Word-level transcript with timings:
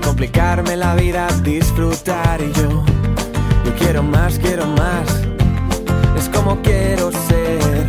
complicarme 0.00 0.76
la 0.76 0.94
vida, 0.94 1.26
disfrutar 1.42 2.40
y 2.40 2.52
yo, 2.52 2.84
yo 3.64 3.74
quiero 3.78 4.02
más, 4.02 4.38
quiero 4.38 4.66
más, 4.66 5.22
es 6.16 6.28
como 6.28 6.60
quiero 6.62 7.10
ser, 7.12 7.86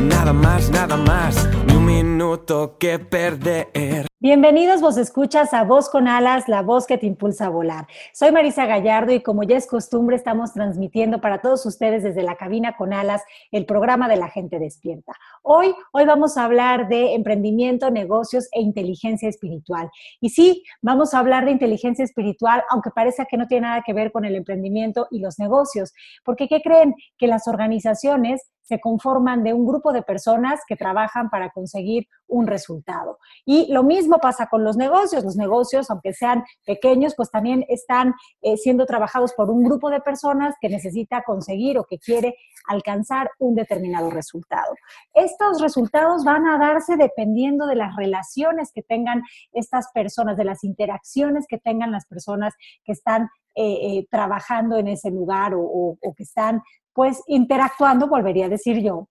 nada 0.00 0.32
más, 0.32 0.70
nada 0.70 0.96
más, 0.96 1.48
ni 1.66 1.74
un 1.74 1.84
minuto 1.84 2.76
que 2.78 2.98
perder. 2.98 4.06
Bienvenidos 4.28 4.80
vos 4.80 4.96
escuchas 4.96 5.54
a 5.54 5.62
Voz 5.62 5.88
con 5.88 6.08
Alas, 6.08 6.48
la 6.48 6.60
voz 6.60 6.88
que 6.88 6.98
te 6.98 7.06
impulsa 7.06 7.46
a 7.46 7.48
volar. 7.48 7.86
Soy 8.12 8.32
Marisa 8.32 8.66
Gallardo 8.66 9.12
y 9.12 9.22
como 9.22 9.44
ya 9.44 9.56
es 9.56 9.68
costumbre 9.68 10.16
estamos 10.16 10.52
transmitiendo 10.52 11.20
para 11.20 11.40
todos 11.40 11.64
ustedes 11.64 12.02
desde 12.02 12.24
la 12.24 12.34
cabina 12.34 12.76
con 12.76 12.92
Alas 12.92 13.22
el 13.52 13.66
programa 13.66 14.08
de 14.08 14.16
la 14.16 14.28
gente 14.28 14.58
despierta. 14.58 15.12
Hoy, 15.44 15.72
hoy 15.92 16.06
vamos 16.06 16.36
a 16.36 16.44
hablar 16.44 16.88
de 16.88 17.14
emprendimiento, 17.14 17.92
negocios 17.92 18.48
e 18.50 18.60
inteligencia 18.62 19.28
espiritual. 19.28 19.90
Y 20.20 20.30
sí, 20.30 20.64
vamos 20.82 21.14
a 21.14 21.20
hablar 21.20 21.44
de 21.44 21.52
inteligencia 21.52 22.04
espiritual, 22.04 22.64
aunque 22.68 22.90
parezca 22.90 23.26
que 23.26 23.36
no 23.36 23.46
tiene 23.46 23.68
nada 23.68 23.84
que 23.86 23.92
ver 23.92 24.10
con 24.10 24.24
el 24.24 24.34
emprendimiento 24.34 25.06
y 25.12 25.20
los 25.20 25.38
negocios, 25.38 25.94
porque 26.24 26.48
¿qué 26.48 26.62
creen? 26.62 26.96
Que 27.16 27.28
las 27.28 27.46
organizaciones 27.46 28.42
se 28.66 28.80
conforman 28.80 29.44
de 29.44 29.54
un 29.54 29.64
grupo 29.64 29.92
de 29.92 30.02
personas 30.02 30.60
que 30.66 30.74
trabajan 30.74 31.30
para 31.30 31.50
conseguir 31.50 32.08
un 32.26 32.48
resultado. 32.48 33.18
Y 33.44 33.72
lo 33.72 33.84
mismo 33.84 34.15
pasa 34.18 34.46
con 34.46 34.64
los 34.64 34.76
negocios. 34.76 35.24
Los 35.24 35.36
negocios, 35.36 35.90
aunque 35.90 36.12
sean 36.12 36.44
pequeños, 36.64 37.14
pues 37.16 37.30
también 37.30 37.64
están 37.68 38.14
eh, 38.42 38.56
siendo 38.56 38.86
trabajados 38.86 39.32
por 39.34 39.50
un 39.50 39.62
grupo 39.62 39.90
de 39.90 40.00
personas 40.00 40.54
que 40.60 40.68
necesita 40.68 41.22
conseguir 41.22 41.78
o 41.78 41.84
que 41.84 41.98
quiere 41.98 42.36
alcanzar 42.66 43.30
un 43.38 43.54
determinado 43.54 44.10
resultado. 44.10 44.74
Estos 45.14 45.60
resultados 45.60 46.24
van 46.24 46.46
a 46.46 46.58
darse 46.58 46.96
dependiendo 46.96 47.66
de 47.66 47.76
las 47.76 47.94
relaciones 47.96 48.72
que 48.72 48.82
tengan 48.82 49.22
estas 49.52 49.86
personas, 49.92 50.36
de 50.36 50.44
las 50.44 50.64
interacciones 50.64 51.46
que 51.48 51.58
tengan 51.58 51.92
las 51.92 52.06
personas 52.06 52.54
que 52.84 52.92
están 52.92 53.28
eh, 53.54 53.98
eh, 53.98 54.06
trabajando 54.10 54.76
en 54.76 54.88
ese 54.88 55.10
lugar 55.10 55.54
o, 55.54 55.96
o 56.00 56.14
que 56.14 56.24
están 56.24 56.62
pues 56.92 57.22
interactuando, 57.26 58.08
volvería 58.08 58.46
a 58.46 58.50
decir 58.50 58.82
yo. 58.82 59.08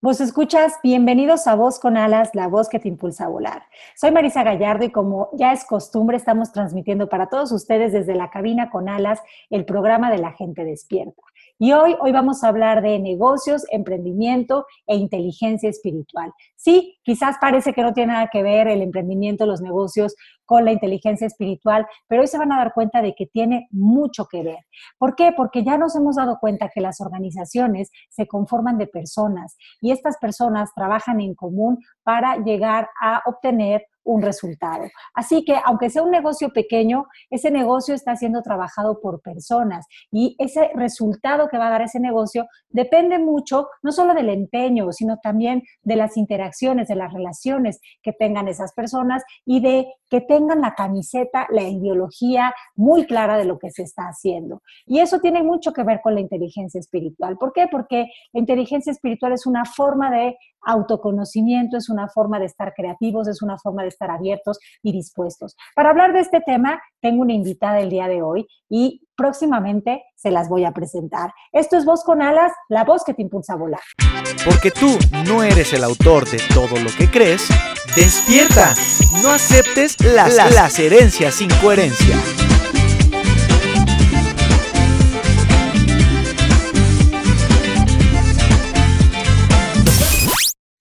Vos 0.00 0.20
escuchas, 0.20 0.74
bienvenidos 0.80 1.48
a 1.48 1.56
Voz 1.56 1.80
con 1.80 1.96
Alas, 1.96 2.30
la 2.32 2.46
voz 2.46 2.68
que 2.68 2.78
te 2.78 2.86
impulsa 2.86 3.24
a 3.24 3.28
volar. 3.28 3.64
Soy 3.96 4.12
Marisa 4.12 4.44
Gallardo 4.44 4.84
y 4.84 4.92
como 4.92 5.28
ya 5.32 5.52
es 5.52 5.64
costumbre, 5.64 6.16
estamos 6.16 6.52
transmitiendo 6.52 7.08
para 7.08 7.28
todos 7.28 7.50
ustedes 7.50 7.92
desde 7.92 8.14
la 8.14 8.30
cabina 8.30 8.70
con 8.70 8.88
Alas 8.88 9.20
el 9.50 9.64
programa 9.64 10.12
de 10.12 10.18
la 10.18 10.30
gente 10.30 10.64
despierta. 10.64 11.20
Y 11.58 11.72
hoy, 11.72 11.96
hoy 11.98 12.12
vamos 12.12 12.44
a 12.44 12.48
hablar 12.48 12.80
de 12.80 13.00
negocios, 13.00 13.64
emprendimiento 13.72 14.66
e 14.86 14.94
inteligencia 14.94 15.68
espiritual. 15.68 16.32
Sí, 16.54 17.00
quizás 17.02 17.34
parece 17.40 17.72
que 17.72 17.82
no 17.82 17.92
tiene 17.92 18.12
nada 18.12 18.28
que 18.32 18.44
ver 18.44 18.68
el 18.68 18.82
emprendimiento, 18.82 19.46
los 19.46 19.60
negocios 19.60 20.14
con 20.48 20.64
la 20.64 20.72
inteligencia 20.72 21.26
espiritual, 21.26 21.86
pero 22.06 22.22
hoy 22.22 22.26
se 22.26 22.38
van 22.38 22.50
a 22.52 22.56
dar 22.56 22.72
cuenta 22.72 23.02
de 23.02 23.14
que 23.14 23.26
tiene 23.26 23.68
mucho 23.70 24.24
que 24.24 24.42
ver. 24.42 24.64
¿Por 24.96 25.14
qué? 25.14 25.32
Porque 25.36 25.62
ya 25.62 25.76
nos 25.76 25.94
hemos 25.94 26.16
dado 26.16 26.38
cuenta 26.40 26.70
que 26.74 26.80
las 26.80 27.02
organizaciones 27.02 27.90
se 28.08 28.26
conforman 28.26 28.78
de 28.78 28.86
personas 28.86 29.58
y 29.82 29.90
estas 29.90 30.16
personas 30.16 30.72
trabajan 30.74 31.20
en 31.20 31.34
común 31.34 31.84
para 32.02 32.38
llegar 32.38 32.88
a 32.98 33.20
obtener 33.26 33.84
un 34.08 34.22
resultado. 34.22 34.84
Así 35.14 35.44
que, 35.44 35.54
aunque 35.64 35.90
sea 35.90 36.02
un 36.02 36.10
negocio 36.10 36.48
pequeño, 36.50 37.06
ese 37.30 37.50
negocio 37.50 37.94
está 37.94 38.16
siendo 38.16 38.40
trabajado 38.40 39.00
por 39.00 39.20
personas 39.20 39.86
y 40.10 40.34
ese 40.38 40.70
resultado 40.74 41.48
que 41.48 41.58
va 41.58 41.66
a 41.66 41.70
dar 41.70 41.82
ese 41.82 42.00
negocio 42.00 42.46
depende 42.70 43.18
mucho 43.18 43.68
no 43.82 43.92
solo 43.92 44.14
del 44.14 44.30
empeño, 44.30 44.90
sino 44.92 45.18
también 45.18 45.62
de 45.82 45.96
las 45.96 46.16
interacciones, 46.16 46.88
de 46.88 46.94
las 46.94 47.12
relaciones 47.12 47.80
que 48.02 48.14
tengan 48.14 48.48
esas 48.48 48.72
personas 48.72 49.22
y 49.44 49.60
de 49.60 49.86
que 50.08 50.22
tengan 50.22 50.62
la 50.62 50.74
camiseta, 50.74 51.46
la 51.50 51.64
ideología 51.64 52.54
muy 52.76 53.04
clara 53.04 53.36
de 53.36 53.44
lo 53.44 53.58
que 53.58 53.70
se 53.70 53.82
está 53.82 54.04
haciendo. 54.04 54.62
Y 54.86 55.00
eso 55.00 55.20
tiene 55.20 55.42
mucho 55.42 55.74
que 55.74 55.82
ver 55.82 56.00
con 56.02 56.14
la 56.14 56.22
inteligencia 56.22 56.80
espiritual. 56.80 57.36
¿Por 57.36 57.52
qué? 57.52 57.66
Porque 57.70 58.06
la 58.32 58.40
inteligencia 58.40 58.90
espiritual 58.90 59.32
es 59.32 59.44
una 59.44 59.66
forma 59.66 60.10
de 60.10 60.38
autoconocimiento, 60.62 61.76
es 61.76 61.88
una 61.88 62.08
forma 62.08 62.38
de 62.38 62.46
estar 62.46 62.74
creativos, 62.74 63.28
es 63.28 63.42
una 63.42 63.58
forma 63.58 63.82
de 63.82 63.88
estar 63.98 64.10
abiertos 64.12 64.58
y 64.82 64.92
dispuestos. 64.92 65.56
Para 65.74 65.90
hablar 65.90 66.12
de 66.12 66.20
este 66.20 66.40
tema, 66.40 66.80
tengo 67.00 67.22
una 67.22 67.32
invitada 67.32 67.80
el 67.80 67.90
día 67.90 68.06
de 68.06 68.22
hoy 68.22 68.46
y 68.68 69.02
próximamente 69.16 70.04
se 70.14 70.30
las 70.30 70.48
voy 70.48 70.64
a 70.64 70.72
presentar. 70.72 71.32
Esto 71.52 71.76
es 71.76 71.84
Voz 71.84 72.04
con 72.04 72.22
Alas, 72.22 72.52
la 72.68 72.84
voz 72.84 73.02
que 73.04 73.14
te 73.14 73.22
impulsa 73.22 73.54
a 73.54 73.56
volar. 73.56 73.80
Porque 74.44 74.70
tú 74.70 74.96
no 75.26 75.42
eres 75.42 75.72
el 75.72 75.82
autor 75.82 76.28
de 76.28 76.38
todo 76.54 76.78
lo 76.80 76.90
que 76.96 77.10
crees, 77.10 77.48
despierta. 77.96 78.74
No 79.22 79.30
aceptes 79.30 80.00
las, 80.04 80.36
las 80.36 80.78
herencias 80.78 81.34
sin 81.34 81.50
coherencia. 81.60 82.16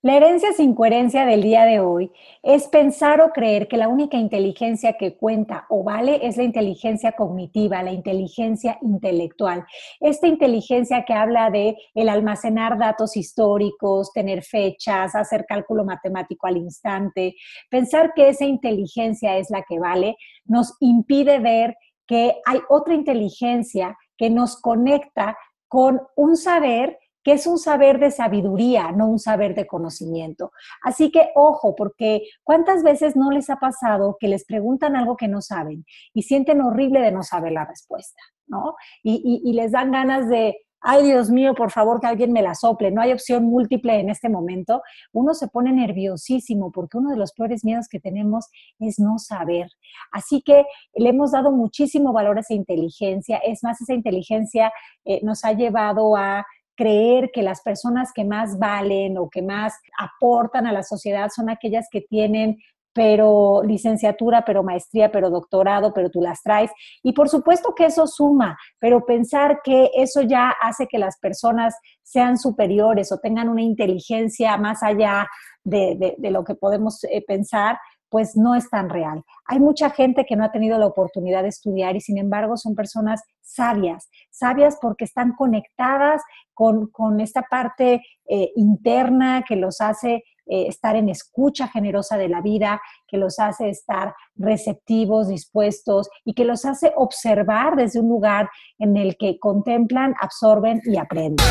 La 0.07 0.15
herencia 0.15 0.53
sin 0.53 0.73
coherencia 0.73 1.25
del 1.25 1.41
día 1.41 1.65
de 1.65 1.81
hoy 1.81 2.13
es 2.41 2.69
pensar 2.69 3.19
o 3.19 3.31
creer 3.31 3.67
que 3.67 3.75
la 3.75 3.89
única 3.89 4.15
inteligencia 4.15 4.93
que 4.93 5.17
cuenta 5.17 5.65
o 5.67 5.83
vale 5.83 6.25
es 6.25 6.37
la 6.37 6.43
inteligencia 6.43 7.11
cognitiva, 7.11 7.83
la 7.83 7.91
inteligencia 7.91 8.77
intelectual. 8.81 9.65
Esta 9.99 10.27
inteligencia 10.27 11.03
que 11.03 11.13
habla 11.13 11.49
de 11.49 11.75
el 11.93 12.07
almacenar 12.07 12.77
datos 12.77 13.17
históricos, 13.17 14.13
tener 14.13 14.43
fechas, 14.43 15.13
hacer 15.13 15.45
cálculo 15.45 15.83
matemático 15.83 16.47
al 16.47 16.55
instante, 16.55 17.35
pensar 17.69 18.13
que 18.15 18.29
esa 18.29 18.45
inteligencia 18.45 19.37
es 19.37 19.49
la 19.49 19.63
que 19.67 19.77
vale, 19.77 20.15
nos 20.45 20.77
impide 20.79 21.39
ver 21.39 21.75
que 22.07 22.37
hay 22.45 22.61
otra 22.69 22.93
inteligencia 22.93 23.97
que 24.15 24.29
nos 24.29 24.55
conecta 24.61 25.37
con 25.67 25.99
un 26.15 26.37
saber 26.37 26.97
que 27.27 27.33
es 27.33 27.45
un 27.45 27.57
saber 27.57 27.99
de 27.99 28.09
sabiduría, 28.09 28.93
no 28.93 29.09
un 29.09 29.19
saber 29.19 29.53
de 29.53 29.67
conocimiento. 29.67 30.53
Así 30.81 31.11
que 31.11 31.31
ojo, 31.35 31.75
porque 31.75 32.21
¿cuántas 32.41 32.83
veces 32.83 33.17
no 33.17 33.31
les 33.31 33.49
ha 33.49 33.57
pasado 33.57 34.15
que 34.17 34.29
les 34.29 34.45
preguntan 34.45 34.95
algo 34.95 35.17
que 35.17 35.27
no 35.27 35.41
saben 35.41 35.85
y 36.13 36.21
sienten 36.21 36.61
horrible 36.61 37.01
de 37.01 37.11
no 37.11 37.23
saber 37.23 37.51
la 37.51 37.65
respuesta, 37.65 38.21
¿no? 38.47 38.75
Y, 39.03 39.51
les 39.51 39.73
dan 39.73 39.91
ganas 39.91 40.29
de, 40.29 40.55
ay 40.79 41.03
Dios 41.03 41.29
mío, 41.29 41.53
por 41.53 41.69
favor 41.69 41.99
que 41.99 42.07
alguien 42.07 42.31
me 42.31 42.41
la 42.41 42.55
sople, 42.55 42.91
no 42.91 43.01
hay 43.01 43.11
opción 43.11 43.43
múltiple 43.43 43.99
en 43.99 44.09
este 44.09 44.29
momento, 44.29 44.81
uno 45.11 45.33
se 45.33 45.49
pone 45.49 45.73
nerviosísimo 45.73 46.71
porque 46.71 46.97
uno 46.97 47.09
de 47.09 47.17
los 47.17 47.33
peores 47.33 47.65
miedos 47.65 47.89
que 47.89 47.99
tenemos 47.99 48.45
es 48.79 48.99
no 48.99 49.19
saber. 49.19 49.67
Así 50.13 50.41
que 50.41 50.63
le 50.95 51.09
hemos 51.09 51.33
dado 51.33 51.51
muchísimo 51.51 52.13
valor 52.13 52.37
a 52.37 52.39
esa 52.39 52.53
inteligencia, 52.53 53.37
es 53.39 53.63
más, 53.63 53.81
esa 53.81 53.93
inteligencia 53.93 54.71
eh, 55.03 55.19
nos 55.23 55.43
ha 55.43 55.51
llevado 55.51 56.15
a 56.15 56.45
creer 56.77 57.31
que 57.33 57.41
las 57.41 57.61
personas 57.61 58.11
que 58.13 58.23
más 58.23 58.57
valen 58.57 59.17
o 59.17 59.29
que 59.29 59.41
más 59.41 59.73
aportan 59.99 60.67
a 60.67 60.71
la 60.71 60.83
sociedad 60.83 61.29
son 61.35 61.49
aquellas 61.49 61.87
que 61.91 62.01
tienen 62.01 62.57
pero 62.97 63.61
licenciatura, 63.63 64.43
pero 64.43 64.63
maestría, 64.63 65.11
pero 65.11 65.29
doctorado, 65.29 65.93
pero 65.93 66.09
tú 66.09 66.19
las 66.19 66.41
traes. 66.41 66.71
Y 67.03 67.13
por 67.13 67.29
supuesto 67.29 67.75
que 67.75 67.85
eso 67.85 68.07
suma, 68.07 68.57
pero 68.79 69.05
pensar 69.05 69.59
que 69.63 69.91
eso 69.93 70.23
ya 70.23 70.49
hace 70.59 70.87
que 70.87 70.97
las 70.97 71.19
personas 71.19 71.75
sean 72.01 72.39
superiores 72.39 73.11
o 73.11 73.19
tengan 73.19 73.49
una 73.49 73.61
inteligencia 73.61 74.57
más 74.57 74.81
allá 74.81 75.27
de, 75.63 76.15
lo 76.19 76.43
que 76.43 76.55
podemos 76.55 77.03
eh, 77.03 77.23
pensar, 77.27 77.77
pues 78.09 78.35
no 78.35 78.55
es 78.55 78.69
tan 78.69 78.89
real. 78.89 79.23
Hay 79.45 79.59
mucha 79.59 79.89
gente 79.89 80.25
que 80.25 80.35
no 80.35 80.43
ha 80.43 80.51
tenido 80.51 80.77
la 80.77 80.87
oportunidad 80.87 81.43
de 81.43 81.49
estudiar 81.49 81.95
y 81.95 82.01
sin 82.01 82.17
embargo 82.17 82.57
son 82.57 82.75
personas 82.75 83.23
sabias, 83.41 84.09
sabias 84.29 84.77
porque 84.81 85.05
están 85.05 85.33
conectadas 85.33 86.21
con, 86.53 86.89
esta 87.19 87.43
parte 87.43 88.01
eh, 88.27 88.51
interna 88.55 89.43
que 89.47 89.55
los 89.55 89.79
hace 89.81 90.23
eh, 90.49 90.67
estar 90.67 90.95
en 90.95 91.09
escucha 91.09 91.67
generosa 91.67 92.17
de 92.17 92.29
la 92.29 92.41
vida, 92.41 92.81
que 93.05 93.17
los 93.17 93.37
hace 93.37 93.69
estar 93.69 94.15
receptivos, 94.35 95.27
dispuestos 95.27 96.09
y 96.23 96.33
que 96.33 96.45
los 96.45 96.63
hace 96.63 96.93
observar 96.95 97.75
desde 97.75 97.99
un 97.99 98.07
lugar 98.07 98.49
en 98.79 98.95
el 98.95 99.17
que 99.17 99.39
contemplan, 99.39 100.15
absorben 100.21 100.81
y 100.85 100.97
aprenden. 100.97 101.45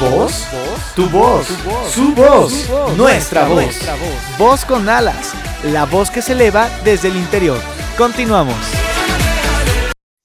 ¿Vos? 0.00 0.46
¿Vos? 0.96 1.04
Tu 1.04 1.10
voz, 1.10 1.46
su 1.90 2.14
voz, 2.14 2.96
nuestra 2.96 3.46
voz. 3.46 3.76
Voz 4.38 4.64
con 4.64 4.88
alas, 4.88 5.34
la 5.62 5.84
voz 5.84 6.10
que 6.10 6.22
se 6.22 6.32
eleva 6.32 6.70
desde 6.84 7.08
el 7.08 7.16
interior. 7.16 7.58
Continuamos. 7.98 8.56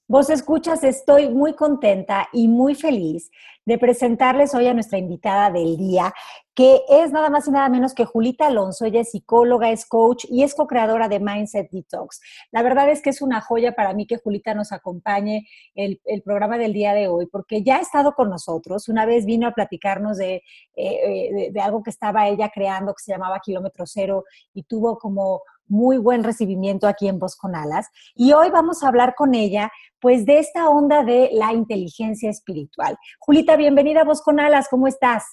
Vos 0.07 0.29
escuchas, 0.29 0.85
estoy 0.85 1.27
muy 1.27 1.56
contenta 1.56 2.29
y 2.31 2.47
muy 2.47 2.75
feliz 2.75 3.31
de 3.65 3.77
presentarles 3.77 4.53
hoy 4.55 4.67
a 4.67 4.73
nuestra 4.73 4.97
invitada 4.97 5.51
del 5.51 5.77
día, 5.77 6.13
que 6.53 6.81
es 6.89 7.11
nada 7.11 7.29
más 7.29 7.47
y 7.47 7.51
nada 7.51 7.69
menos 7.69 7.93
que 7.93 8.05
Julita 8.05 8.47
Alonso. 8.47 8.85
Ella 8.85 9.01
es 9.01 9.11
psicóloga, 9.11 9.69
es 9.71 9.85
coach 9.85 10.25
y 10.29 10.43
es 10.43 10.53
co-creadora 10.55 11.07
de 11.07 11.19
Mindset 11.19 11.69
Detox. 11.71 12.21
La 12.51 12.63
verdad 12.63 12.89
es 12.89 13.01
que 13.01 13.11
es 13.11 13.21
una 13.21 13.39
joya 13.39 13.73
para 13.73 13.93
mí 13.93 14.05
que 14.05 14.17
Julita 14.17 14.53
nos 14.53 14.71
acompañe 14.71 15.47
el, 15.75 15.99
programa 16.23 16.57
del 16.57 16.73
día 16.73 16.93
de 16.93 17.07
hoy, 17.07 17.27
porque 17.27 17.63
ya 17.63 17.77
ha 17.77 17.81
estado 17.81 18.13
con 18.13 18.29
nosotros. 18.29 18.89
Una 18.89 19.05
vez 19.05 19.25
vino 19.25 19.47
a 19.47 19.51
platicarnos 19.51 20.17
de, 20.17 20.43
eh, 20.75 21.29
de, 21.33 21.49
de 21.51 21.61
algo 21.61 21.83
que 21.83 21.89
estaba 21.89 22.27
ella 22.27 22.49
creando 22.53 22.93
que 22.93 23.03
se 23.03 23.11
llamaba 23.11 23.39
Kilómetro 23.39 23.85
Cero 23.85 24.25
y 24.53 24.63
tuvo 24.63 24.97
como 24.97 25.41
muy 25.71 25.97
buen 25.97 26.23
recibimiento 26.23 26.88
aquí 26.88 27.07
en 27.07 27.18
Voz 27.18 27.35
con 27.35 27.56
Alas. 27.56 27.88
Y 28.13 28.33
hoy 28.33 28.50
vamos 28.51 28.83
a 28.83 28.89
hablar 28.89 29.15
con 29.15 29.33
ella, 29.33 29.71
pues, 30.00 30.25
de 30.25 30.38
esta 30.38 30.69
onda 30.69 31.03
de 31.03 31.29
la 31.33 31.53
inteligencia 31.53 32.29
espiritual. 32.29 32.97
Julita, 33.19 33.56
bienvenida 33.56 34.01
a 34.01 34.03
Voz 34.03 34.21
con 34.21 34.39
Alas, 34.39 34.68
¿cómo 34.69 34.88
estás? 34.88 35.23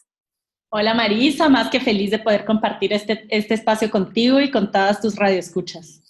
Hola 0.70 0.92
Marisa, 0.94 1.48
más 1.48 1.70
que 1.70 1.80
feliz 1.80 2.10
de 2.10 2.18
poder 2.18 2.44
compartir 2.44 2.92
este, 2.92 3.26
este 3.30 3.54
espacio 3.54 3.90
contigo 3.90 4.38
y 4.38 4.50
con 4.50 4.70
todas 4.70 5.00
tus 5.00 5.16
radioescuchas. 5.16 6.02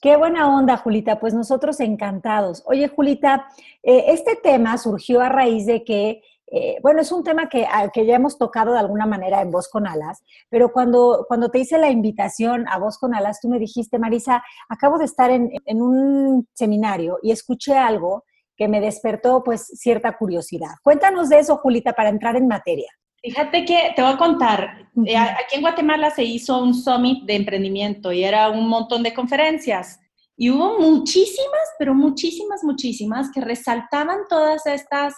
Qué 0.00 0.16
buena 0.16 0.54
onda, 0.54 0.76
Julita. 0.76 1.18
Pues 1.18 1.34
nosotros 1.34 1.80
encantados. 1.80 2.62
Oye, 2.66 2.88
Julita, 2.88 3.46
eh, 3.82 4.04
este 4.08 4.36
tema 4.36 4.78
surgió 4.78 5.20
a 5.20 5.28
raíz 5.28 5.66
de 5.66 5.84
que 5.84 6.22
eh, 6.48 6.76
bueno, 6.80 7.00
es 7.00 7.10
un 7.10 7.24
tema 7.24 7.48
que, 7.48 7.66
que, 7.92 8.06
ya 8.06 8.14
hemos 8.14 8.38
tocado 8.38 8.72
de 8.72 8.78
alguna 8.78 9.06
manera 9.06 9.42
en 9.42 9.50
Voz 9.50 9.68
con 9.68 9.86
Alas, 9.86 10.22
pero 10.48 10.72
cuando, 10.72 11.24
cuando 11.26 11.50
te 11.50 11.58
hice 11.58 11.78
la 11.78 11.90
invitación 11.90 12.66
a 12.68 12.78
Voz 12.78 12.98
con 12.98 13.14
Alas, 13.14 13.40
tú 13.40 13.48
me 13.48 13.58
dijiste, 13.58 13.98
Marisa, 13.98 14.44
acabo 14.68 14.98
de 14.98 15.06
estar 15.06 15.30
en, 15.30 15.50
en 15.64 15.82
un 15.82 16.48
seminario 16.54 17.18
y 17.22 17.32
escuché 17.32 17.76
algo 17.76 18.24
que 18.56 18.68
me 18.68 18.80
despertó 18.80 19.42
pues 19.44 19.66
cierta 19.66 20.16
curiosidad. 20.16 20.70
Cuéntanos 20.82 21.28
de 21.28 21.40
eso, 21.40 21.56
Julita, 21.56 21.92
para 21.92 22.08
entrar 22.08 22.36
en 22.36 22.48
materia. 22.48 22.90
Fíjate 23.22 23.64
que 23.64 23.92
te 23.96 24.02
voy 24.02 24.12
a 24.12 24.16
contar, 24.16 24.88
-huh. 24.94 25.36
aquí 25.40 25.56
en 25.56 25.60
Guatemala 25.60 26.10
se 26.10 26.22
hizo 26.24 26.62
un 26.62 26.74
summit 26.74 27.24
de 27.24 27.34
emprendimiento 27.34 28.12
y 28.12 28.24
era 28.24 28.50
un 28.50 28.68
montón 28.68 29.02
de 29.02 29.12
conferencias. 29.12 29.98
Y 30.36 30.50
hubo 30.50 30.78
muchísimas, 30.78 31.74
pero 31.78 31.94
muchísimas, 31.94 32.62
muchísimas 32.62 33.30
que 33.32 33.40
resaltaban 33.40 34.20
todas 34.28 34.66
estas 34.66 35.14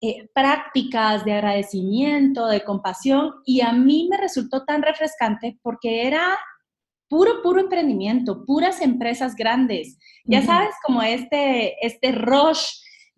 eh, 0.00 0.28
prácticas 0.34 1.24
de 1.24 1.34
agradecimiento, 1.34 2.46
de 2.46 2.64
compasión, 2.64 3.34
y 3.44 3.60
a 3.60 3.72
mí 3.72 4.08
me 4.10 4.16
resultó 4.16 4.64
tan 4.64 4.82
refrescante 4.82 5.58
porque 5.62 6.06
era 6.06 6.38
puro, 7.08 7.42
puro 7.42 7.60
emprendimiento, 7.60 8.44
puras 8.46 8.80
empresas 8.80 9.34
grandes. 9.34 9.98
Ya 10.24 10.38
uh 10.38 10.42
-huh. 10.42 10.46
sabes, 10.46 10.74
como 10.86 11.02
este, 11.02 11.74
este 11.84 12.12
rush 12.12 12.64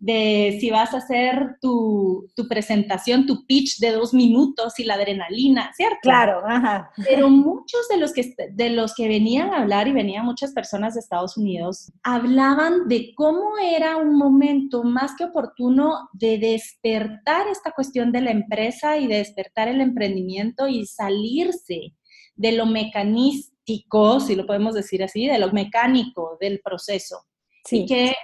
de 0.03 0.59
si 0.59 0.69
vas 0.71 0.93
a 0.95 0.97
hacer 0.97 1.59
tu, 1.61 2.29
tu, 2.35 2.49
presentación, 2.49 3.25
tu 3.25 3.47
pitch 3.47 3.79
de 3.79 3.93
dos 3.93 4.13
minutos 4.13 4.77
y 4.81 4.85
la 4.85 4.95
adrenalina, 4.95 5.71
¿cierto? 5.77 6.01
Claro, 6.03 6.43
ajá. 6.45 6.91
Pero 7.07 7.29
muchos 7.29 7.87
de 7.89 7.99
los, 7.99 8.13
que, 8.13 8.35
de 8.51 8.71
los 8.71 8.97
que 8.97 9.07
venían 9.07 9.55
a 9.55 9.61
hablar, 9.61 9.87
y 9.87 9.93
venían 9.93 10.25
muchas 10.25 10.53
personas 10.53 10.95
de 10.95 11.01
Estados 11.01 11.37
Unidos, 11.37 11.93
hablaban 12.03 12.89
de 12.89 13.15
cómo 13.15 13.53
era 13.63 13.97
un 13.97 14.17
momento 14.17 14.83
más 14.83 15.13
que 15.17 15.27
oportuno 15.27 16.09
de 16.15 16.37
despertar 16.37 17.47
esta 17.47 17.71
cuestión 17.71 18.11
de 18.11 18.23
la 18.23 18.33
empresa 18.33 18.97
y 18.97 19.07
de 19.07 19.19
despertar 19.19 19.69
el 19.69 19.81
emprendimiento 19.81 20.67
y 20.67 20.85
salirse 20.85 21.95
de 22.35 22.51
lo 22.51 22.67
mecanístico, 22.67 24.19
si 24.19 24.35
lo 24.35 24.47
podemos 24.47 24.75
decir 24.75 25.05
así, 25.05 25.29
de 25.29 25.39
lo 25.39 25.53
mecánico 25.53 26.39
del 26.41 26.61
proceso. 26.61 27.19
Sí. 27.65 27.83
Y 27.83 27.87
que 27.87 28.15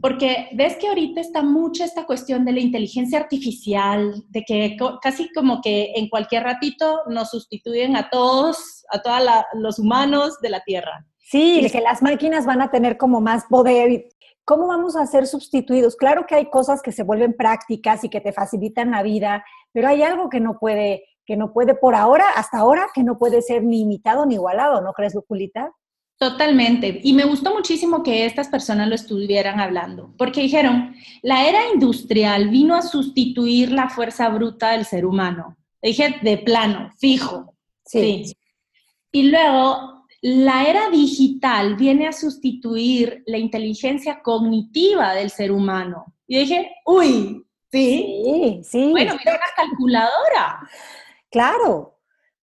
porque 0.00 0.48
ves 0.52 0.76
que 0.76 0.88
ahorita 0.88 1.20
está 1.20 1.42
mucho 1.42 1.84
esta 1.84 2.06
cuestión 2.06 2.44
de 2.44 2.52
la 2.52 2.60
inteligencia 2.60 3.18
artificial, 3.18 4.24
de 4.28 4.44
que 4.44 4.76
casi 5.02 5.30
como 5.32 5.60
que 5.60 5.92
en 5.96 6.08
cualquier 6.08 6.44
ratito 6.44 7.02
nos 7.08 7.30
sustituyen 7.30 7.96
a 7.96 8.08
todos, 8.10 8.84
a 8.90 9.02
todos 9.02 9.20
los 9.54 9.78
humanos 9.78 10.40
de 10.40 10.50
la 10.50 10.60
Tierra. 10.60 11.06
Sí, 11.18 11.60
de 11.60 11.70
que 11.70 11.80
las 11.80 12.02
máquinas 12.02 12.46
van 12.46 12.60
a 12.60 12.70
tener 12.70 12.96
como 12.96 13.20
más 13.20 13.44
poder. 13.44 14.08
¿Cómo 14.44 14.66
vamos 14.66 14.96
a 14.96 15.06
ser 15.06 15.26
sustituidos? 15.26 15.96
Claro 15.96 16.26
que 16.26 16.34
hay 16.34 16.50
cosas 16.50 16.82
que 16.82 16.92
se 16.92 17.04
vuelven 17.04 17.34
prácticas 17.34 18.02
y 18.02 18.08
que 18.08 18.20
te 18.20 18.32
facilitan 18.32 18.90
la 18.90 19.02
vida, 19.02 19.44
pero 19.72 19.88
hay 19.88 20.02
algo 20.02 20.28
que 20.28 20.40
no 20.40 20.58
puede, 20.58 21.04
que 21.24 21.36
no 21.36 21.52
puede 21.52 21.74
por 21.74 21.94
ahora, 21.94 22.24
hasta 22.34 22.58
ahora, 22.58 22.88
que 22.92 23.04
no 23.04 23.18
puede 23.18 23.42
ser 23.42 23.62
ni 23.62 23.82
imitado 23.82 24.26
ni 24.26 24.34
igualado, 24.34 24.80
¿no 24.80 24.92
crees, 24.92 25.14
Luculita? 25.14 25.72
Totalmente. 26.20 27.00
Y 27.02 27.14
me 27.14 27.24
gustó 27.24 27.54
muchísimo 27.54 28.02
que 28.02 28.26
estas 28.26 28.48
personas 28.48 28.88
lo 28.88 28.94
estuvieran 28.94 29.58
hablando, 29.58 30.12
porque 30.18 30.42
dijeron, 30.42 30.94
la 31.22 31.48
era 31.48 31.72
industrial 31.72 32.50
vino 32.50 32.74
a 32.74 32.82
sustituir 32.82 33.72
la 33.72 33.88
fuerza 33.88 34.28
bruta 34.28 34.72
del 34.72 34.84
ser 34.84 35.06
humano. 35.06 35.56
Dije, 35.80 36.16
de 36.20 36.36
plano, 36.36 36.90
fijo. 36.98 37.54
Sí. 37.86 38.24
sí. 38.26 38.36
Y 39.12 39.30
luego, 39.30 40.04
la 40.20 40.68
era 40.68 40.90
digital 40.90 41.76
viene 41.76 42.06
a 42.06 42.12
sustituir 42.12 43.22
la 43.24 43.38
inteligencia 43.38 44.20
cognitiva 44.20 45.14
del 45.14 45.30
ser 45.30 45.50
humano. 45.50 46.04
Y 46.26 46.40
dije, 46.40 46.70
uy, 46.84 47.46
sí. 47.72 48.22
Sí, 48.24 48.60
sí. 48.62 48.90
Bueno, 48.90 49.16
mira 49.18 49.32
una 49.32 49.54
calculadora. 49.56 50.68
Claro, 51.30 51.99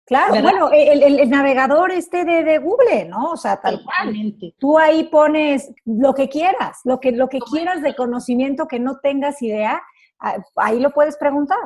Claro, 0.06 0.35
¿verdad? 0.35 0.50
bueno, 0.50 0.70
el, 0.73 1.03
el, 1.03 1.19
el, 1.19 1.31
navegador 1.31 1.91
este 1.91 2.25
de, 2.25 2.44
de, 2.44 2.58
Google, 2.58 3.06
¿no? 3.06 3.32
O 3.32 3.37
sea, 3.37 3.61
tal 3.61 3.82
cual. 3.82 4.14
Tú 4.56 4.79
ahí 4.79 5.05
pones 5.05 5.73
lo 5.85 6.14
que 6.14 6.29
quieras, 6.29 6.79
lo 6.85 7.00
que, 7.00 7.11
lo 7.11 7.29
que 7.29 7.41
quieras 7.41 7.82
de 7.82 7.97
conocimiento 7.97 8.69
que 8.69 8.79
no 8.79 8.99
tengas 9.03 9.43
idea, 9.43 9.82
ahí 10.55 10.79
lo 10.79 10.93
puedes 10.93 11.17
preguntar. 11.17 11.58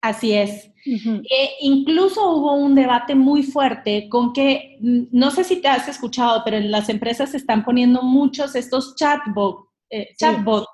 Así 0.00 0.32
es. 0.32 0.68
Uh 0.86 0.90
-huh. 0.90 1.22
eh, 1.28 1.50
incluso 1.60 2.28
hubo 2.30 2.54
un 2.54 2.74
debate 2.74 3.14
muy 3.16 3.42
fuerte 3.42 4.08
con 4.08 4.32
que, 4.32 4.78
mm, 4.80 5.02
no 5.10 5.30
sé 5.32 5.42
si 5.42 5.60
te 5.60 5.68
has 5.68 5.88
escuchado, 5.88 6.42
pero 6.44 6.60
las 6.60 6.88
empresas 6.88 7.34
están 7.34 7.64
poniendo 7.64 8.02
muchos 8.02 8.54
estos 8.54 8.94
chatbot, 8.94 9.68
eh, 9.90 10.08
chatbot. 10.16 10.68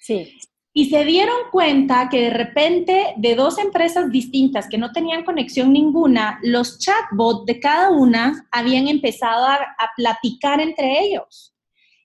Sí. 0.00 0.24
sí 0.24 0.53
y 0.76 0.90
se 0.90 1.04
dieron 1.04 1.36
cuenta 1.52 2.08
que 2.08 2.22
de 2.22 2.30
repente 2.30 3.14
de 3.16 3.36
dos 3.36 3.58
empresas 3.58 4.10
distintas 4.10 4.68
que 4.68 4.76
no 4.76 4.90
tenían 4.90 5.24
conexión 5.24 5.72
ninguna, 5.72 6.40
los 6.42 6.80
chatbots 6.80 7.46
de 7.46 7.60
cada 7.60 7.90
una 7.90 8.46
habían 8.50 8.88
empezado 8.88 9.46
a, 9.46 9.54
a 9.54 9.90
platicar 9.96 10.60
entre 10.60 11.00
ellos 11.00 11.54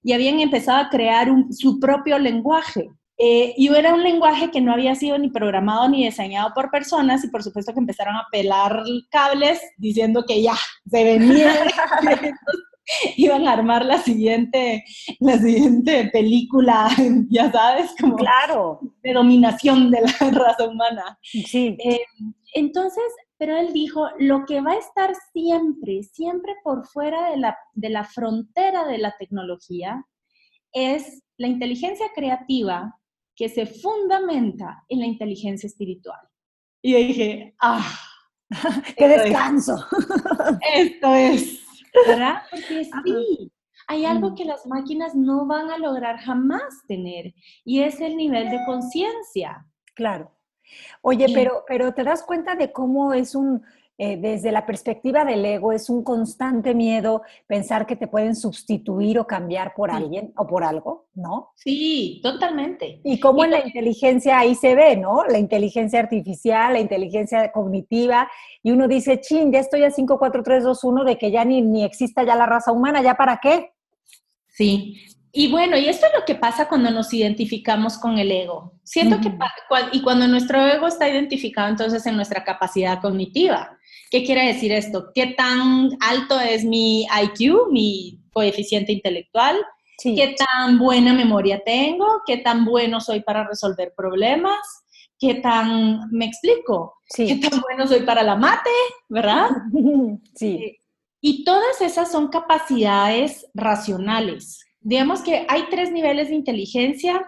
y 0.03 0.13
habían 0.13 0.39
empezado 0.39 0.77
a 0.77 0.89
crear 0.89 1.31
un, 1.31 1.51
su 1.51 1.79
propio 1.79 2.19
lenguaje. 2.19 2.91
Eh, 3.17 3.53
y 3.57 3.67
era 3.73 3.93
un 3.93 4.03
lenguaje 4.03 4.49
que 4.49 4.61
no 4.61 4.71
había 4.71 4.95
sido 4.95 5.17
ni 5.17 5.29
programado 5.29 5.89
ni 5.89 6.05
diseñado 6.05 6.53
por 6.53 6.71
personas 6.71 7.21
y 7.25 7.27
por 7.27 7.43
supuesto 7.43 7.73
que 7.73 7.79
empezaron 7.79 8.15
a 8.15 8.27
pelar 8.31 8.81
cables 9.09 9.59
diciendo 9.77 10.23
que 10.25 10.41
ya 10.41 10.55
se 10.89 11.03
venía 11.03 11.53
iban 13.17 13.47
a 13.47 13.53
armar 13.53 13.85
la 13.85 13.97
siguiente, 13.99 14.83
la 15.19 15.37
siguiente 15.37 16.09
película, 16.11 16.89
ya 17.29 17.51
sabes, 17.51 17.91
como 17.99 18.15
claro. 18.15 18.79
de 19.03 19.13
dominación 19.13 19.91
de 19.91 20.01
la 20.01 20.31
raza 20.31 20.67
humana. 20.67 21.17
Sí. 21.21 21.77
Eh, 21.83 22.01
entonces, 22.53 23.03
pero 23.37 23.57
él 23.57 23.73
dijo, 23.73 24.07
lo 24.17 24.45
que 24.45 24.61
va 24.61 24.73
a 24.73 24.79
estar 24.79 25.13
siempre, 25.33 26.03
siempre 26.03 26.55
por 26.63 26.85
fuera 26.87 27.29
de 27.31 27.37
la, 27.37 27.57
de 27.73 27.89
la 27.89 28.03
frontera 28.03 28.85
de 28.85 28.97
la 28.97 29.15
tecnología 29.17 30.05
es 30.73 31.23
la 31.37 31.47
inteligencia 31.47 32.07
creativa 32.13 32.95
que 33.35 33.49
se 33.49 33.65
fundamenta 33.65 34.83
en 34.89 34.99
la 34.99 35.05
inteligencia 35.05 35.67
espiritual. 35.67 36.19
Y 36.81 36.91
yo 36.91 36.97
dije, 36.97 37.55
ah, 37.61 37.97
qué 38.97 39.07
descanso. 39.07 39.77
Es, 40.73 40.91
esto 40.91 41.15
es 41.15 41.68
¿verdad? 42.07 42.41
Porque 42.49 42.85
sí, 43.05 43.51
hay 43.87 44.05
algo 44.05 44.35
que 44.35 44.45
las 44.45 44.65
máquinas 44.65 45.15
no 45.15 45.45
van 45.45 45.71
a 45.71 45.77
lograr 45.77 46.17
jamás 46.17 46.85
tener 46.87 47.33
y 47.65 47.81
es 47.81 47.99
el 48.01 48.17
nivel 48.17 48.49
de 48.49 48.59
conciencia. 48.65 49.65
Claro. 49.95 50.31
Oye, 51.01 51.25
pero, 51.33 51.63
pero 51.67 51.93
te 51.93 52.03
das 52.03 52.23
cuenta 52.23 52.55
de 52.55 52.71
cómo 52.71 53.13
es 53.13 53.33
un, 53.33 53.63
eh, 54.01 54.15
desde 54.15 54.53
la 54.53 54.65
perspectiva 54.65 55.25
del 55.25 55.43
ego, 55.43 55.73
es 55.73 55.89
un 55.89 56.05
constante 56.05 56.73
miedo 56.73 57.21
pensar 57.47 57.85
que 57.85 57.97
te 57.97 58.07
pueden 58.07 58.33
sustituir 58.33 59.19
o 59.19 59.27
cambiar 59.27 59.73
por 59.75 59.91
alguien 59.91 60.31
o 60.37 60.47
por 60.47 60.63
algo, 60.63 61.07
¿no? 61.15 61.51
Sí, 61.55 62.21
totalmente. 62.23 63.01
Y 63.03 63.19
cómo 63.19 63.41
y 63.41 63.47
en 63.47 63.51
la 63.51 63.67
inteligencia 63.67 64.39
ahí 64.39 64.55
se 64.55 64.73
ve, 64.73 64.95
¿no? 64.95 65.25
La 65.25 65.37
inteligencia 65.37 65.99
artificial, 65.99 66.71
la 66.71 66.79
inteligencia 66.79 67.51
cognitiva, 67.51 68.29
y 68.63 68.71
uno 68.71 68.87
dice, 68.87 69.19
chin, 69.19 69.51
ya 69.51 69.59
estoy 69.59 69.83
a 69.83 69.91
5, 69.91 70.17
4, 70.17 70.43
3, 70.43 70.63
2, 70.63 70.81
1 70.81 71.03
de 71.03 71.17
que 71.17 71.29
ya 71.29 71.43
ni, 71.43 71.61
ni 71.61 71.83
exista 71.83 72.23
ya 72.23 72.35
la 72.35 72.45
raza 72.45 72.71
humana, 72.71 73.03
¿ya 73.03 73.15
para 73.15 73.41
qué? 73.43 73.73
Sí, 74.47 74.95
Y 75.31 75.51
bueno, 75.51 75.77
y 75.77 75.87
esto 75.87 76.07
es 76.07 76.11
lo 76.17 76.25
que 76.25 76.35
pasa 76.35 76.67
cuando 76.67 76.89
nos 76.89 77.13
identificamos 77.13 77.97
con 77.97 78.17
el 78.17 78.31
ego. 78.31 78.73
Siento 78.83 79.19
que, 79.21 79.31
y 79.91 80.01
cuando 80.01 80.27
nuestro 80.27 80.65
ego 80.65 80.87
está 80.87 81.07
identificado 81.07 81.69
entonces 81.69 82.05
en 82.05 82.15
nuestra 82.15 82.43
capacidad 82.43 82.99
cognitiva. 82.99 83.77
¿Qué 84.09 84.23
quiere 84.23 84.47
decir 84.47 84.71
esto? 84.71 85.11
¿Qué 85.13 85.27
tan 85.37 85.91
alto 85.99 86.39
es 86.39 86.65
mi 86.65 87.03
IQ, 87.03 87.69
mi 87.71 88.19
coeficiente 88.33 88.91
intelectual? 88.91 89.55
¿Qué 90.01 90.35
tan 90.37 90.79
buena 90.79 91.13
memoria 91.13 91.61
tengo? 91.63 92.21
¿Qué 92.25 92.37
tan 92.37 92.65
bueno 92.65 93.01
soy 93.01 93.21
para 93.21 93.45
resolver 93.45 93.93
problemas? 93.95 94.57
¿Qué 95.19 95.35
tan, 95.35 96.09
me 96.11 96.25
explico? 96.25 97.01
¿Qué 97.13 97.35
tan 97.35 97.59
bueno 97.59 97.85
soy 97.85 98.01
para 98.01 98.23
la 98.23 98.35
mate? 98.35 98.69
¿Verdad? 99.07 99.49
Sí. 100.35 100.55
Eh, 100.55 100.79
y 101.21 101.43
todas 101.43 101.81
esas 101.81 102.09
son 102.09 102.29
capacidades 102.29 103.47
racionales. 103.53 104.65
Digamos 104.81 105.21
que 105.21 105.45
hay 105.47 105.63
tres 105.69 105.91
niveles 105.91 106.29
de 106.29 106.35
inteligencia 106.35 107.25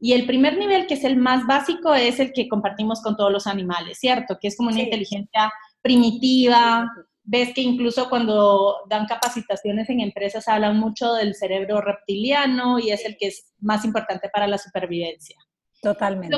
y 0.00 0.12
el 0.12 0.26
primer 0.26 0.56
nivel, 0.56 0.86
que 0.86 0.94
es 0.94 1.04
el 1.04 1.16
más 1.16 1.46
básico, 1.46 1.94
es 1.94 2.20
el 2.20 2.32
que 2.32 2.48
compartimos 2.48 3.02
con 3.02 3.16
todos 3.16 3.32
los 3.32 3.46
animales, 3.46 3.98
¿cierto? 3.98 4.38
Que 4.40 4.48
es 4.48 4.56
como 4.56 4.70
una 4.70 4.82
inteligencia 4.82 5.52
primitiva. 5.82 6.88
Ves 7.24 7.52
que 7.52 7.62
incluso 7.62 8.08
cuando 8.08 8.76
dan 8.88 9.06
capacitaciones 9.06 9.90
en 9.90 10.00
empresas 10.00 10.46
hablan 10.48 10.78
mucho 10.78 11.14
del 11.14 11.34
cerebro 11.34 11.80
reptiliano 11.80 12.78
y 12.78 12.90
es 12.90 13.04
el 13.04 13.16
que 13.18 13.28
es 13.28 13.52
más 13.58 13.84
importante 13.84 14.28
para 14.32 14.46
la 14.46 14.58
supervivencia. 14.58 15.36
Totalmente. 15.80 16.36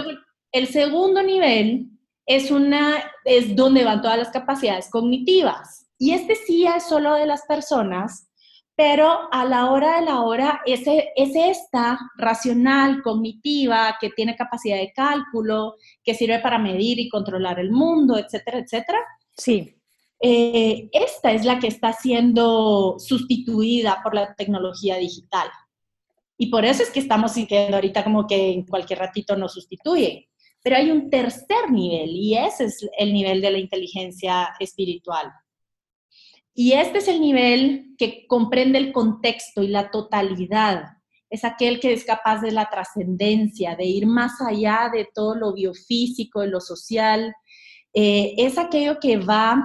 el 0.52 0.66
segundo 0.66 1.22
nivel 1.22 1.88
es, 2.26 2.50
una, 2.50 3.02
es 3.24 3.56
donde 3.56 3.84
van 3.84 4.02
todas 4.02 4.18
las 4.18 4.28
capacidades 4.28 4.90
cognitivas. 4.90 5.86
Y 5.98 6.12
este 6.12 6.34
sí 6.34 6.66
es 6.66 6.84
solo 6.84 7.14
de 7.14 7.26
las 7.26 7.42
personas, 7.46 8.29
pero 8.82 9.28
a 9.30 9.44
la 9.44 9.70
hora 9.70 10.00
de 10.00 10.06
la 10.06 10.22
hora 10.22 10.62
ese, 10.64 11.12
es 11.14 11.32
esta 11.36 11.98
racional, 12.16 13.02
cognitiva, 13.02 13.98
que 14.00 14.08
tiene 14.08 14.34
capacidad 14.34 14.78
de 14.78 14.90
cálculo, 14.90 15.76
que 16.02 16.14
sirve 16.14 16.38
para 16.38 16.58
medir 16.58 16.98
y 16.98 17.10
controlar 17.10 17.60
el 17.60 17.72
mundo, 17.72 18.16
etcétera, 18.16 18.58
etcétera. 18.58 18.98
Sí. 19.36 19.76
Eh, 20.18 20.88
esta 20.92 21.30
es 21.30 21.44
la 21.44 21.58
que 21.58 21.66
está 21.66 21.92
siendo 21.92 22.96
sustituida 22.98 24.00
por 24.02 24.14
la 24.14 24.34
tecnología 24.34 24.96
digital. 24.96 25.50
Y 26.38 26.46
por 26.46 26.64
eso 26.64 26.82
es 26.82 26.88
que 26.88 27.00
estamos 27.00 27.32
sintiendo 27.32 27.76
ahorita 27.76 28.02
como 28.02 28.26
que 28.26 28.50
en 28.50 28.64
cualquier 28.64 29.00
ratito 29.00 29.36
nos 29.36 29.52
sustituye. 29.52 30.30
Pero 30.62 30.76
hay 30.76 30.90
un 30.90 31.10
tercer 31.10 31.70
nivel 31.70 32.16
y 32.16 32.34
ese 32.34 32.64
es 32.64 32.88
el 32.96 33.12
nivel 33.12 33.42
de 33.42 33.50
la 33.50 33.58
inteligencia 33.58 34.54
espiritual. 34.58 35.30
Y 36.54 36.72
este 36.72 36.98
es 36.98 37.08
el 37.08 37.20
nivel 37.20 37.94
que 37.96 38.26
comprende 38.26 38.78
el 38.78 38.92
contexto 38.92 39.62
y 39.62 39.68
la 39.68 39.90
totalidad. 39.90 40.84
Es 41.28 41.44
aquel 41.44 41.78
que 41.78 41.92
es 41.92 42.04
capaz 42.04 42.40
de 42.40 42.50
la 42.50 42.68
trascendencia, 42.68 43.76
de 43.76 43.84
ir 43.84 44.06
más 44.06 44.40
allá 44.40 44.90
de 44.92 45.08
todo 45.14 45.36
lo 45.36 45.54
biofísico, 45.54 46.40
de 46.40 46.48
lo 46.48 46.60
social. 46.60 47.34
Eh, 47.92 48.34
es 48.36 48.58
aquello 48.58 48.98
que 49.00 49.16
va 49.16 49.64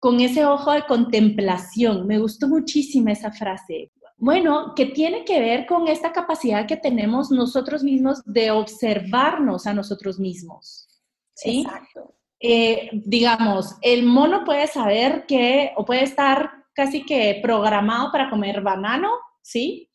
con 0.00 0.20
ese 0.20 0.44
ojo 0.44 0.72
de 0.72 0.84
contemplación. 0.86 2.06
Me 2.08 2.18
gustó 2.18 2.48
muchísimo 2.48 3.10
esa 3.10 3.30
frase. 3.30 3.92
Bueno, 4.16 4.72
que 4.74 4.86
tiene 4.86 5.24
que 5.24 5.40
ver 5.40 5.66
con 5.66 5.88
esta 5.88 6.12
capacidad 6.12 6.66
que 6.66 6.76
tenemos 6.76 7.30
nosotros 7.30 7.84
mismos 7.84 8.22
de 8.24 8.50
observarnos 8.50 9.66
a 9.66 9.74
nosotros 9.74 10.18
mismos. 10.18 10.88
¿sí? 11.34 11.62
Exacto. 11.62 12.14
Eh, 12.44 12.90
digamos, 12.92 13.76
el 13.82 14.02
mono 14.02 14.42
puede 14.44 14.66
saber 14.66 15.26
que, 15.26 15.72
o 15.76 15.84
puede 15.84 16.02
estar 16.02 16.50
casi 16.74 17.04
que 17.04 17.38
programado 17.40 18.10
para 18.10 18.28
comer 18.28 18.62
banano, 18.62 19.10
¿sí? 19.42 19.88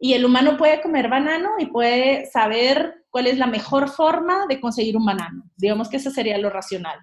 Y 0.00 0.14
el 0.14 0.24
humano 0.24 0.56
puede 0.56 0.82
comer 0.82 1.08
banano 1.08 1.50
y 1.58 1.66
puede 1.66 2.26
saber 2.26 3.04
cuál 3.08 3.28
es 3.28 3.38
la 3.38 3.46
mejor 3.46 3.88
forma 3.88 4.46
de 4.48 4.60
conseguir 4.60 4.96
un 4.96 5.06
banano. 5.06 5.44
Digamos 5.56 5.88
que 5.88 5.98
eso 5.98 6.10
sería 6.10 6.38
lo 6.38 6.50
racional. 6.50 6.98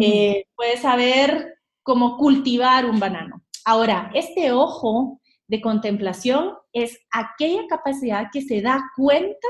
Eh, 0.00 0.46
puede 0.56 0.76
saber 0.78 1.54
cómo 1.84 2.16
cultivar 2.16 2.86
un 2.86 2.98
banano. 2.98 3.44
Ahora, 3.64 4.10
este 4.14 4.50
ojo 4.50 5.20
de 5.46 5.60
contemplación 5.60 6.54
es 6.72 6.98
aquella 7.12 7.68
capacidad 7.68 8.26
que 8.32 8.42
se 8.42 8.62
da 8.62 8.82
cuenta 8.96 9.48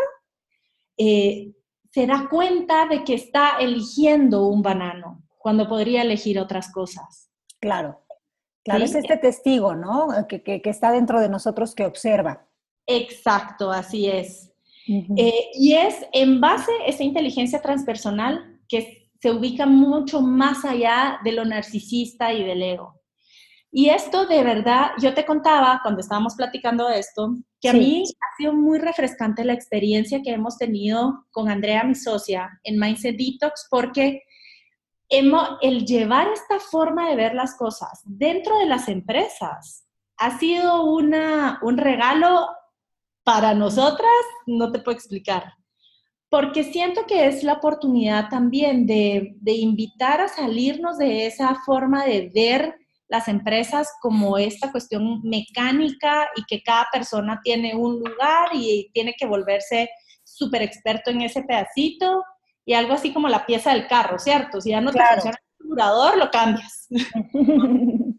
eh, 0.99 1.53
se 1.95 2.09
da 2.09 2.27
cuenta 2.29 2.87
de 2.87 3.05
que 3.05 3.15
está 3.15 3.59
eligiendo 3.61 4.49
un 4.49 4.63
banano 4.63 5.23
cuando 5.39 5.69
podría 5.69 6.03
elegir 6.03 6.41
otras 6.41 6.73
cosas. 6.73 7.31
Claro, 7.61 8.01
claro, 8.65 8.83
es 8.83 8.97
este 8.97 9.17
testigo, 9.17 9.77
¿no? 9.77 10.09
Que, 10.29 10.43
que, 10.43 10.61
está 10.65 10.91
dentro 10.91 11.21
de 11.21 11.29
nosotros 11.29 11.73
que 11.73 11.87
observa. 11.87 12.49
Exacto, 12.85 13.71
así 13.71 14.09
es. 14.09 14.53
Eh, 14.89 15.51
y 15.55 15.75
es 15.75 16.05
en 16.13 16.41
base 16.41 16.73
a 16.83 16.87
esa 16.87 17.05
inteligencia 17.05 17.63
transpersonal 17.63 18.61
que 18.69 19.09
se 19.23 19.31
ubica 19.31 19.65
mucho 19.65 20.21
más 20.21 20.65
allá 20.65 21.21
de 21.23 21.31
lo 21.31 21.45
narcisista 21.45 22.33
y 22.33 22.43
del 22.43 22.61
ego. 22.61 23.01
Y 23.77 23.91
esto 23.91 24.25
de 24.27 24.45
verdad, 24.45 24.93
yo 25.01 25.15
te 25.15 25.27
contaba 25.27 25.81
cuando 25.83 26.01
estábamos 26.01 26.37
platicando 26.37 26.87
de 26.87 27.01
esto, 27.01 27.35
que 27.61 27.71
a 27.71 27.73
mí 27.73 28.05
ha 28.05 28.37
sido 28.37 28.53
muy 28.53 28.79
refrescante 28.79 29.45
la 29.45 29.53
experiencia 29.53 30.23
que 30.23 30.31
hemos 30.31 30.57
tenido 30.59 31.27
con 31.33 31.49
Andrea, 31.49 31.83
mi 31.83 31.97
socia, 31.97 32.61
en 32.63 32.79
Mindset 32.79 33.17
Detox, 33.17 33.67
porque 33.69 34.23
hemos, 35.09 35.59
el 35.61 35.85
llevar 35.85 36.29
esta 36.29 36.61
forma 36.61 37.09
de 37.09 37.17
ver 37.17 37.35
las 37.35 37.57
cosas 37.57 38.01
dentro 38.05 38.57
de 38.61 38.67
las 38.67 38.87
empresas 38.87 39.85
ha 40.19 40.39
sido 40.39 40.85
una, 40.85 41.59
un 41.61 41.77
regalo 41.77 42.47
para 43.25 43.55
nosotras, 43.55 44.09
no 44.47 44.71
te 44.71 44.79
puedo 44.79 44.97
explicar, 44.97 45.53
porque 46.29 46.63
siento 46.63 47.07
que 47.09 47.27
es 47.27 47.43
la 47.43 47.55
oportunidad 47.55 48.29
también 48.29 48.87
de, 48.87 49.35
de 49.41 49.53
invitar 49.53 50.21
a 50.21 50.29
salirnos 50.29 50.97
de 50.97 51.27
esa 51.27 51.57
forma 51.67 52.05
de 52.05 52.31
ver 52.33 52.84
las 53.15 53.29
empresas 53.29 53.89
como 54.01 54.39
esta 54.39 54.73
cuestión 54.73 55.21
mecánica 55.23 56.29
y 56.37 56.45
que 56.47 56.63
cada 56.63 56.89
persona 56.93 57.41
tiene 57.45 57.77
un 57.77 58.01
lugar 58.01 58.49
y 58.53 58.91
tiene 58.93 59.15
que 59.17 59.27
volverse 59.27 59.89
súper 60.25 60.63
experto 60.63 61.11
en 61.11 61.23
ese 61.23 61.43
pedacito 61.43 62.25
y 62.65 62.75
algo 62.75 62.95
así 62.95 63.13
como 63.13 63.29
la 63.29 63.47
pieza 63.47 63.73
del 63.73 63.87
carro, 63.87 64.19
¿cierto? 64.19 64.61
Si 64.61 64.71
ya 64.71 64.81
no 64.81 64.91
te 64.91 64.99
funciona 64.99 65.39
el 65.61 65.69
curador, 65.69 66.19
lo 66.19 66.31
cambias. 66.31 66.89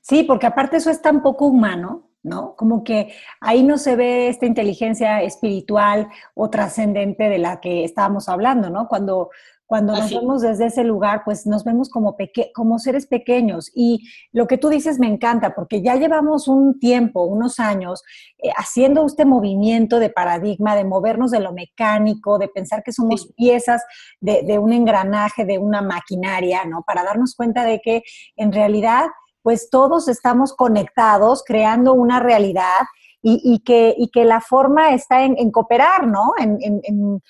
Sí, 0.00 0.22
porque 0.22 0.46
aparte 0.46 0.76
eso 0.76 0.90
es 0.90 1.02
tan 1.02 1.22
poco 1.22 1.46
humano, 1.46 2.08
¿no? 2.22 2.54
Como 2.54 2.84
que 2.84 3.12
ahí 3.40 3.64
no 3.64 3.78
se 3.78 3.96
ve 3.96 4.28
esta 4.28 4.46
inteligencia 4.46 5.22
espiritual 5.22 6.08
o 6.34 6.48
trascendente 6.50 7.28
de 7.28 7.38
la 7.38 7.60
que 7.60 7.82
estábamos 7.82 8.28
hablando, 8.28 8.70
¿no? 8.70 8.86
Cuando, 8.86 9.30
cuando 9.70 9.94
nos 9.94 10.10
vemos 10.10 10.42
desde 10.42 10.66
ese 10.66 10.82
lugar, 10.82 11.22
pues 11.24 11.46
nos 11.46 11.62
vemos 11.62 11.90
como, 11.90 12.16
como 12.54 12.80
seres 12.80 13.06
pequeños. 13.06 13.70
Y 13.72 14.00
lo 14.32 14.48
que 14.48 14.58
tú 14.58 14.68
dices 14.68 14.98
me 14.98 15.06
encanta, 15.06 15.54
porque 15.54 15.80
ya 15.80 15.94
llevamos 15.94 16.48
un 16.48 16.80
tiempo, 16.80 17.22
unos 17.22 17.60
años, 17.60 18.02
eh, 18.38 18.50
haciendo 18.56 19.06
este 19.06 19.24
movimiento 19.24 20.00
de 20.00 20.10
paradigma, 20.10 20.74
de 20.74 20.82
movernos 20.82 21.30
de 21.30 21.38
lo 21.38 21.52
mecánico, 21.52 22.36
de 22.38 22.48
pensar 22.48 22.82
que 22.82 22.90
somos 22.90 23.32
piezas 23.36 23.84
de, 24.20 24.42
de 24.42 24.58
un 24.58 24.72
engranaje, 24.72 25.44
de 25.44 25.58
una 25.58 25.82
maquinaria, 25.82 26.64
¿no? 26.64 26.82
Para 26.82 27.04
darnos 27.04 27.36
cuenta 27.36 27.62
de 27.62 27.80
que 27.80 28.02
en 28.34 28.50
realidad, 28.50 29.04
pues 29.40 29.70
todos 29.70 30.08
estamos 30.08 30.52
conectados, 30.52 31.44
creando 31.46 31.92
una 31.92 32.18
realidad 32.18 32.80
y, 33.22 33.58
que, 33.60 33.94
y 33.98 34.08
que 34.08 34.24
la 34.24 34.40
forma 34.40 34.94
está 34.94 35.24
en, 35.24 35.50
cooperar, 35.50 36.06
¿no? 36.06 36.32
En, 36.38 37.20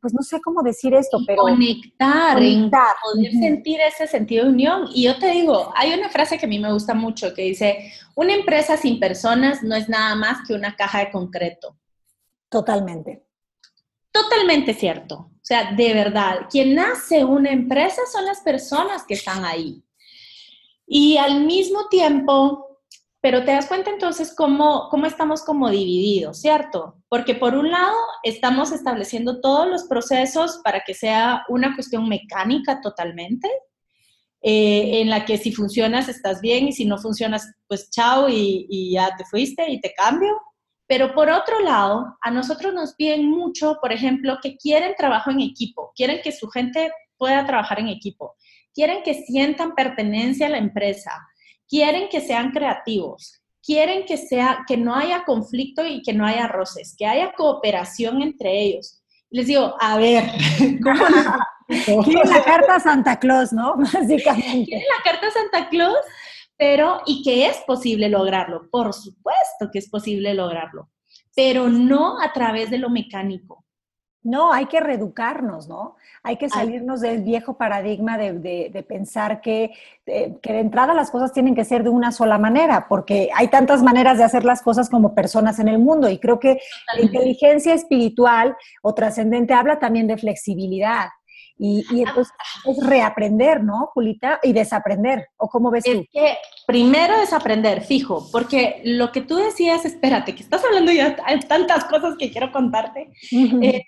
pues 0.00 0.14
no 0.14 0.22
sé 0.22 0.40
cómo 0.40 0.62
decir 0.62 0.94
esto, 0.94 1.18
pero... 1.26 1.42
Conectar, 1.42 2.40
en 2.40 2.70
poder 2.70 3.32
sentir 3.32 3.80
ese 3.80 4.06
sentido 4.06 4.44
de 4.44 4.50
unión. 4.50 4.88
Y 4.94 5.04
yo 5.04 5.18
te 5.18 5.30
digo, 5.30 5.72
hay 5.74 5.92
una 5.92 6.08
frase 6.08 6.38
que 6.38 6.46
a 6.46 6.48
mí 6.48 6.58
me 6.58 6.72
gusta 6.72 6.94
mucho 6.94 7.34
que 7.34 7.42
dice, 7.42 7.92
una 8.14 8.34
empresa 8.34 8.76
sin 8.76 9.00
personas 9.00 9.62
no 9.62 9.74
es 9.74 9.88
nada 9.88 10.14
más 10.14 10.46
que 10.46 10.54
una 10.54 10.76
caja 10.76 11.00
de 11.00 11.10
concreto. 11.10 11.76
Totalmente. 12.48 13.24
Totalmente 14.12 14.72
cierto. 14.74 15.16
O 15.16 15.48
sea, 15.48 15.72
de 15.72 15.94
verdad, 15.94 16.46
quien 16.50 16.78
hace 16.78 17.24
una 17.24 17.50
empresa 17.50 18.02
son 18.10 18.24
las 18.24 18.40
personas 18.40 19.04
que 19.04 19.14
están 19.14 19.44
ahí. 19.44 19.82
Y 20.86 21.16
al 21.16 21.44
mismo 21.44 21.88
tiempo, 21.88 22.65
pero 23.26 23.44
te 23.44 23.50
das 23.50 23.66
cuenta 23.66 23.90
entonces 23.90 24.32
cómo, 24.36 24.86
cómo 24.88 25.04
estamos 25.04 25.42
como 25.42 25.68
divididos, 25.68 26.40
¿cierto? 26.40 27.02
Porque 27.08 27.34
por 27.34 27.56
un 27.56 27.72
lado 27.72 27.96
estamos 28.22 28.70
estableciendo 28.70 29.40
todos 29.40 29.66
los 29.66 29.82
procesos 29.88 30.60
para 30.62 30.82
que 30.86 30.94
sea 30.94 31.42
una 31.48 31.74
cuestión 31.74 32.08
mecánica 32.08 32.80
totalmente, 32.80 33.50
eh, 34.42 35.00
en 35.00 35.10
la 35.10 35.24
que 35.24 35.38
si 35.38 35.50
funcionas 35.50 36.08
estás 36.08 36.40
bien 36.40 36.68
y 36.68 36.72
si 36.72 36.84
no 36.84 36.98
funcionas, 36.98 37.52
pues 37.66 37.90
chao 37.90 38.28
y, 38.28 38.68
y 38.70 38.92
ya 38.92 39.16
te 39.16 39.24
fuiste 39.24 39.68
y 39.72 39.80
te 39.80 39.92
cambio. 39.92 40.30
Pero 40.86 41.12
por 41.12 41.28
otro 41.28 41.58
lado, 41.58 42.16
a 42.22 42.30
nosotros 42.30 42.72
nos 42.74 42.94
piden 42.94 43.28
mucho, 43.28 43.78
por 43.82 43.92
ejemplo, 43.92 44.38
que 44.40 44.56
quieren 44.56 44.94
trabajo 44.96 45.32
en 45.32 45.40
equipo, 45.40 45.90
quieren 45.96 46.20
que 46.22 46.30
su 46.30 46.46
gente 46.46 46.92
pueda 47.16 47.44
trabajar 47.44 47.80
en 47.80 47.88
equipo, 47.88 48.36
quieren 48.72 49.02
que 49.02 49.14
sientan 49.14 49.74
pertenencia 49.74 50.46
a 50.46 50.50
la 50.50 50.58
empresa, 50.58 51.10
quieren 51.68 52.08
que 52.08 52.20
sean 52.20 52.50
creativos, 52.50 53.40
quieren 53.62 54.04
que 54.04 54.16
sea, 54.16 54.64
que 54.66 54.76
no 54.76 54.94
haya 54.94 55.24
conflicto 55.24 55.86
y 55.86 56.02
que 56.02 56.12
no 56.12 56.26
haya 56.26 56.48
roces, 56.48 56.94
que 56.96 57.06
haya 57.06 57.32
cooperación 57.32 58.22
entre 58.22 58.62
ellos. 58.62 59.02
Les 59.30 59.46
digo, 59.46 59.74
a 59.80 59.96
ver, 59.96 60.24
Quieren 61.66 62.30
la 62.30 62.44
carta 62.44 62.78
Santa 62.78 63.18
Claus, 63.18 63.52
¿no? 63.52 63.76
Básicamente. 63.78 64.66
Quieren 64.66 64.86
la 64.88 65.02
carta 65.02 65.30
Santa 65.30 65.68
Claus, 65.68 65.98
pero 66.56 67.00
y 67.06 67.22
que 67.22 67.46
es 67.46 67.58
posible 67.66 68.08
lograrlo. 68.08 68.68
Por 68.70 68.92
supuesto 68.92 69.70
que 69.72 69.80
es 69.80 69.88
posible 69.88 70.32
lograrlo, 70.34 70.90
pero 71.34 71.68
no 71.68 72.20
a 72.20 72.32
través 72.32 72.70
de 72.70 72.78
lo 72.78 72.88
mecánico. 72.88 73.64
No, 74.26 74.52
hay 74.52 74.66
que 74.66 74.80
reeducarnos, 74.80 75.68
¿no? 75.68 75.94
Hay 76.24 76.36
que 76.36 76.48
salirnos 76.48 77.00
del 77.00 77.22
viejo 77.22 77.56
paradigma 77.56 78.18
de, 78.18 78.84
pensar 78.88 79.40
que, 79.40 79.70
que, 80.04 80.52
de 80.52 80.58
entrada 80.58 80.94
las 80.94 81.12
cosas 81.12 81.32
tienen 81.32 81.54
que 81.54 81.64
ser 81.64 81.84
de 81.84 81.90
una 81.90 82.10
sola 82.10 82.36
manera, 82.36 82.86
porque 82.88 83.30
hay 83.36 83.46
tantas 83.46 83.84
maneras 83.84 84.18
de 84.18 84.24
hacer 84.24 84.44
las 84.44 84.62
cosas 84.62 84.90
como 84.90 85.14
personas 85.14 85.60
en 85.60 85.68
el 85.68 85.78
mundo. 85.78 86.08
Y 86.08 86.18
creo 86.18 86.40
que 86.40 86.58
la 86.96 87.02
inteligencia 87.02 87.72
espiritual 87.72 88.56
o 88.82 88.94
trascendente 88.94 89.54
habla 89.54 89.78
también 89.78 90.08
de 90.08 90.16
flexibilidad. 90.16 91.06
Y, 91.56 91.86
y, 91.90 92.02
entonces 92.02 92.34
es 92.64 92.84
reaprender, 92.84 93.62
¿no, 93.62 93.86
Julita? 93.94 94.40
Y 94.42 94.52
desaprender, 94.52 95.28
¿o 95.36 95.48
cómo 95.48 95.70
ves 95.70 95.86
es 95.86 95.96
tú? 95.96 96.04
que 96.12 96.36
primero 96.66 97.18
desaprender, 97.18 97.82
fijo, 97.82 98.28
porque 98.30 98.82
lo 98.84 99.10
que 99.10 99.22
tú 99.22 99.36
decías, 99.36 99.84
espérate, 99.86 100.34
que 100.34 100.42
estás 100.42 100.62
hablando 100.64 100.92
ya 100.92 101.10
de 101.10 101.38
tantas 101.48 101.84
cosas 101.84 102.16
que 102.18 102.30
quiero 102.30 102.52
contarte. 102.52 103.10
Eh, 103.32 103.82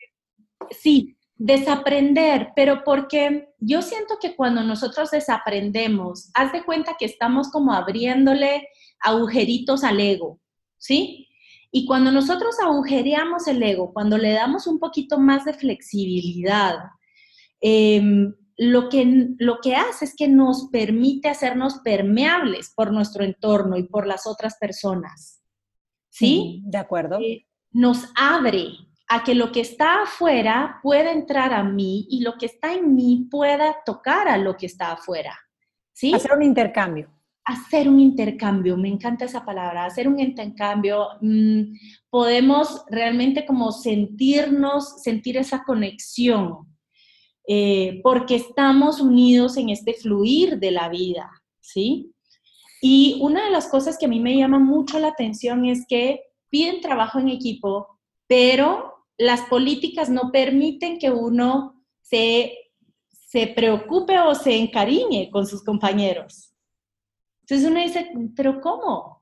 sí, 0.71 1.17
desaprender, 1.37 2.50
pero 2.57 2.83
porque 2.85 3.49
yo 3.59 3.83
siento 3.83 4.19
que 4.21 4.35
cuando 4.35 4.62
nosotros 4.62 5.11
desaprendemos, 5.11 6.31
haz 6.35 6.53
de 6.53 6.65
cuenta 6.65 6.97
que 6.99 7.05
estamos 7.05 7.50
como 7.50 7.73
abriéndole 7.73 8.69
agujeritos 9.00 9.85
al 9.85 10.00
ego, 10.00 10.41
¿sí? 10.77 11.29
Y 11.71 11.87
cuando 11.87 12.11
nosotros 12.11 12.57
agujereamos 12.61 13.47
el 13.47 13.62
ego, 13.62 13.93
cuando 13.93 14.19
le 14.19 14.33
damos 14.33 14.67
un 14.67 14.79
poquito 14.79 15.19
más 15.19 15.45
de 15.45 15.53
flexibilidad, 15.53 16.79
Em, 17.61 18.35
lo, 18.57 18.88
que, 18.88 19.35
lo 19.38 19.59
que 19.61 19.75
hace 19.75 20.05
es 20.05 20.15
que 20.17 20.29
nos 20.29 20.69
permite 20.71 21.29
hacernos 21.29 21.79
permeables 21.79 22.73
por 22.75 22.93
nuestro 22.93 23.25
entorno 23.25 23.77
y 23.77 23.85
por 23.85 24.07
las 24.07 24.27
otras 24.27 24.57
personas. 24.59 25.43
¿Sí? 26.11 26.62
de 26.65 26.79
acuerdo. 26.79 27.21
Eh, 27.21 27.47
nos 27.71 28.11
abre 28.17 28.71
a 29.09 29.25
que 29.25 29.35
lo 29.35 29.50
que 29.53 29.61
está 29.61 30.03
afuera 30.03 30.81
pueda 30.83 31.12
entrar 31.12 31.53
a 31.53 31.65
mí 31.65 32.07
y 32.11 32.21
lo 32.21 32.35
que 32.38 32.47
está 32.47 32.75
en 32.75 32.95
mí 32.95 33.27
pueda 33.31 33.77
tocar 33.85 34.29
a 34.29 34.37
lo 34.37 34.57
que 34.57 34.67
está 34.67 34.93
afuera. 34.93 35.38
¿Sí? 35.93 36.12
Hacer 36.15 36.33
un 36.33 36.43
intercambio. 36.43 37.11
Hacer 37.45 37.88
un 37.88 37.99
intercambio, 37.99 38.77
me 38.77 38.88
encanta 38.88 39.25
esa 39.25 39.43
palabra, 39.45 39.87
hacer 39.87 40.07
un 40.07 40.21
intercambio. 40.21 41.09
Mm, 41.23 41.75
podemos 42.11 42.85
realmente 42.91 43.47
como 43.47 43.73
sentirnos, 43.73 45.03
sentir 45.03 45.38
esa 45.38 45.65
conexión 45.65 46.69
eh, 47.50 48.00
porque 48.03 48.37
estamos 48.37 49.00
unidos 49.00 49.57
en 49.57 49.71
este 49.71 49.95
fluir 49.95 50.59
de 50.59 50.71
la 50.71 50.91
vida, 50.91 51.31
¿sí? 51.61 52.12
Y 52.83 53.19
una 53.23 53.47
de 53.47 53.50
las 53.50 53.69
cosas 53.69 53.97
que 53.97 54.05
a 54.05 54.09
mí 54.11 54.21
me 54.21 54.37
llama 54.37 54.59
mucho 54.59 54.99
la 54.99 55.09
atención 55.09 55.65
es 55.65 55.87
que 55.88 56.21
piden 56.50 56.83
trabajo 56.83 57.19
en 57.19 57.29
equipo, 57.29 57.99
pero 58.27 58.98
las 59.18 59.42
políticas 59.42 60.08
no 60.08 60.30
permiten 60.32 60.98
que 60.98 61.10
uno 61.10 61.84
se, 62.00 62.56
se 63.10 63.48
preocupe 63.48 64.18
o 64.20 64.34
se 64.34 64.56
encariñe 64.56 65.28
con 65.30 65.46
sus 65.46 65.62
compañeros. 65.62 66.54
Entonces 67.42 67.68
uno 67.68 67.80
dice, 67.80 68.10
pero 68.37 68.60
¿cómo? 68.60 69.18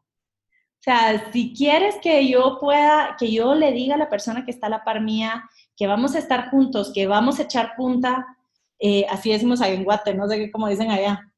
O 0.79 0.83
sea, 0.87 1.33
si 1.33 1.53
quieres 1.53 1.97
que 2.01 2.29
yo 2.29 2.59
pueda, 2.61 3.17
que 3.19 3.33
yo 3.33 3.55
le 3.55 3.73
diga 3.73 3.95
a 3.95 3.99
la 3.99 4.11
persona 4.11 4.45
que 4.45 4.51
está 4.51 4.69
a 4.69 4.71
la 4.71 4.85
par 4.85 5.01
mía, 5.01 5.49
que 5.77 5.87
vamos 5.87 6.15
a 6.15 6.19
estar 6.19 6.51
juntos, 6.51 6.93
que 6.95 7.07
vamos 7.07 7.39
a 7.39 7.43
echar 7.43 7.75
punta, 7.77 8.25
eh, 8.79 9.07
así 9.09 9.31
decimos 9.31 9.61
ahí 9.61 9.75
en 9.75 9.85
Guate, 9.85 10.15
no 10.15 10.29
sé 10.29 10.51
cómo 10.51 10.69
dicen 10.69 10.91
allá. 10.91 11.33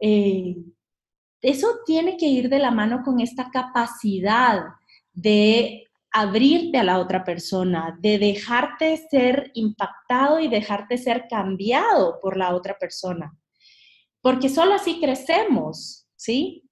Eh, 0.00 0.56
eso 1.42 1.66
tiene 1.84 2.16
que 2.16 2.26
ir 2.26 2.48
de 2.48 2.58
la 2.58 2.70
mano 2.70 3.02
con 3.04 3.20
esta 3.20 3.50
capacidad 3.50 4.64
de 5.12 5.84
abrirte 6.14 6.78
a 6.78 6.84
la 6.84 7.00
otra 7.00 7.24
persona, 7.24 7.98
de 8.00 8.18
dejarte 8.18 8.96
ser 9.10 9.50
impactado 9.54 10.38
y 10.38 10.46
dejarte 10.46 10.96
ser 10.96 11.26
cambiado 11.28 12.20
por 12.20 12.36
la 12.36 12.54
otra 12.54 12.78
persona. 12.78 13.36
Porque 14.20 14.48
solo 14.48 14.74
así 14.74 15.00
crecemos, 15.00 16.06
¿sí? 16.14 16.70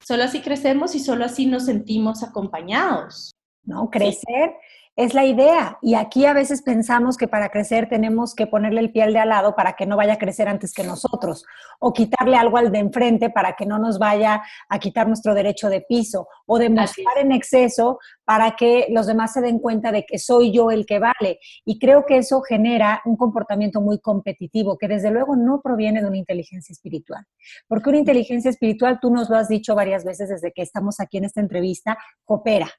Solo 0.00 0.24
así 0.24 0.40
crecemos 0.40 0.94
y 0.94 1.00
solo 1.00 1.26
así 1.26 1.44
nos 1.44 1.66
sentimos 1.66 2.22
acompañados. 2.22 3.32
¿No? 3.66 3.88
Crecer 3.90 4.54
es 4.96 5.12
la 5.12 5.24
idea. 5.24 5.78
Y 5.82 5.94
aquí 5.94 6.24
a 6.24 6.32
veces 6.32 6.62
pensamos 6.62 7.16
que 7.16 7.26
para 7.26 7.48
crecer 7.48 7.88
tenemos 7.88 8.34
que 8.34 8.46
ponerle 8.46 8.80
el 8.80 8.92
pie 8.92 9.02
al 9.02 9.12
de 9.12 9.18
al 9.18 9.30
lado 9.30 9.56
para 9.56 9.74
que 9.74 9.86
no 9.86 9.96
vaya 9.96 10.14
a 10.14 10.18
crecer 10.18 10.48
antes 10.48 10.72
que 10.72 10.84
nosotros, 10.84 11.44
o 11.80 11.92
quitarle 11.92 12.36
algo 12.36 12.58
al 12.58 12.70
de 12.70 12.78
enfrente 12.78 13.30
para 13.30 13.54
que 13.54 13.66
no 13.66 13.78
nos 13.78 13.98
vaya 13.98 14.42
a 14.68 14.78
quitar 14.78 15.08
nuestro 15.08 15.34
derecho 15.34 15.68
de 15.68 15.80
piso, 15.80 16.28
o 16.46 16.58
demostrar 16.58 17.18
en 17.18 17.32
exceso 17.32 17.98
para 18.24 18.52
que 18.56 18.86
los 18.90 19.06
demás 19.06 19.32
se 19.32 19.40
den 19.40 19.58
cuenta 19.58 19.90
de 19.90 20.04
que 20.06 20.18
soy 20.18 20.52
yo 20.52 20.70
el 20.70 20.86
que 20.86 20.98
vale. 21.00 21.40
Y 21.64 21.78
creo 21.78 22.06
que 22.06 22.18
eso 22.18 22.40
genera 22.42 23.02
un 23.04 23.16
comportamiento 23.16 23.80
muy 23.80 23.98
competitivo, 23.98 24.78
que 24.78 24.88
desde 24.88 25.10
luego 25.10 25.34
no 25.34 25.60
proviene 25.60 26.00
de 26.02 26.08
una 26.08 26.18
inteligencia 26.18 26.72
espiritual. 26.72 27.24
Porque 27.66 27.90
una 27.90 27.98
inteligencia 27.98 28.50
espiritual, 28.50 28.98
tú 29.00 29.10
nos 29.10 29.28
lo 29.28 29.36
has 29.36 29.48
dicho 29.48 29.74
varias 29.74 30.04
veces 30.04 30.28
desde 30.28 30.52
que 30.52 30.62
estamos 30.62 31.00
aquí 31.00 31.18
en 31.18 31.24
esta 31.24 31.40
entrevista, 31.40 31.98
coopera 32.24 32.70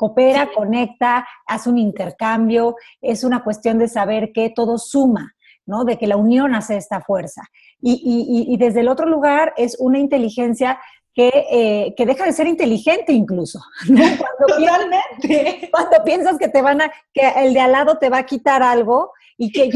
coopera, 0.00 0.48
conecta, 0.50 1.28
hace 1.46 1.68
un 1.68 1.76
intercambio, 1.76 2.76
es 3.02 3.22
una 3.22 3.44
cuestión 3.44 3.78
de 3.78 3.86
saber 3.86 4.32
que 4.32 4.48
todo 4.48 4.78
suma, 4.78 5.34
¿no? 5.66 5.84
De 5.84 5.98
que 5.98 6.06
la 6.06 6.16
unión 6.16 6.54
hace 6.54 6.78
esta 6.78 7.02
fuerza. 7.02 7.42
Y, 7.82 8.56
desde 8.58 8.80
el 8.80 8.88
otro 8.88 9.06
lugar 9.06 9.52
es 9.58 9.76
una 9.78 9.98
inteligencia 9.98 10.80
que, 11.12 11.28
eh, 11.50 11.94
que, 11.98 12.06
deja 12.06 12.24
de 12.24 12.32
ser 12.32 12.46
inteligente 12.46 13.12
incluso. 13.12 13.60
Cuando 13.86 14.46
Totalmente. 14.46 15.68
cuando 15.70 16.02
piensas 16.02 16.38
que 16.38 16.48
te 16.48 16.62
van 16.62 16.80
a, 16.80 16.90
que 17.12 17.28
el 17.36 17.52
de 17.52 17.60
al 17.60 17.72
lado 17.72 17.98
te 17.98 18.08
va 18.08 18.18
a 18.18 18.26
quitar 18.26 18.62
algo 18.62 19.12
y 19.42 19.50
que, 19.52 19.70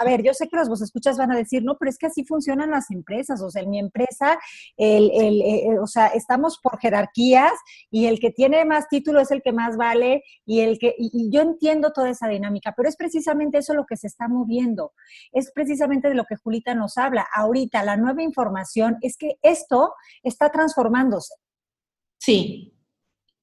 a 0.00 0.04
ver, 0.04 0.20
yo 0.24 0.34
sé 0.34 0.48
que 0.48 0.56
los 0.56 0.68
vos 0.68 0.82
escuchas 0.82 1.16
van 1.16 1.30
a 1.30 1.36
decir, 1.36 1.62
no, 1.62 1.78
pero 1.78 1.90
es 1.90 1.96
que 1.96 2.08
así 2.08 2.24
funcionan 2.24 2.72
las 2.72 2.90
empresas, 2.90 3.40
o 3.40 3.48
sea, 3.48 3.62
en 3.62 3.70
mi 3.70 3.78
empresa, 3.78 4.36
el, 4.76 5.12
el, 5.14 5.40
eh, 5.42 5.78
o 5.80 5.86
sea, 5.86 6.08
estamos 6.08 6.58
por 6.60 6.80
jerarquías 6.80 7.52
y 7.88 8.06
el 8.06 8.18
que 8.18 8.32
tiene 8.32 8.64
más 8.64 8.88
título 8.88 9.20
es 9.20 9.30
el 9.30 9.42
que 9.42 9.52
más 9.52 9.76
vale 9.76 10.24
y 10.44 10.62
el 10.62 10.80
que, 10.80 10.96
y, 10.98 11.30
yo 11.30 11.40
entiendo 11.40 11.92
toda 11.92 12.10
esa 12.10 12.26
dinámica, 12.26 12.74
pero 12.76 12.88
es 12.88 12.96
precisamente 12.96 13.58
eso 13.58 13.74
lo 13.74 13.86
que 13.86 13.96
se 13.96 14.08
está 14.08 14.26
moviendo, 14.26 14.92
es 15.30 15.52
precisamente 15.52 16.08
de 16.08 16.16
lo 16.16 16.24
que 16.24 16.34
Julita 16.34 16.74
nos 16.74 16.98
habla. 16.98 17.28
Ahorita 17.32 17.84
la 17.84 17.96
nueva 17.96 18.24
información 18.24 18.98
es 19.02 19.16
que 19.16 19.36
esto 19.42 19.94
está 20.24 20.50
transformándose. 20.50 21.34
Sí, 22.18 22.74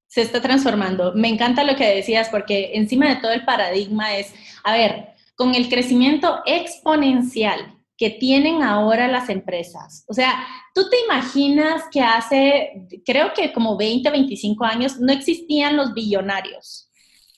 se 0.08 0.24
está 0.24 0.42
transformando. 0.42 1.14
Me 1.14 1.30
encanta 1.30 1.64
lo 1.64 1.78
que 1.78 1.96
decías 1.96 2.28
porque 2.28 2.72
encima 2.74 3.08
de 3.08 3.22
todo 3.22 3.32
el 3.32 3.46
paradigma 3.46 4.18
es, 4.18 4.34
a 4.66 4.74
ver, 4.74 5.16
con 5.38 5.56
el 5.56 5.70
crecimiento 5.70 6.42
exponencial 6.46 7.78
que 7.96 8.10
tienen 8.10 8.64
ahora 8.64 9.08
las 9.08 9.30
empresas. 9.30 10.04
O 10.08 10.14
sea, 10.14 10.46
tú 10.74 10.90
te 10.90 10.98
imaginas 11.06 11.84
que 11.92 12.02
hace, 12.02 12.88
creo 13.06 13.34
que 13.34 13.54
como 13.54 13.78
20, 13.78 14.10
25 14.10 14.66
años, 14.66 15.00
no 15.00 15.14
existían 15.14 15.78
los 15.78 15.94
billonarios. 15.94 16.92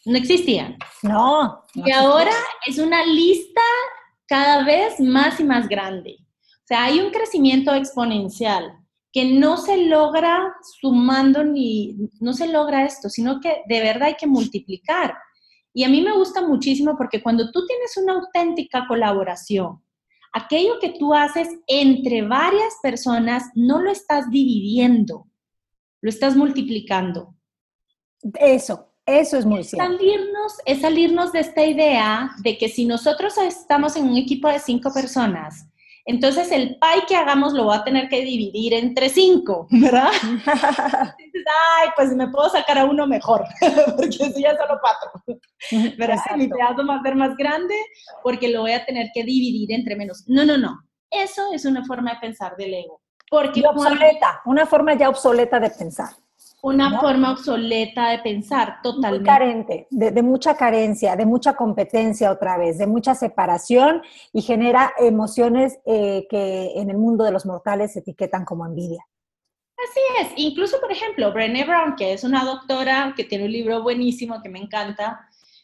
No 0.06 0.18
existían. 0.18 0.78
No. 1.04 1.66
y 1.76 1.92
ahora 1.92 2.32
es 2.66 2.80
una 2.80 3.06
lista 3.06 3.62
cada 4.28 4.64
vez 4.64 5.00
más 5.00 5.40
y 5.40 5.44
más 5.44 5.68
grande. 5.68 6.18
O 6.20 6.68
sea, 6.68 6.86
hay 6.86 7.00
un 7.00 7.12
crecimiento 7.12 7.74
exponencial 7.74 8.80
que 9.12 9.26
no 9.26 9.58
se 9.58 9.86
logra 9.86 10.56
sumando 10.80 11.44
ni, 11.44 11.96
no 12.20 12.34
se 12.34 12.48
logra 12.48 12.86
esto, 12.86 13.10
sino 13.10 13.40
que 13.40 13.62
de 13.68 13.82
verdad 13.82 14.10
hay 14.10 14.16
que 14.16 14.28
multiplicar. 14.28 15.18
Y 15.74 15.84
a 15.84 15.90
mí 15.90 16.02
me 16.02 16.14
gusta 16.14 16.46
muchísimo 16.46 16.96
porque 16.98 17.22
cuando 17.22 17.52
tú 17.52 17.66
tienes 17.66 17.96
una 17.98 18.14
auténtica 18.14 18.86
colaboración, 18.88 19.84
aquello 20.34 20.80
que 20.80 20.96
tú 20.98 21.14
haces 21.14 21.48
entre 21.68 22.22
varias 22.24 22.76
personas 22.82 23.44
no 23.56 23.82
lo 23.82 23.92
estás 23.92 24.30
dividiendo, 24.30 25.28
lo 26.02 26.10
estás 26.10 26.36
multiplicando. 26.36 27.36
Eso, 28.40 28.94
eso 29.06 29.38
es 29.38 29.46
muy 29.46 29.64
cierto. 29.64 29.88
Salirnos, 29.88 30.54
es 30.66 30.82
salirnos 30.82 31.32
de 31.32 31.40
esta 31.40 31.66
idea 31.66 32.32
de 32.44 32.58
que 32.58 32.70
si 32.70 32.86
nosotros 32.86 33.38
estamos 33.38 33.96
en 33.96 34.10
un 34.10 34.18
equipo 34.18 34.48
de 34.48 34.60
cinco 34.60 34.92
personas 34.94 35.69
entonces 36.10 36.52
el 36.52 36.80
pie 36.80 37.06
que 37.08 37.16
hagamos 37.16 37.54
lo 37.54 37.68
va 37.68 37.76
a 37.76 37.84
tener 37.84 38.10
que 38.10 38.22
dividir 38.22 38.74
entre 38.74 39.10
cinco, 39.10 39.68
¿verdad? 39.70 40.10
Entonces, 40.24 41.46
ay, 41.78 41.90
pues 41.96 42.16
me 42.16 42.28
puedo 42.30 42.50
sacar 42.50 42.80
a 42.80 42.86
uno 42.86 43.06
mejor, 43.06 43.46
porque 43.96 44.12
si 44.12 44.42
ya 44.42 44.58
solo 44.58 44.80
cuatro, 44.82 45.40
¿verdad? 46.00 46.18
Mi 46.36 46.48
pedazo 46.48 46.88
va 46.88 46.96
a 46.96 47.04
ser 47.04 47.14
más 47.14 47.38
grande 47.38 47.76
porque 48.24 48.50
lo 48.50 48.62
voy 48.62 48.72
a 48.72 48.84
tener 48.86 49.10
que 49.14 49.24
dividir 49.24 49.72
entre 49.72 49.96
menos. 49.96 50.24
No, 50.26 50.44
no, 50.46 50.58
no. 50.58 50.80
Eso 51.12 51.54
es 51.54 51.66
una 51.66 51.86
forma 51.86 52.16
de 52.16 52.20
pensar 52.22 52.56
del 52.58 52.74
ego. 52.74 53.04
Porque 53.30 53.62
obsoleta, 53.68 54.42
una 54.46 54.66
forma 54.66 54.96
ya 54.96 55.10
obsoleta 55.10 55.60
de 55.60 55.70
pensar. 55.70 56.10
Una 56.62 57.00
forma 57.00 57.32
obsoleta 57.32 58.10
de 58.10 58.20
pensar, 58.20 58.80
totalmente. 58.84 59.20
Muy 59.20 59.26
carente, 59.26 59.88
de, 59.90 60.22
mucha 60.22 60.56
carencia, 60.56 61.16
de 61.16 61.26
mucha 61.26 61.56
competencia 61.56 62.32
otra 62.32 62.58
vez, 62.58 62.78
de 62.78 62.88
mucha 62.88 63.16
separación 63.16 64.02
y 64.34 64.42
genera 64.42 64.92
emociones 65.00 65.80
eh, 65.86 66.28
que 66.30 66.74
en 66.76 66.90
el 66.90 66.98
mundo 66.98 67.24
de 67.24 67.32
los 67.32 67.46
mortales 67.46 67.94
se 67.94 68.00
etiquetan 68.00 68.44
como 68.44 68.66
envidia. 68.66 69.06
Así 69.78 70.00
es. 70.22 70.34
Incluso, 70.36 70.82
por 70.82 70.92
ejemplo, 70.92 71.32
Brené 71.32 71.64
Brown, 71.64 71.96
que 71.96 72.12
es 72.12 72.26
una 72.26 72.44
doctora 72.44 73.14
que 73.16 73.24
tiene 73.24 73.46
un 73.46 73.52
libro 73.52 73.82
buenísimo 73.82 74.42
que 74.42 74.50
me 74.50 74.60
encanta, 74.60 75.22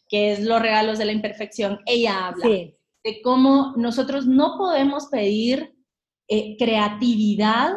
que 0.08 0.32
es 0.32 0.40
Los 0.42 0.62
regalos 0.62 0.98
de 0.98 1.06
la 1.06 1.12
imperfección, 1.12 1.82
ella 1.86 2.28
habla 2.28 2.48
de 2.48 3.22
cómo 3.22 3.74
nosotros 3.76 4.26
no 4.26 4.58
podemos 4.58 5.08
pedir 5.08 5.76
eh, 6.28 6.56
creatividad 6.58 7.74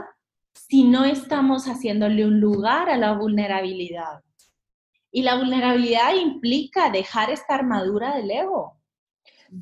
si 0.66 0.84
no 0.84 1.04
estamos 1.04 1.66
haciéndole 1.66 2.26
un 2.26 2.40
lugar 2.40 2.90
a 2.90 2.96
la 2.96 3.12
vulnerabilidad. 3.12 4.22
Y 5.10 5.22
la 5.22 5.36
vulnerabilidad 5.36 6.14
implica 6.14 6.90
dejar 6.90 7.30
esta 7.30 7.54
armadura 7.54 8.16
del 8.16 8.30
ego. 8.30 8.78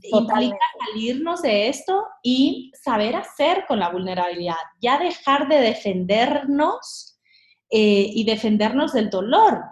Implica 0.02 0.58
salirnos 0.88 1.42
de 1.42 1.68
esto 1.68 2.04
y 2.22 2.72
saber 2.74 3.14
hacer 3.14 3.64
con 3.68 3.78
la 3.78 3.90
vulnerabilidad. 3.90 4.56
Ya 4.80 4.98
dejar 4.98 5.48
de 5.48 5.60
defendernos 5.60 7.20
eh, 7.70 8.10
y 8.12 8.24
defendernos 8.24 8.92
del 8.92 9.10
dolor. 9.10 9.62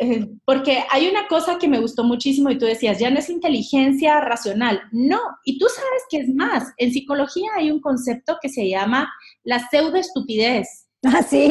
Eh, 0.00 0.26
porque 0.46 0.84
hay 0.90 1.08
una 1.08 1.28
cosa 1.28 1.58
que 1.58 1.68
me 1.68 1.78
gustó 1.78 2.04
muchísimo 2.04 2.50
y 2.50 2.56
tú 2.56 2.64
decías, 2.64 2.98
ya 2.98 3.10
no 3.10 3.18
es 3.18 3.28
inteligencia 3.28 4.18
racional. 4.20 4.80
No, 4.92 5.20
y 5.44 5.58
tú 5.58 5.66
sabes 5.68 6.02
que 6.08 6.18
es 6.20 6.28
más. 6.34 6.72
En 6.78 6.90
psicología 6.90 7.50
hay 7.56 7.70
un 7.70 7.82
concepto 7.82 8.38
que 8.40 8.48
se 8.48 8.66
llama 8.66 9.12
la 9.42 9.58
pseudoestupidez. 9.58 10.88
Ah, 11.04 11.22
sí, 11.28 11.50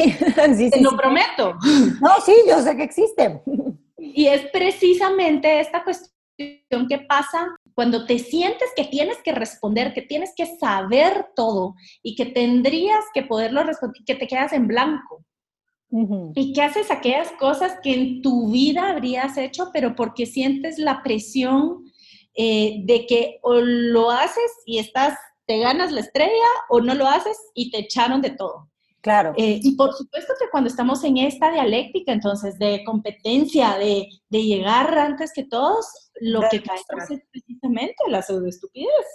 sí, 0.56 0.70
Te 0.70 0.80
lo 0.80 0.96
prometo. 0.96 1.54
No, 2.00 2.20
sí, 2.24 2.34
yo 2.46 2.60
sé 2.62 2.76
que 2.76 2.84
existe. 2.84 3.42
Y 3.98 4.26
es 4.26 4.46
precisamente 4.50 5.60
esta 5.60 5.84
cuestión 5.84 6.88
que 6.88 6.98
pasa 7.08 7.48
cuando 7.74 8.06
te 8.06 8.18
sientes 8.18 8.68
que 8.76 8.84
tienes 8.84 9.18
que 9.22 9.32
responder, 9.32 9.92
que 9.92 10.02
tienes 10.02 10.32
que 10.36 10.46
saber 10.46 11.28
todo 11.34 11.74
y 12.02 12.14
que 12.14 12.26
tendrías 12.26 13.04
que 13.12 13.22
poderlo 13.22 13.62
responder, 13.62 14.02
que 14.04 14.14
te 14.14 14.26
quedas 14.26 14.52
en 14.52 14.66
blanco. 14.66 15.24
Y 16.36 16.52
que 16.52 16.62
haces 16.62 16.88
aquellas 16.92 17.32
cosas 17.32 17.78
que 17.82 17.92
en 17.92 18.22
tu 18.22 18.52
vida 18.52 18.90
habrías 18.90 19.36
hecho, 19.36 19.70
pero 19.72 19.96
porque 19.96 20.24
sientes 20.24 20.78
la 20.78 21.02
presión 21.02 21.90
eh, 22.36 22.82
de 22.84 23.06
que 23.06 23.40
o 23.42 23.54
lo 23.54 24.10
haces 24.12 24.52
y 24.66 24.78
estás, 24.78 25.18
te 25.50 25.58
ganas 25.58 25.90
la 25.90 25.98
estrella, 25.98 26.46
o 26.68 26.80
no 26.80 26.94
lo 26.94 27.08
haces 27.08 27.36
y 27.54 27.72
te 27.72 27.80
echaron 27.80 28.22
de 28.22 28.30
todo. 28.30 28.70
Claro. 29.00 29.32
Eh, 29.36 29.58
y 29.60 29.74
por 29.74 29.92
supuesto 29.94 30.32
que 30.38 30.48
cuando 30.48 30.70
estamos 30.70 31.02
en 31.02 31.16
esta 31.16 31.50
dialéctica, 31.50 32.12
entonces, 32.12 32.56
de 32.60 32.84
competencia, 32.84 33.76
de, 33.76 34.06
de 34.28 34.44
llegar 34.44 34.96
antes 34.96 35.32
que 35.34 35.42
todos, 35.42 36.12
lo 36.20 36.42
que 36.48 36.62
caemos 36.62 37.10
es 37.10 37.20
precisamente 37.32 37.96
la 38.06 38.22
pseudoestupidez. 38.22 39.06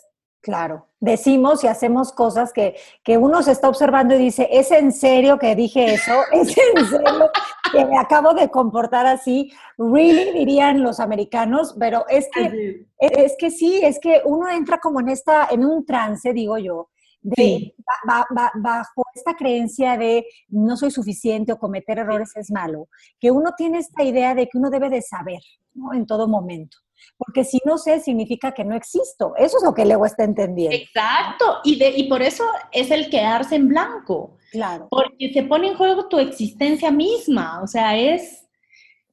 Claro, 0.45 0.89
decimos 0.99 1.63
y 1.63 1.67
hacemos 1.67 2.13
cosas 2.13 2.53
que, 2.53 2.75
que, 3.03 3.17
uno 3.17 3.41
se 3.41 3.51
está 3.51 3.67
observando 3.67 4.13
y 4.13 4.19
dice, 4.19 4.47
¿es 4.51 4.69
en 4.69 4.91
serio 4.91 5.39
que 5.39 5.55
dije 5.55 5.95
eso? 5.95 6.13
¿Es 6.31 6.55
en 6.55 6.85
serio 6.85 7.31
que 7.71 7.83
me 7.83 7.97
acabo 7.97 8.35
de 8.35 8.51
comportar 8.51 9.07
así? 9.07 9.51
Really, 9.75 10.37
dirían 10.37 10.83
los 10.83 10.99
americanos, 10.99 11.75
pero 11.79 12.05
es 12.09 12.29
que, 12.31 12.85
es 12.99 13.35
que 13.39 13.49
sí, 13.49 13.79
es 13.81 13.97
que 13.99 14.21
uno 14.23 14.47
entra 14.47 14.77
como 14.77 14.99
en 14.99 15.09
esta, 15.09 15.47
en 15.49 15.65
un 15.65 15.83
trance, 15.83 16.31
digo 16.31 16.59
yo, 16.59 16.89
de, 17.23 17.73
bajo 18.05 19.03
esta 19.15 19.35
creencia 19.35 19.97
de 19.97 20.27
no 20.49 20.77
soy 20.77 20.91
suficiente 20.91 21.53
o 21.53 21.57
cometer 21.57 21.97
errores 21.97 22.35
es 22.35 22.51
malo, 22.51 22.87
que 23.19 23.31
uno 23.31 23.53
tiene 23.57 23.79
esta 23.79 24.03
idea 24.03 24.35
de 24.35 24.47
que 24.47 24.59
uno 24.59 24.69
debe 24.69 24.91
de 24.91 25.01
saber, 25.01 25.41
¿no? 25.73 25.91
En 25.91 26.05
todo 26.05 26.27
momento 26.27 26.84
porque 27.17 27.43
si 27.43 27.59
no 27.65 27.77
sé, 27.77 27.99
significa 27.99 28.53
que 28.53 28.63
no 28.63 28.75
existo. 28.75 29.33
Eso 29.37 29.57
es 29.57 29.63
lo 29.63 29.73
que 29.73 29.83
el 29.83 29.91
ego 29.91 30.05
está 30.05 30.23
entendiendo. 30.23 30.75
Exacto, 30.75 31.59
y, 31.63 31.77
de, 31.77 31.89
y 31.89 32.09
por 32.09 32.21
eso 32.21 32.43
es 32.71 32.91
el 32.91 33.09
quedarse 33.09 33.55
en 33.55 33.69
blanco. 33.69 34.37
Claro. 34.51 34.87
Porque 34.89 35.31
se 35.33 35.43
pone 35.43 35.67
en 35.69 35.77
juego 35.77 36.07
tu 36.07 36.19
existencia 36.19 36.91
misma, 36.91 37.61
o 37.61 37.67
sea, 37.67 37.97
es, 37.97 38.47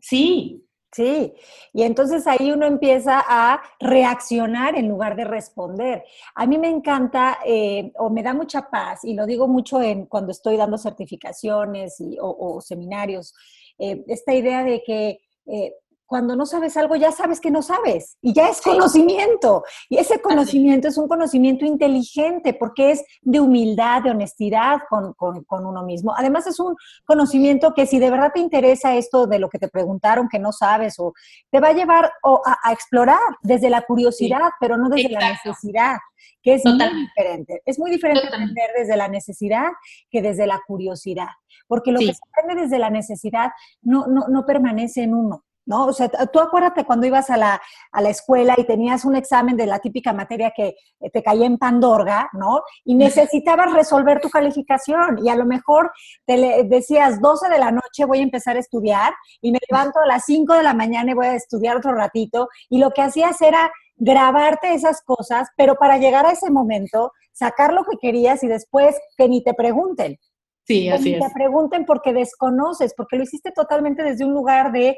sí. 0.01 0.59
Sí, 0.95 1.33
y 1.73 1.85
entonces 1.85 2.27
ahí 2.27 2.53
uno 2.53 2.66
empieza 2.66 3.25
a 3.27 3.62
reaccionar 3.81 4.77
en 4.77 4.90
lugar 4.90 5.16
de 5.16 5.25
responder. 5.25 6.05
A 6.35 6.47
mí 6.47 6.59
me 6.59 6.68
encanta 6.68 7.38
eh, 7.47 7.90
o 7.97 8.11
me 8.11 8.23
da 8.23 8.35
mucha 8.35 8.68
paz, 8.68 9.03
y 9.03 9.14
lo 9.14 9.25
digo 9.25 9.49
mucho 9.49 9.81
en, 9.81 10.05
cuando 10.05 10.33
estoy 10.33 10.59
dando 10.59 10.77
certificaciones 10.77 11.99
y, 11.99 12.18
o, 12.21 12.61
seminarios, 12.61 13.35
eh, 13.79 14.05
esta 14.07 14.35
idea 14.35 14.64
de 14.64 14.83
que 14.83 15.21
eh, 15.47 15.73
cuando 16.12 16.37
no 16.37 16.44
sabes 16.44 16.77
algo 16.77 16.94
ya 16.94 17.11
sabes 17.11 17.40
que 17.40 17.51
no 17.51 17.62
sabes 17.62 18.18
y 18.20 18.35
ya 18.35 18.51
es 18.51 18.61
conocimiento. 18.61 19.64
Y 19.88 19.96
ese 19.96 20.20
conocimiento 20.20 20.88
es 20.88 20.98
un 20.98 21.09
conocimiento 21.09 21.64
inteligente 21.64 22.53
porque 22.53 22.90
es 22.90 23.03
de 23.22 23.40
humildad, 23.40 24.03
de 24.03 24.11
honestidad 24.11 24.81
con, 24.90 25.14
uno 25.48 25.83
mismo. 25.85 26.12
Además 26.14 26.46
es 26.46 26.61
un 26.61 26.77
conocimiento 27.07 27.72
que 27.72 27.87
si 27.87 27.98
de 27.98 28.11
verdad 28.11 28.31
te 28.35 28.40
interesa 28.40 28.94
esto 28.94 29.27
de 29.27 29.38
lo 29.38 29.48
que 29.48 29.59
te 29.59 29.68
preguntaron 29.68 30.29
que 30.29 30.38
no 30.38 30.53
sabes 30.53 30.96
o 30.98 31.14
te 31.51 31.61
va 31.61 31.68
a 31.68 31.72
llevar 31.72 32.12
a, 32.22 32.72
explorar 32.75 33.18
desde 33.40 33.70
la 33.70 33.81
curiosidad, 33.81 34.51
pero 34.61 34.77
no 34.77 34.90
desde 34.90 35.09
la 35.09 35.31
necesidad, 35.31 35.96
que 36.42 36.57
es 36.57 36.64
muy 36.66 36.77
diferente. 37.07 37.62
Es 37.64 37.79
muy 37.79 37.90
diferente 37.90 38.27
aprender 38.27 38.68
desde 38.77 38.98
la 38.98 39.09
necesidad 39.09 39.68
que 40.11 40.20
desde 40.20 40.46
la 40.46 40.61
curiosidad, 40.66 41.29
porque 41.66 41.90
lo 41.90 42.01
que 42.01 42.12
se 42.12 42.20
aprende 42.31 42.64
desde 42.64 42.79
la 42.79 42.90
necesidad 42.90 43.53
no, 43.81 44.07
no, 44.09 44.29
no 44.29 44.44
permanece 44.44 45.05
en 45.05 45.14
uno 45.14 45.42
¿no? 45.66 45.87
O 45.87 45.92
sea, 45.92 46.09
tú 46.09 46.40
acuérdate 46.40 46.85
cuando 46.85 47.07
ibas 47.07 47.31
a 47.31 47.37
la, 47.37 47.61
escuela 48.09 48.55
y 48.59 48.64
tenías 48.64 49.05
un 49.05 49.16
examen 49.16 49.57
de 49.57 49.66
la 49.66 49.79
típica 49.79 50.12
materia 50.12 50.53
que 50.55 50.75
eh, 51.01 51.11
te 51.11 51.22
caía 51.22 51.46
en 51.46 51.57
Pandorga, 51.57 52.29
¿no? 52.33 52.62
Y 52.85 52.94
necesitabas 52.94 53.72
resolver 53.72 54.20
tu 54.20 54.29
calificación 54.29 55.25
y 55.25 55.29
a 55.29 55.37
lo 55.37 55.46
mejor 55.46 55.92
te 56.27 56.64
decías 56.64 57.20
12 57.20 57.48
de 57.48 57.59
la 57.59 57.70
noche 57.70 58.05
voy 58.07 58.18
a 58.18 58.22
empezar 58.22 58.57
a 58.57 58.61
estudiar 58.61 59.12
y 59.40 59.53
me 59.53 59.59
levanto 59.70 60.01
a 60.01 60.07
las 60.07 60.25
5 60.25 60.55
de 60.55 60.62
la 60.62 60.75
mañana 60.75 61.12
y 61.12 61.14
voy 61.14 61.27
a 61.27 61.35
estudiar 61.35 61.77
otro 61.77 61.94
ratito 61.94 62.48
y 62.68 62.79
lo 62.79 62.90
que 62.90 63.03
hacías 63.03 63.40
era 63.40 63.70
grabarte 63.96 64.75
esas 64.75 65.03
cosas, 65.03 65.48
pero 65.57 65.77
para 65.77 65.98
llegar 65.98 66.27
a 66.27 66.33
ese 66.33 66.51
momento, 66.51 67.12
sacar 67.33 67.72
lo 67.72 67.85
que 67.85 67.96
querías 68.01 68.42
y 68.42 68.48
después 68.48 68.96
que 69.16 69.29
ni 69.29 69.42
te 69.44 69.55
pregunten. 69.55 70.18
Sí, 70.64 70.88
así 70.88 71.14
es. 71.14 71.20
Ni 71.20 71.27
te 71.27 71.33
pregunten 71.35 71.85
porque 71.85 72.12
desconoces, 72.12 72.94
porque 72.96 73.16
lo 73.16 73.25
hiciste 73.25 73.53
totalmente 73.53 74.03
desde 74.03 74.25
un 74.25 74.33
lugar 74.33 74.72
de 74.72 74.96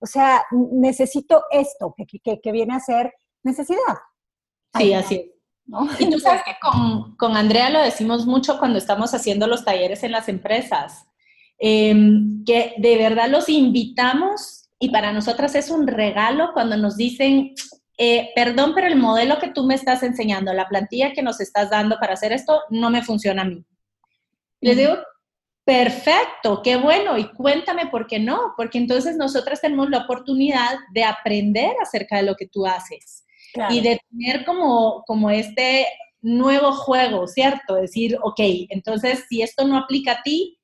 o 0.00 0.06
sea, 0.06 0.44
necesito 0.72 1.44
esto, 1.50 1.94
que, 1.96 2.52
viene 2.52 2.74
a 2.74 2.80
ser 2.80 3.12
necesidad. 3.42 3.98
Sí, 4.76 4.92
así 4.92 5.14
es. 5.16 6.00
Y 6.00 6.10
tú 6.10 6.18
sabes 6.18 6.42
que 6.44 6.56
con, 6.60 7.16
con, 7.16 7.36
Andrea 7.36 7.70
lo 7.70 7.80
decimos 7.80 8.26
mucho 8.26 8.58
cuando 8.58 8.78
estamos 8.78 9.14
haciendo 9.14 9.46
los 9.46 9.64
talleres 9.64 10.02
en 10.02 10.12
las 10.12 10.28
empresas, 10.28 11.06
em, 11.58 12.44
que 12.44 12.74
de 12.76 12.98
verdad 12.98 13.30
los 13.30 13.48
invitamos 13.48 14.68
y 14.78 14.90
para 14.90 15.12
nosotras 15.12 15.54
es 15.54 15.70
un 15.70 15.86
regalo 15.86 16.50
cuando 16.52 16.76
nos 16.76 16.96
dicen, 16.96 17.54
eh, 17.96 18.30
perdón, 18.34 18.72
pero 18.74 18.88
el 18.88 18.96
modelo 18.96 19.38
que 19.38 19.48
tú 19.48 19.64
me 19.64 19.74
estás 19.74 20.02
enseñando, 20.02 20.52
la 20.52 20.68
plantilla 20.68 21.12
que 21.12 21.22
nos 21.22 21.40
estás 21.40 21.70
dando 21.70 21.96
para 21.98 22.14
hacer 22.14 22.32
esto, 22.32 22.60
no 22.68 22.90
me 22.90 23.02
funciona 23.02 23.42
a 23.42 23.46
mí. 23.46 23.64
Les 24.60 24.76
digo, 24.76 24.96
Perfecto, 25.64 26.60
qué 26.62 26.76
bueno. 26.76 27.16
Y 27.16 27.28
cuéntame 27.32 27.86
por 27.86 28.06
qué 28.06 28.18
no, 28.18 28.52
porque 28.56 28.78
entonces 28.78 29.16
nosotras 29.16 29.60
tenemos 29.60 29.88
la 29.88 30.04
oportunidad 30.04 30.78
de 30.92 31.04
aprender 31.04 31.74
acerca 31.80 32.16
de 32.16 32.24
lo 32.24 32.34
que 32.34 32.46
tú 32.46 32.66
haces 32.66 33.24
y 33.70 33.80
de 33.80 34.00
tener 34.10 34.44
como, 34.44 35.04
como 35.06 35.30
este 35.30 35.86
nuevo 36.20 36.72
juego, 36.72 37.26
¿cierto? 37.28 37.74
Decir, 37.76 38.18
ok, 38.22 38.40
entonces 38.70 39.24
si 39.28 39.42
esto 39.42 39.64
no 39.66 39.78
aplica 39.78 40.12
a 40.12 40.22
ti, 40.22 40.58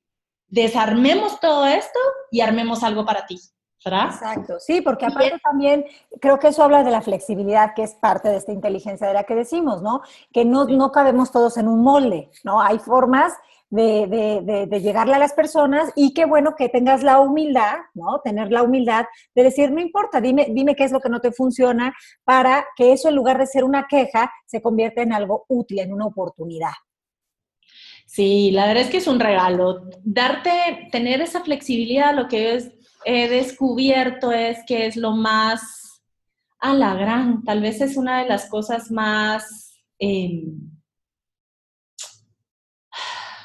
desarmemos 0.47 1.39
todo 1.39 1.65
esto 1.65 1.99
y 2.31 2.41
armemos 2.41 2.83
algo 2.83 3.05
para 3.05 3.25
ti. 3.25 3.39
¿verdad? 3.83 4.09
Exacto, 4.11 4.59
sí, 4.59 4.81
porque 4.81 5.07
aparte 5.07 5.39
también 5.43 5.85
creo 6.19 6.37
que 6.37 6.49
eso 6.49 6.63
habla 6.63 6.83
de 6.83 6.91
la 6.91 7.01
flexibilidad, 7.01 7.73
que 7.75 7.81
es 7.81 7.95
parte 7.95 8.29
de 8.29 8.37
esta 8.37 8.51
inteligencia 8.51 9.07
de 9.07 9.13
la 9.15 9.23
que 9.23 9.33
decimos, 9.33 9.81
¿no? 9.81 10.01
Que 10.31 10.45
no, 10.45 10.65
no 10.65 10.91
cabemos 10.91 11.31
todos 11.31 11.57
en 11.57 11.67
un 11.67 11.81
molde, 11.81 12.29
¿no? 12.43 12.61
Hay 12.61 12.77
formas 12.77 13.33
de, 13.71 14.67
de, 14.69 14.81
llegarle 14.81 15.15
a 15.15 15.19
las 15.19 15.33
personas 15.33 15.91
y 15.95 16.13
qué 16.13 16.25
bueno 16.25 16.55
que 16.57 16.67
tengas 16.67 17.03
la 17.03 17.19
humildad, 17.21 17.77
¿no? 17.93 18.19
Tener 18.21 18.51
la 18.51 18.63
humildad 18.63 19.05
de 19.33 19.43
decir, 19.43 19.71
no 19.71 19.79
importa, 19.79 20.19
dime, 20.19 20.47
dime 20.49 20.75
qué 20.75 20.83
es 20.83 20.91
lo 20.91 20.99
que 20.99 21.09
no 21.09 21.21
te 21.21 21.31
funciona 21.31 21.95
para 22.25 22.65
que 22.75 22.91
eso 22.91 23.07
en 23.07 23.15
lugar 23.15 23.37
de 23.37 23.47
ser 23.47 23.63
una 23.63 23.87
queja 23.89 24.31
se 24.45 24.61
convierta 24.61 25.01
en 25.01 25.13
algo 25.13 25.45
útil, 25.47 25.79
en 25.79 25.93
una 25.93 26.05
oportunidad. 26.05 26.73
Sí, 28.05 28.51
la 28.51 28.67
verdad 28.67 28.83
es 28.83 28.89
que 28.89 28.97
es 28.97 29.07
un 29.07 29.21
regalo. 29.21 29.87
Darte, 30.03 30.89
tener 30.91 31.21
esa 31.21 31.41
flexibilidad, 31.41 32.13
lo 32.13 32.27
que 32.27 32.61
he 33.05 33.29
descubierto 33.29 34.33
es 34.33 34.59
que 34.67 34.85
es 34.85 34.97
lo 34.97 35.11
más 35.11 36.03
a 36.59 36.73
la 36.73 36.93
gran, 36.93 37.43
tal 37.45 37.61
vez 37.61 37.79
es 37.79 37.95
una 37.95 38.21
de 38.21 38.27
las 38.27 38.49
cosas 38.49 38.91
más... 38.91 39.79
Em, 39.97 40.80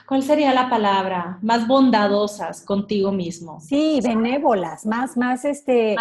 ¿cuál 0.07 0.23
sería 0.23 0.55
la 0.55 0.71
palabra? 0.71 1.39
Más 1.43 1.67
bondadosas 1.67 2.63
contigo 2.65 3.13
mismo. 3.13 3.61
Sí, 3.61 4.01
benévolas, 4.03 4.87
más, 4.87 5.17
más, 5.17 5.45
este, 5.45 5.97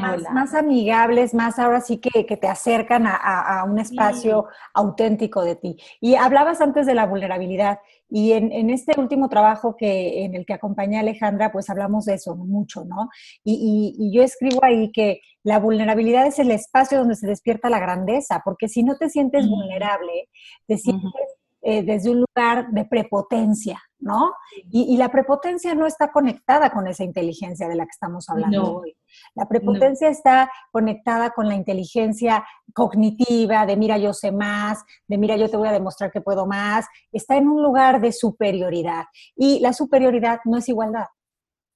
más, 0.00 0.22
más, 0.32 0.54
amigables, 0.54 1.34
más 1.34 1.58
ahora 1.58 1.80
sí 1.80 1.98
que, 1.98 2.24
que 2.24 2.36
te 2.36 2.46
acercan 2.46 3.06
a, 3.06 3.64
un 3.68 3.78
espacio 3.78 4.46
auténtico 4.74 5.42
de 5.42 5.56
ti. 5.56 5.76
Y 6.00 6.14
hablabas 6.14 6.60
antes 6.60 6.86
de 6.86 6.94
la 6.94 7.06
vulnerabilidad. 7.06 7.80
Y 8.10 8.32
en, 8.32 8.52
en, 8.52 8.70
este 8.70 8.98
último 8.98 9.28
trabajo 9.28 9.76
que, 9.76 10.24
en 10.24 10.34
el 10.34 10.46
que 10.46 10.54
acompañé 10.54 10.96
a 10.96 11.00
Alejandra, 11.00 11.52
pues 11.52 11.68
hablamos 11.68 12.06
de 12.06 12.14
eso 12.14 12.34
mucho, 12.36 12.84
¿no? 12.86 13.10
Y, 13.44 13.94
y, 13.98 14.16
yo 14.16 14.22
escribo 14.22 14.64
ahí 14.64 14.90
que 14.92 15.20
la 15.42 15.58
vulnerabilidad 15.58 16.26
es 16.26 16.38
el 16.38 16.50
espacio 16.50 16.98
donde 16.98 17.16
se 17.16 17.26
despierta 17.26 17.68
la 17.68 17.80
grandeza, 17.80 18.40
porque 18.44 18.68
si 18.68 18.82
no 18.82 18.96
te 18.96 19.10
sientes 19.10 19.46
vulnerable, 19.46 20.30
te 20.66 20.78
sientes 20.78 21.12
eh, 21.60 21.82
desde 21.82 22.10
un 22.10 22.24
lugar 22.24 22.70
de 22.70 22.84
prepotencia, 22.84 23.82
¿no? 23.98 24.32
Y, 24.70 24.96
la 24.96 25.10
prepotencia 25.10 25.74
no 25.74 25.86
está 25.86 26.12
conectada 26.12 26.70
con 26.70 26.86
esa 26.86 27.02
inteligencia 27.02 27.68
de 27.68 27.74
la 27.74 27.84
que 27.84 27.90
estamos 27.90 28.28
hablando 28.30 28.76
hoy. 28.76 28.96
La 29.34 29.48
prepotencia 29.48 30.08
está 30.08 30.50
conectada 30.70 31.30
con 31.30 31.48
la 31.48 31.56
inteligencia 31.56 32.44
cognitiva, 32.72 33.66
de 33.66 33.76
mira, 33.76 33.98
yo 33.98 34.12
sé 34.12 34.30
más, 34.30 34.84
de 35.08 35.18
mira, 35.18 35.36
yo 35.36 35.50
te 35.50 35.56
voy 35.56 35.66
a 35.66 35.72
demostrar 35.72 36.12
que 36.12 36.20
puedo 36.20 36.46
más. 36.46 36.86
Está 37.10 37.36
en 37.36 37.48
un 37.48 37.60
lugar 37.60 38.00
de 38.00 38.12
superioridad. 38.12 39.06
Y 39.34 39.58
la 39.58 39.72
superioridad 39.72 40.38
no 40.44 40.58
es 40.58 40.68
igualdad. 40.68 41.06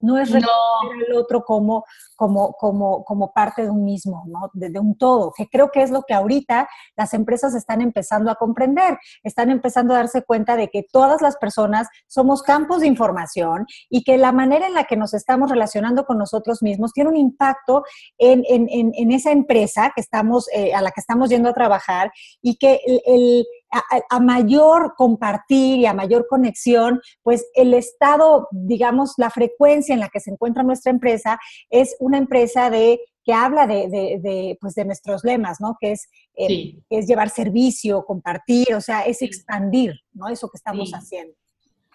No 0.03 0.19
es 0.19 0.31
reconocer 0.31 1.07
al 1.09 1.17
otro 1.17 1.43
como, 1.45 1.85
como, 2.17 2.53
como, 2.53 3.05
como 3.05 3.33
parte 3.33 3.62
de 3.62 3.71
un 3.71 3.85
mismo, 3.85 4.25
¿no? 4.27 4.51
De, 4.53 4.79
un 4.79 4.97
todo, 4.97 5.33
que 5.37 5.49
creo 5.49 5.71
que 5.71 5.83
es 5.83 5.91
lo 5.91 6.03
que 6.03 6.12
ahorita 6.12 6.69
las 6.97 7.15
empresas 7.15 7.55
están 7.55 7.81
empezando 7.81 8.31
a 8.31 8.35
comprender, 8.35 8.99
están 9.23 9.51
empezando 9.51 9.95
a 9.95 9.99
darse 9.99 10.23
cuenta 10.23 10.57
de 10.57 10.69
que 10.69 10.85
todas 10.91 11.23
las 11.23 11.37
personas 11.37 11.88
somos 12.09 12.43
campos 12.43 12.81
de 12.81 12.88
información 12.88 13.67
y 13.88 14.05
que 14.05 14.19
la 14.19 14.33
manera 14.33 14.67
en 14.67 14.75
la 14.75 14.85
que 14.85 14.97
nos 14.97 15.15
estamos 15.15 15.51
relacionando 15.51 16.05
con 16.05 16.19
nosotros 16.19 16.62
mismos 16.62 16.93
tiene 16.93 17.11
un 17.11 17.17
impacto 17.17 17.85
en, 18.19 18.45
en, 18.49 18.69
en, 18.95 19.12
esa 19.12 19.31
empresa 19.31 19.93
que 19.95 20.01
estamos, 20.01 20.49
eh, 20.53 20.75
a 20.75 20.83
la 20.83 20.91
que 20.91 21.01
estamos 21.01 21.31
yendo 21.31 21.49
a 21.49 21.55
trabajar 21.55 22.12
y 22.41 22.57
que 22.57 22.81
el 23.07 23.47
a, 23.73 24.21
mayor 24.21 24.95
compartir 24.97 25.79
y 25.79 25.87
a 25.87 25.95
mayor 25.95 26.27
conexión, 26.29 27.01
pues 27.23 27.47
el 27.55 27.75
estado, 27.75 28.49
digamos, 28.51 29.15
la 29.17 29.31
frecuencia 29.31 29.95
en 29.95 30.01
la 30.01 30.09
que 30.09 30.21
se 30.21 30.31
encuentra 30.31 30.63
nuestra 30.63 30.91
empresa 30.91 31.39
es 31.71 31.97
una 31.99 32.19
empresa 32.19 32.71
de 32.71 33.01
que 33.25 33.33
habla 33.33 33.67
de, 33.67 33.89
de, 33.89 34.59
pues 34.61 34.75
de 34.75 34.85
nuestros 34.85 35.25
lemas, 35.25 35.61
¿no? 35.61 35.77
Que 35.81 35.93
es, 35.93 36.09
eh, 36.37 36.75
es 36.91 37.07
llevar 37.07 37.31
servicio, 37.31 38.05
compartir, 38.05 38.75
o 38.75 38.81
sea, 38.81 39.03
es 39.03 39.23
expandir, 39.23 39.95
¿no? 40.13 40.29
Eso 40.29 40.49
que 40.49 40.57
estamos 40.57 40.91
haciendo. 40.91 41.35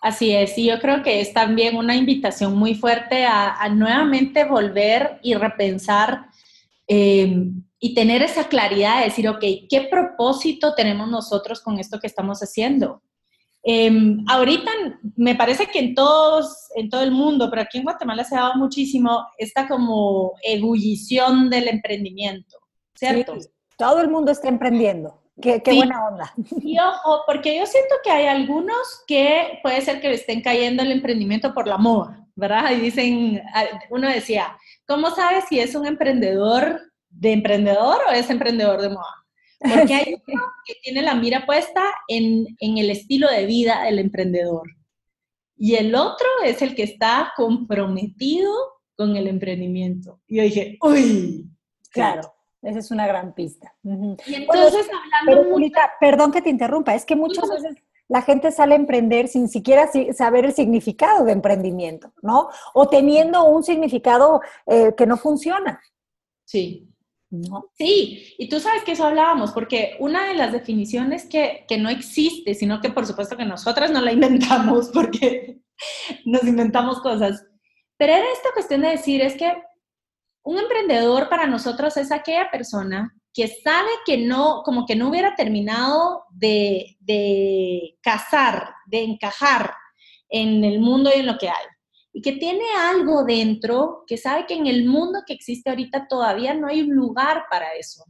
Así 0.02 0.32
es, 0.32 0.58
y 0.58 0.68
yo 0.68 0.80
creo 0.80 1.02
que 1.02 1.22
es 1.22 1.34
también 1.34 1.76
una 1.76 1.96
invitación 1.96 2.56
muy 2.56 2.76
fuerte 2.76 3.26
a, 3.26 3.68
nuevamente 3.70 4.46
volver 4.46 5.20
y 5.24 5.34
repensar 5.34 6.28
eh, 6.88 7.52
y 7.80 7.94
tener 7.94 8.22
esa 8.22 8.48
claridad 8.48 9.00
de 9.00 9.06
decir, 9.06 9.28
ok, 9.30 9.44
¿qué 9.70 9.88
propósito 9.90 10.74
tenemos 10.76 11.10
nosotros 11.10 11.62
con 11.62 11.80
esto 11.80 12.00
que 12.00 12.08
estamos 12.08 12.40
haciendo? 12.40 13.02
Em, 13.64 14.24
ahorita 14.30 14.72
me 15.16 15.36
parece 15.36 15.68
que 15.68 15.80
en 15.80 15.94
todos, 15.94 16.70
en 16.76 16.90
todo 16.90 17.04
el 17.04 17.12
mundo, 17.12 17.50
pero 17.50 17.64
aquí 17.64 17.78
en 17.78 17.84
Guatemala 17.84 18.24
se 18.24 18.36
ha 18.36 18.42
dado 18.42 18.56
muchísimo 18.56 19.26
esta 19.38 19.68
como 19.68 20.34
ebullición 20.42 21.50
del 21.50 21.68
emprendimiento, 21.68 22.58
¿cierto? 22.96 23.36
todo 23.78 24.00
el 24.00 24.10
mundo 24.10 24.32
está 24.32 24.48
emprendiendo. 24.48 25.22
Qué, 25.40 25.62
qué 25.62 25.74
buena 25.74 26.08
onda. 26.08 26.34
Y 26.62 26.80
ojo, 26.80 27.24
porque 27.28 27.60
yo 27.60 27.66
siento 27.68 27.96
que 28.04 28.10
hay 28.10 28.26
algunos 28.26 29.04
que 29.06 29.60
puede 29.62 29.82
ser 29.82 30.02
que 30.02 30.10
le 30.10 30.16
estén 30.16 30.42
cayendo 30.42 30.82
el 30.82 30.92
emprendimiento 30.92 31.54
por 31.54 31.68
la 31.68 31.78
moda, 31.78 32.26
¿verdad? 32.36 32.72
Y 32.72 32.80
dicen, 32.80 33.44
uno 33.92 34.08
decía, 34.10 34.58
¿cómo 34.88 35.12
sabes 35.12 35.46
si 35.48 35.60
es 35.60 35.76
un 35.76 35.86
emprendedor 35.86 36.82
de 37.10 37.34
emprendedor 37.34 38.00
o 38.08 38.12
es 38.12 38.30
emprendedor 38.30 38.82
de 38.82 38.90
moda. 38.90 39.26
Porque 39.60 39.94
hay 39.94 40.16
uno 40.28 40.44
que 40.66 40.76
tiene 40.84 41.02
la 41.02 41.16
mira 41.16 41.46
puesta 41.46 41.84
en, 42.08 42.48
el 42.60 42.90
estilo 42.90 43.30
de 43.30 43.46
vida 43.46 43.84
del 43.84 44.00
emprendedor. 44.00 44.70
Y 45.56 45.76
el 45.76 45.96
otro 45.96 46.28
es 46.46 46.62
el 46.62 46.76
que 46.76 46.84
está 46.84 47.34
comprometido 47.36 48.54
con 48.96 49.16
el 49.16 49.28
emprendimiento. 49.28 50.20
Y 50.28 50.38
yo 50.38 50.44
dije, 50.44 50.78
uy, 50.82 51.50
claro. 51.92 52.34
Esa 52.62 52.80
es 52.80 52.92
una 52.92 53.08
gran 53.08 53.34
pista. 53.34 53.74
Y 53.84 54.34
entonces, 54.34 54.88
hablando 55.24 55.58
perdón 56.00 56.32
que 56.32 56.42
te 56.42 56.50
interrumpa, 56.50 56.96
es 56.96 57.06
que 57.06 57.16
muchas 57.16 57.48
veces 57.50 57.76
la 58.08 58.22
gente 58.22 58.52
sale 58.52 58.74
a 58.74 58.78
emprender 58.78 59.28
sin 59.28 59.48
siquiera 59.48 59.90
saber 60.14 60.46
el 60.46 60.54
significado 60.54 61.26
de 61.26 61.34
emprendimiento, 61.34 62.12
¿no? 62.22 62.50
O 62.74 62.88
teniendo 62.88 63.46
un 63.46 63.64
significado 63.64 64.42
eh, 64.66 64.94
que 64.98 65.06
no 65.06 65.18
funciona. 65.18 65.82
Sí. 66.46 66.90
Sí, 67.78 68.34
y 68.38 68.50
tú 68.50 68.60
sabes 68.60 68.84
que 68.84 68.94
eso 68.94 69.06
hablábamos, 69.06 69.52
porque 69.52 69.96
una 70.00 70.28
de 70.28 70.36
las 70.36 70.52
definiciones 70.52 71.26
que, 71.26 71.66
que, 71.68 71.78
no 71.78 71.90
existe, 71.90 72.54
sino 72.54 72.82
que 72.82 72.90
por 72.90 73.06
supuesto 73.06 73.38
que 73.38 73.46
nosotras 73.46 73.92
no 73.92 74.02
la 74.02 74.12
inventamos 74.12 74.90
porque 74.94 75.60
nos 76.26 76.44
inventamos 76.44 77.00
cosas, 77.02 77.46
pero 77.98 78.14
era 78.14 78.26
esta 78.32 78.50
cuestión 78.54 78.82
de 78.82 78.90
decir, 78.90 79.22
es 79.22 79.36
que 79.36 79.54
un 80.44 80.58
emprendedor 80.58 81.30
para 81.30 81.48
nosotros 81.48 81.98
es 81.98 82.12
aquella 82.12 82.50
persona 82.52 83.14
que 83.34 83.48
sabe 83.48 83.90
que 84.06 84.18
no, 84.18 84.62
como 84.64 84.86
que 84.86 84.96
no 84.96 85.10
hubiera 85.10 85.36
terminado 85.36 86.24
de, 86.32 86.98
de 87.00 87.98
casar, 88.02 88.74
de 88.88 89.04
encajar 89.04 89.74
en 90.30 90.64
el 90.64 90.80
mundo 90.80 91.12
y 91.14 91.20
en 91.20 91.28
lo 91.28 91.38
que 91.38 91.50
hay 91.50 91.66
y 92.14 92.22
que 92.22 92.34
tiene 92.34 92.64
algo 92.78 93.24
dentro 93.24 94.04
que 94.08 94.18
sabe 94.18 94.46
que 94.46 94.56
en 94.56 94.68
el 94.68 94.86
mundo 94.86 95.20
que 95.26 95.34
existe 95.34 95.70
ahorita 95.70 96.08
todavía 96.08 96.54
no 96.54 96.68
hay 96.68 96.82
un 96.82 96.96
lugar 96.96 97.46
para 97.50 97.74
eso. 97.74 98.04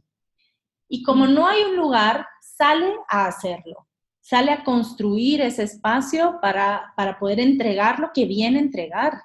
Y 0.88 1.02
como 1.02 1.26
no 1.26 1.46
hay 1.46 1.62
un 1.64 1.76
lugar, 1.76 2.26
sale 2.40 2.94
a 3.08 3.26
hacerlo, 3.26 3.86
sale 4.20 4.50
a 4.50 4.64
construir 4.64 5.42
ese 5.42 5.64
espacio 5.64 6.38
para, 6.40 6.92
para 6.96 7.18
poder 7.18 7.40
entregar 7.40 7.98
lo 7.98 8.10
que 8.14 8.24
viene 8.24 8.58
a 8.58 8.62
entregar. 8.62 9.22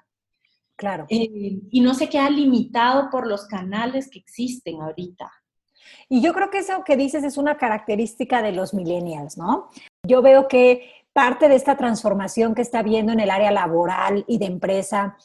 Claro. 0.76 1.06
Eh, 1.10 1.62
y 1.70 1.82
no 1.82 1.94
se 1.94 2.10
queda 2.10 2.30
limitado 2.30 3.10
por 3.10 3.28
los 3.28 3.46
canales 3.46 4.10
que 4.10 4.20
existen 4.20 4.82
ahorita. 4.82 5.32
Y 6.10 6.22
yo 6.22 6.34
creo 6.34 6.50
que 6.50 6.60
eso 6.60 6.84
que 6.84 6.98
dices 6.98 7.24
es 7.24 7.38
una 7.38 7.58
característica 7.58 8.42
de 8.42 8.52
los 8.52 8.74
millennials, 8.74 9.38
¿no? 9.38 9.70
Yo 10.06 10.22
veo 10.22 10.48
que 10.48 11.03
parte 11.13 11.47
de 11.47 11.56
esta 11.56 11.78
transformación 11.78 12.56
que 12.56 12.62
está 12.63 12.82
viendo 12.82 13.13
en 13.13 13.19
el 13.19 13.30
área 13.30 13.52
laboral 13.52 14.26
y 14.28 14.39
de 14.39 14.45
empresa 14.45 15.15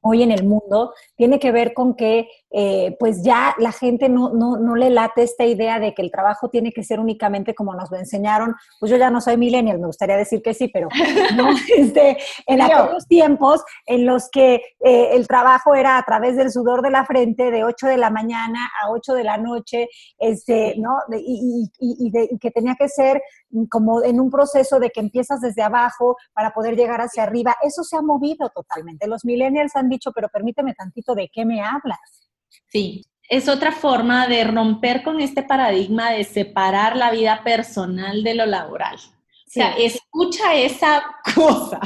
hoy 0.00 0.22
en 0.22 0.30
el 0.30 0.44
mundo 0.44 0.94
tiene 1.16 1.38
que 1.38 1.52
ver 1.52 1.74
con 1.74 1.94
que 1.94 2.28
eh, 2.58 2.96
pues 2.98 3.22
ya 3.22 3.54
la 3.58 3.70
gente 3.70 4.08
no, 4.08 4.30
no, 4.30 4.56
no, 4.56 4.76
le 4.76 4.88
late 4.88 5.22
esta 5.22 5.44
idea 5.44 5.78
de 5.78 5.92
que 5.92 6.00
el 6.00 6.10
trabajo 6.10 6.48
tiene 6.48 6.72
que 6.72 6.82
ser 6.82 6.98
únicamente 6.98 7.54
como 7.54 7.74
nos 7.74 7.90
lo 7.90 7.98
enseñaron. 7.98 8.54
Pues 8.80 8.90
yo 8.90 8.96
ya 8.96 9.10
no 9.10 9.20
soy 9.20 9.36
millennial, 9.36 9.78
me 9.78 9.88
gustaría 9.88 10.16
decir 10.16 10.40
que 10.40 10.54
sí, 10.54 10.68
pero 10.68 10.88
no, 11.36 11.50
este, 11.76 12.16
en 12.46 12.62
aquellos 12.62 13.06
tiempos 13.08 13.62
en 13.84 14.06
los 14.06 14.30
que 14.30 14.62
eh, 14.80 15.10
el 15.12 15.28
trabajo 15.28 15.74
era 15.74 15.98
a 15.98 16.02
través 16.04 16.34
del 16.38 16.50
sudor 16.50 16.80
de 16.80 16.88
la 16.88 17.04
frente 17.04 17.50
de 17.50 17.62
8 17.62 17.88
de 17.88 17.98
la 17.98 18.08
mañana 18.08 18.70
a 18.82 18.90
8 18.90 19.12
de 19.12 19.24
la 19.24 19.36
noche, 19.36 19.90
este, 20.18 20.76
¿no? 20.78 20.96
y, 21.12 21.68
y, 21.78 22.08
y, 22.08 22.38
que 22.38 22.50
tenía 22.50 22.74
que 22.74 22.88
ser 22.88 23.20
como 23.68 24.02
en 24.02 24.18
un 24.18 24.30
proceso 24.30 24.80
de 24.80 24.88
que 24.88 25.00
empiezas 25.00 25.42
desde 25.42 25.60
abajo 25.60 26.16
para 26.32 26.52
poder 26.52 26.74
llegar 26.74 27.02
hacia 27.02 27.24
arriba. 27.24 27.54
Eso 27.62 27.84
se 27.84 27.98
ha 27.98 28.02
movido 28.02 28.48
totalmente. 28.48 29.06
Los 29.06 29.26
millennials 29.26 29.76
han 29.76 29.90
dicho, 29.90 30.10
pero 30.12 30.30
permíteme 30.30 30.72
tantito, 30.72 31.14
¿de 31.14 31.28
qué 31.30 31.44
me 31.44 31.60
hablas? 31.60 32.25
Sí, 32.68 33.02
es 33.28 33.48
otra 33.48 33.72
forma 33.72 34.26
de 34.28 34.44
romper 34.44 35.02
con 35.02 35.20
este 35.20 35.42
paradigma 35.42 36.10
de 36.10 36.24
separar 36.24 36.96
la 36.96 37.10
vida 37.10 37.42
personal 37.44 38.22
de 38.22 38.34
lo 38.34 38.46
laboral. 38.46 38.96
O 38.96 39.48
sea, 39.48 39.72
escucha 39.72 40.54
esa 40.54 41.02
cosa. 41.34 41.80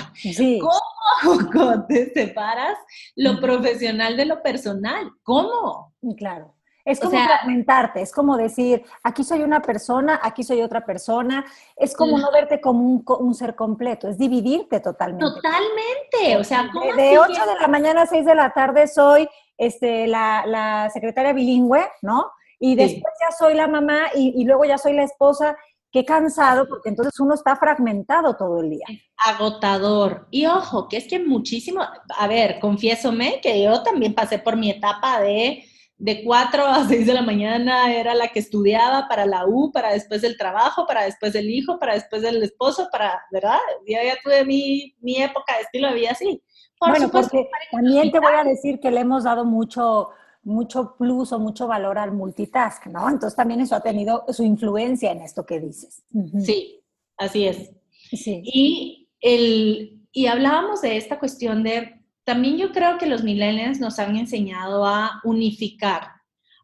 ¿Cómo 1.52 1.86
te 1.88 2.12
separas 2.12 2.76
lo 3.14 3.40
profesional 3.40 4.16
de 4.16 4.26
lo 4.26 4.42
personal? 4.42 5.10
¿Cómo? 5.22 5.94
Claro. 6.16 6.54
Es 6.84 6.98
como 6.98 7.22
fragmentarte, 7.22 8.00
es 8.00 8.10
como 8.10 8.36
decir, 8.38 8.82
aquí 9.04 9.22
soy 9.22 9.42
una 9.42 9.60
persona, 9.60 10.18
aquí 10.22 10.42
soy 10.42 10.62
otra 10.62 10.84
persona, 10.84 11.44
es 11.76 11.94
como 11.94 12.18
no 12.18 12.32
verte 12.32 12.60
como 12.60 13.04
un, 13.06 13.34
ser 13.34 13.54
completo, 13.54 14.08
es 14.08 14.16
dividirte 14.16 14.80
totalmente. 14.80 15.26
Totalmente, 15.26 16.38
o 16.38 16.42
sea, 16.42 16.70
¿cómo 16.72 16.92
de, 16.96 17.02
de 17.02 17.18
8 17.18 17.32
de 17.32 17.60
la 17.60 17.68
mañana 17.68 18.02
a 18.02 18.06
6 18.06 18.24
de 18.24 18.34
la 18.34 18.50
tarde 18.52 18.88
soy 18.88 19.28
este, 19.60 20.06
la, 20.06 20.90
secretaria 20.92 21.34
bilingüe, 21.34 21.86
¿no? 22.00 22.30
Y 22.58 22.74
después 22.74 23.12
ya 23.20 23.34
soy 23.36 23.54
la 23.54 23.68
mamá 23.68 24.10
y, 24.14 24.44
luego 24.44 24.64
ya 24.64 24.78
soy 24.78 24.94
la 24.94 25.04
esposa. 25.04 25.56
Qué 25.92 26.04
cansado, 26.04 26.68
porque 26.68 26.88
entonces 26.88 27.18
uno 27.18 27.34
está 27.34 27.56
fragmentado 27.56 28.36
todo 28.36 28.60
el 28.60 28.70
día. 28.70 28.86
Agotador. 29.16 30.28
Y 30.30 30.46
ojo, 30.46 30.88
que 30.88 30.98
es 30.98 31.08
que 31.08 31.18
muchísimo, 31.18 31.82
a 32.16 32.26
ver, 32.28 32.60
confiésome 32.60 33.40
que 33.42 33.64
yo 33.64 33.82
también 33.82 34.14
pasé 34.14 34.38
por 34.38 34.56
mi 34.56 34.70
etapa 34.70 35.20
de 35.20 35.64
de 36.00 36.24
4 36.24 36.64
a 36.64 36.88
6 36.88 37.06
de 37.06 37.12
la 37.12 37.20
mañana 37.20 37.94
era 37.94 38.14
la 38.14 38.28
que 38.28 38.38
estudiaba 38.38 39.06
para 39.06 39.26
la 39.26 39.44
U, 39.46 39.70
para 39.70 39.92
después 39.92 40.22
del 40.22 40.38
trabajo, 40.38 40.86
para 40.86 41.04
después 41.04 41.34
del 41.34 41.50
hijo, 41.50 41.78
para 41.78 41.92
después 41.92 42.22
del 42.22 42.42
esposo, 42.42 42.88
para, 42.90 43.22
¿verdad? 43.30 43.58
Yo 43.86 43.98
ya 44.02 44.16
tuve 44.24 44.46
mi, 44.46 44.94
mi 45.00 45.22
época 45.22 45.56
de 45.56 45.62
estilo 45.64 45.88
de 45.88 45.94
vida 45.94 46.12
así. 46.12 46.42
Bueno, 46.80 47.10
porque 47.10 47.48
también 47.70 48.10
te 48.10 48.18
voy 48.18 48.32
a 48.32 48.44
decir 48.44 48.80
que 48.80 48.90
le 48.90 49.00
hemos 49.00 49.24
dado 49.24 49.44
mucho, 49.44 50.10
mucho 50.42 50.96
plus 50.96 51.32
o 51.32 51.38
mucho 51.38 51.66
valor 51.66 51.98
al 51.98 52.12
multitask, 52.12 52.86
¿no? 52.86 53.08
Entonces 53.08 53.36
también 53.36 53.60
eso 53.60 53.76
ha 53.76 53.80
tenido 53.80 54.24
su 54.30 54.42
influencia 54.42 55.12
en 55.12 55.20
esto 55.20 55.44
que 55.44 55.60
dices. 55.60 56.02
Sí, 56.42 56.82
así 57.16 57.46
es. 57.46 57.70
Sí. 58.12 58.42
Y, 58.44 59.08
el, 59.20 60.06
y 60.12 60.26
hablábamos 60.26 60.80
de 60.80 60.96
esta 60.96 61.18
cuestión 61.18 61.62
de 61.62 62.00
también 62.24 62.58
yo 62.58 62.70
creo 62.70 62.96
que 62.96 63.06
los 63.06 63.24
millennials 63.24 63.80
nos 63.80 63.98
han 63.98 64.16
enseñado 64.16 64.86
a 64.86 65.20
unificar, 65.24 66.12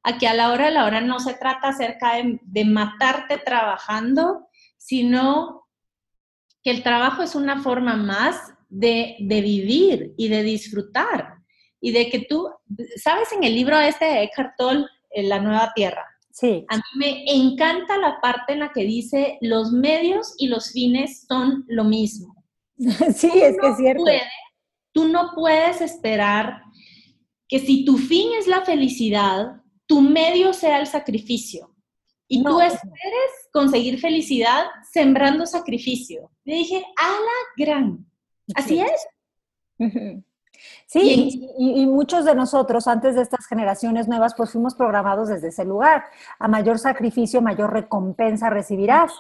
a 0.03 0.17
que 0.19 0.29
a 0.29 0.35
la 0.35 0.53
hora 0.53 0.67
de 0.67 0.71
la 0.71 0.85
hora 0.85 1.01
no 1.01 1.19
se 1.19 1.35
trata 1.35 1.71
acerca 1.71 2.13
de, 2.43 2.65
matarte 2.65 3.39
trabajando, 3.39 4.49
sino 4.77 5.67
que 6.63 6.71
el 6.71 6.83
trabajo 6.83 7.23
es 7.23 7.35
una 7.35 7.63
forma 7.63 7.97
más 7.97 8.55
de, 8.69 9.17
vivir 9.21 10.15
y 10.17 10.29
de 10.29 10.43
disfrutar. 10.43 11.35
Y 11.81 11.93
de 11.93 12.09
que 12.09 12.21
tú, 12.21 12.49
¿sabes 12.97 13.33
en 13.33 13.45
el 13.45 13.55
libro 13.55 13.79
este 13.79 14.05
de 14.05 14.23
Eckhart 14.25 14.55
Tolle, 14.57 14.87
La 15.15 15.41
Nueva 15.41 15.73
Tierra? 15.75 16.05
Sí. 16.31 16.65
A 16.69 16.77
mí 16.77 16.83
me 16.97 17.25
encanta 17.27 17.97
la 17.97 18.21
parte 18.21 18.53
en 18.53 18.61
la 18.61 18.73
que 18.73 18.85
dice 18.85 19.39
los 19.41 19.73
medios 19.73 20.35
y 20.39 20.49
los 20.49 20.73
fines 20.73 21.25
son 21.29 21.65
lo 21.69 21.85
mismo. 21.85 22.35
Sí, 23.15 23.31
es 23.35 23.57
que 23.59 23.69
es 23.69 23.77
cierto. 23.77 24.05
Tú 24.93 25.09
no 25.09 25.33
puedes 25.35 25.81
esperar 25.81 26.63
que 27.49 27.59
si 27.59 27.85
tu 27.85 27.97
fin 27.97 28.31
es 28.39 28.47
la 28.47 28.65
felicidad, 28.65 29.63
tu 29.87 30.01
medio 30.01 30.53
sea 30.53 30.81
el 30.81 30.87
sacrificio. 30.87 31.73
Y 32.29 32.43
tú 32.43 32.61
esperes 32.61 33.31
conseguir 33.53 34.01
felicidad 34.01 34.67
sembrando 34.93 35.47
sacrificio. 35.47 36.31
Le 36.45 36.55
dije, 36.57 36.85
a 36.97 37.09
la 37.09 37.65
gran. 37.65 38.05
Así 38.55 38.81
es. 38.81 39.09
Sí, 40.87 41.53
y, 41.59 41.87
muchos 41.87 42.25
de 42.25 42.35
nosotros, 42.35 42.87
antes 42.87 43.15
de 43.15 43.23
estas 43.23 43.47
generaciones 43.47 44.09
nuevas, 44.09 44.35
pues 44.35 44.53
fuimos 44.53 44.75
programados 44.75 45.29
desde 45.29 45.49
ese 45.49 45.67
lugar. 45.67 46.05
A 46.39 46.49
mayor 46.49 46.79
sacrificio, 46.79 47.43
mayor 47.43 47.73
recompensa 47.73 48.49
recibirás. 48.49 49.13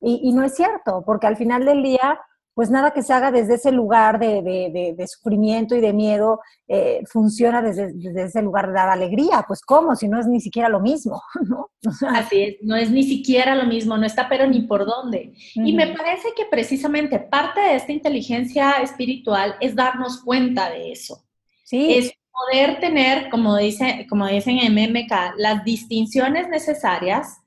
y 0.00 0.32
no 0.34 0.44
es 0.44 0.54
cierto, 0.54 1.02
porque 1.04 1.26
al 1.26 1.36
final 1.36 1.64
del 1.64 1.82
día, 1.82 2.20
pues 2.54 2.70
nada 2.70 2.92
que 2.92 3.02
se 3.02 3.12
haga 3.12 3.32
desde 3.32 3.54
ese 3.54 3.72
lugar 3.72 4.18
de, 4.20 5.06
sufrimiento 5.08 5.74
y 5.74 5.80
de 5.80 5.92
miedo 5.92 6.40
eh, 6.68 7.02
funciona 7.10 7.60
desde, 7.60 7.92
ese 8.22 8.42
lugar 8.42 8.68
de 8.68 8.74
dar 8.74 8.88
alegría. 8.88 9.44
Pues 9.46 9.60
cómo, 9.60 9.96
si 9.96 10.08
no 10.08 10.20
es 10.20 10.26
ni 10.26 10.40
siquiera 10.40 10.68
lo 10.68 10.80
mismo, 10.80 11.20
¿no? 11.48 11.70
Así 12.08 12.42
es, 12.42 12.56
no 12.62 12.76
es 12.76 12.90
ni 12.90 13.02
siquiera 13.02 13.56
lo 13.56 13.66
mismo, 13.66 13.98
no 13.98 14.06
está 14.06 14.28
pero 14.28 14.46
ni 14.46 14.62
por 14.62 14.86
dónde. 14.86 15.34
Y 15.54 15.72
me 15.72 15.88
parece 15.88 16.28
que 16.36 16.44
precisamente 16.50 17.18
parte 17.18 17.60
de 17.60 17.74
esta 17.74 17.92
inteligencia 17.92 18.72
espiritual 18.82 19.56
es 19.60 19.74
darnos 19.74 20.22
cuenta 20.22 20.70
de 20.70 20.92
eso. 20.92 21.24
Sí. 21.64 21.94
Es 21.94 22.12
poder 22.30 22.78
tener, 22.78 23.30
como, 23.30 23.56
dice, 23.56 24.06
como 24.08 24.26
dicen 24.28 24.58
en 24.58 24.74
MMK, 24.74 25.38
las 25.38 25.64
distinciones 25.64 26.48
necesarias 26.48 27.38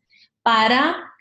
para 0.43 1.13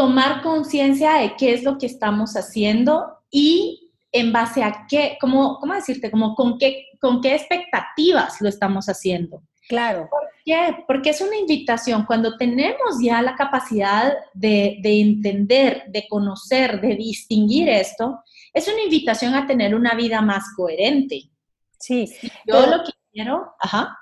tomar 0.00 0.40
conciencia 0.40 1.12
de 1.18 1.36
qué 1.36 1.52
es 1.52 1.62
lo 1.62 1.76
que 1.76 1.84
estamos 1.84 2.34
haciendo 2.34 3.18
y 3.30 3.92
en 4.12 4.32
base 4.32 4.62
a 4.62 4.86
qué, 4.88 5.18
¿cómo, 5.20 5.58
cómo 5.60 5.74
decirte? 5.74 6.10
Como 6.10 6.34
con 6.34 6.56
qué, 6.56 6.86
con 6.98 7.20
qué 7.20 7.34
expectativas 7.34 8.40
lo 8.40 8.48
estamos 8.48 8.86
haciendo. 8.86 9.42
Claro. 9.68 10.08
¿Por 10.10 10.22
qué? 10.42 10.84
Porque 10.86 11.10
es 11.10 11.20
una 11.20 11.36
invitación. 11.36 12.06
Cuando 12.06 12.38
tenemos 12.38 12.96
ya 13.02 13.20
la 13.20 13.34
capacidad 13.34 14.14
de, 14.32 14.78
de 14.80 15.02
entender, 15.02 15.82
de 15.88 16.08
conocer, 16.08 16.80
de 16.80 16.96
distinguir 16.96 17.68
esto, 17.68 18.20
es 18.54 18.68
una 18.68 18.82
invitación 18.82 19.34
a 19.34 19.46
tener 19.46 19.74
una 19.74 19.92
vida 19.92 20.22
más 20.22 20.44
coherente. 20.56 21.24
Sí. 21.78 22.10
Yo 22.46 22.66
lo 22.68 22.84
que 22.84 22.92
quiero, 23.12 23.52
ajá 23.60 23.99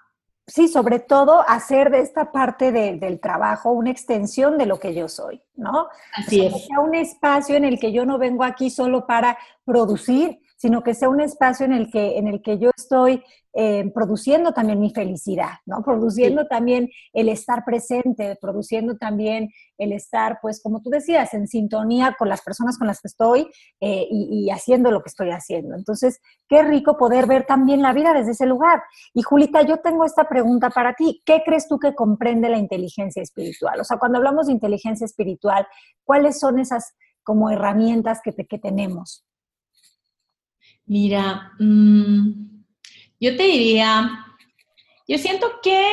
sí, 0.48 0.66
sobre 0.66 0.98
todo 0.98 1.44
hacer 1.46 1.90
de 1.90 2.00
esta 2.00 2.32
parte 2.32 2.72
del 2.72 3.20
trabajo 3.20 3.70
una 3.70 3.90
extensión 3.90 4.58
de 4.58 4.66
lo 4.66 4.80
que 4.80 4.94
yo 4.94 5.08
soy, 5.08 5.40
¿no? 5.54 5.88
Así 6.14 6.44
es. 6.44 6.52
Que 6.52 6.58
sea 6.60 6.80
un 6.80 6.94
espacio 6.94 7.54
en 7.54 7.64
el 7.64 7.78
que 7.78 7.92
yo 7.92 8.04
no 8.04 8.18
vengo 8.18 8.42
aquí 8.42 8.70
solo 8.70 9.06
para 9.06 9.38
producir, 9.64 10.40
sino 10.58 10.82
que 10.82 10.92
sea 10.92 11.08
un 11.08 11.20
espacio 11.20 11.64
en 11.64 11.72
el 11.72 11.90
que, 11.90 12.18
en 12.18 12.26
el 12.26 12.42
que 12.42 12.58
yo 12.58 12.70
estoy 12.76 13.22
eh, 13.54 13.90
produciendo 13.94 14.52
también 14.52 14.80
mi 14.80 14.90
felicidad, 14.90 15.52
¿no? 15.66 15.82
Produciendo 15.82 16.46
también 16.46 16.90
el 17.12 17.28
estar 17.28 17.64
presente, 17.64 18.36
produciendo 18.40 18.96
también 18.96 19.50
el 19.78 19.92
estar, 19.92 20.40
pues, 20.42 20.60
como 20.60 20.82
tú 20.82 20.90
decías, 20.90 21.32
en 21.32 21.46
sintonía 21.46 22.14
con 22.18 22.28
las 22.28 22.42
personas 22.42 22.76
con 22.76 22.88
las 22.88 23.00
que 23.00 23.06
estoy 23.06 23.48
eh, 23.80 24.06
y, 24.10 24.46
y, 24.46 24.50
haciendo 24.50 24.90
lo 24.90 25.00
que 25.00 25.10
estoy 25.10 25.30
haciendo. 25.30 25.76
Entonces, 25.76 26.20
qué 26.48 26.62
rico 26.62 26.96
poder 26.98 27.26
ver 27.26 27.46
también 27.46 27.80
la 27.80 27.92
vida 27.92 28.12
desde 28.12 28.32
ese 28.32 28.46
lugar. 28.46 28.82
Y 29.14 29.22
Julita, 29.22 29.62
yo 29.62 29.78
tengo 29.78 30.04
esta 30.04 30.28
pregunta 30.28 30.70
para 30.70 30.94
ti. 30.94 31.22
¿Qué 31.24 31.42
crees 31.44 31.68
tú 31.68 31.78
que 31.78 31.94
comprende 31.94 32.48
la 32.48 32.58
inteligencia 32.58 33.22
espiritual? 33.22 33.80
O 33.80 33.84
sea, 33.84 33.98
cuando 33.98 34.18
hablamos 34.18 34.48
de 34.48 34.54
inteligencia 34.54 35.04
espiritual, 35.04 35.66
¿cuáles 36.04 36.40
son 36.40 36.58
esas 36.58 36.94
como 37.22 37.48
herramientas 37.48 38.20
que, 38.22 38.32
que 38.32 38.58
tenemos? 38.58 39.27
Mira, 40.88 41.52
mm, 41.58 42.62
yo 43.20 43.36
te 43.36 43.42
diría, 43.42 44.26
yo 45.06 45.18
siento 45.18 45.60
que 45.62 45.86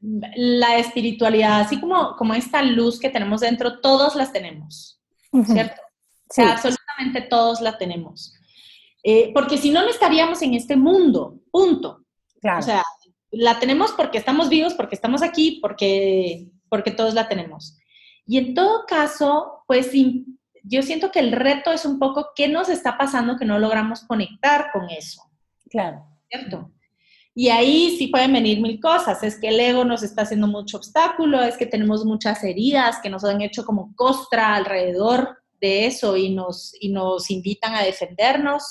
la 0.00 0.78
espiritualidad, 0.78 1.60
así 1.60 1.78
como, 1.78 2.16
como 2.16 2.34
esta 2.34 2.62
luz 2.62 2.98
que 2.98 3.10
tenemos 3.10 3.42
dentro, 3.42 3.80
todos 3.80 4.14
las 4.16 4.32
tenemos, 4.32 4.98
¿cierto? 5.44 5.80
Sí. 6.30 6.42
absolutamente 6.42 7.22
todos 7.22 7.60
la 7.60 7.76
tenemos. 7.76 8.34
Eh, 9.02 9.30
porque 9.34 9.58
si 9.58 9.70
no, 9.70 9.82
no 9.82 9.90
estaríamos 9.90 10.40
en 10.42 10.54
este 10.54 10.76
mundo, 10.76 11.40
punto. 11.50 12.04
Claro. 12.40 12.60
O 12.60 12.62
sea, 12.62 12.82
la 13.30 13.58
tenemos 13.58 13.92
porque 13.92 14.18
estamos 14.18 14.48
vivos, 14.48 14.74
porque 14.74 14.94
estamos 14.94 15.22
aquí, 15.22 15.58
porque, 15.60 16.48
porque 16.68 16.92
todos 16.92 17.14
la 17.14 17.28
tenemos. 17.28 17.78
Y 18.26 18.38
en 18.38 18.54
todo 18.54 18.86
caso, 18.86 19.64
pues 19.66 19.90
yo 20.64 20.82
siento 20.82 21.10
que 21.10 21.20
el 21.20 21.32
reto 21.32 21.72
es 21.72 21.84
un 21.84 21.98
poco 21.98 22.30
qué 22.34 22.48
nos 22.48 22.68
está 22.68 22.98
pasando 22.98 23.36
que 23.36 23.44
no 23.44 23.58
logramos 23.58 24.00
conectar 24.02 24.70
con 24.72 24.90
eso. 24.90 25.22
Claro. 25.68 26.04
¿Cierto? 26.28 26.70
Y 27.34 27.48
ahí 27.48 27.96
sí 27.96 28.08
pueden 28.08 28.32
venir 28.32 28.60
mil 28.60 28.80
cosas. 28.80 29.22
Es 29.22 29.38
que 29.38 29.48
el 29.48 29.60
ego 29.60 29.84
nos 29.84 30.02
está 30.02 30.22
haciendo 30.22 30.46
mucho 30.46 30.76
obstáculo, 30.76 31.42
es 31.42 31.56
que 31.56 31.66
tenemos 31.66 32.04
muchas 32.04 32.42
heridas 32.44 32.98
que 33.02 33.10
nos 33.10 33.24
han 33.24 33.40
hecho 33.40 33.64
como 33.64 33.94
costra 33.94 34.54
alrededor 34.54 35.38
de 35.60 35.86
eso 35.86 36.16
y 36.16 36.30
nos, 36.30 36.72
y 36.80 36.90
nos 36.90 37.30
invitan 37.30 37.74
a 37.74 37.82
defendernos. 37.82 38.62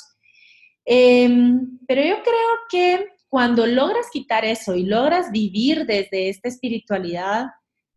Em, 0.85 1.79
pero 1.87 2.01
yo 2.01 2.21
creo 2.23 2.49
que 2.69 3.07
cuando 3.29 3.65
logras 3.65 4.07
quitar 4.11 4.43
eso 4.43 4.75
y 4.75 4.83
logras 4.83 5.31
vivir 5.31 5.85
desde 5.85 6.29
esta 6.29 6.49
espiritualidad, 6.49 7.47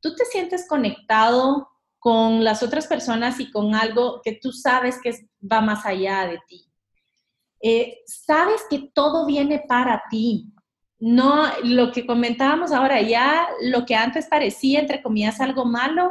tú 0.01 0.15
te 0.15 0.25
sientes 0.27 0.69
conectado 0.69 1.69
con 2.03 2.43
las 2.43 2.65
otras 2.65 2.89
personas 2.89 3.39
y 3.39 3.49
con 3.53 3.77
algo 3.77 4.21
que 4.25 4.33
tú 4.33 4.51
sabes 4.51 4.99
que 5.01 5.15
va 5.41 5.61
más 5.61 5.87
allá 5.87 6.27
de 6.27 6.41
ti. 6.49 6.69
Eh, 7.61 7.99
sabes 8.07 8.63
que 8.69 8.91
todo 8.93 9.25
viene 9.25 9.63
para 9.69 10.03
ti. 10.11 10.53
No, 10.99 11.45
lo 11.63 11.93
que 11.93 12.05
comentábamos 12.05 12.73
ahora, 12.73 13.01
ya 13.01 13.47
lo 13.61 13.87
que 13.87 13.95
antes 13.95 14.27
parecía, 14.27 14.81
entre 14.81 15.01
comillas, 15.01 15.41
algo 15.41 15.65
malo, 15.65 16.11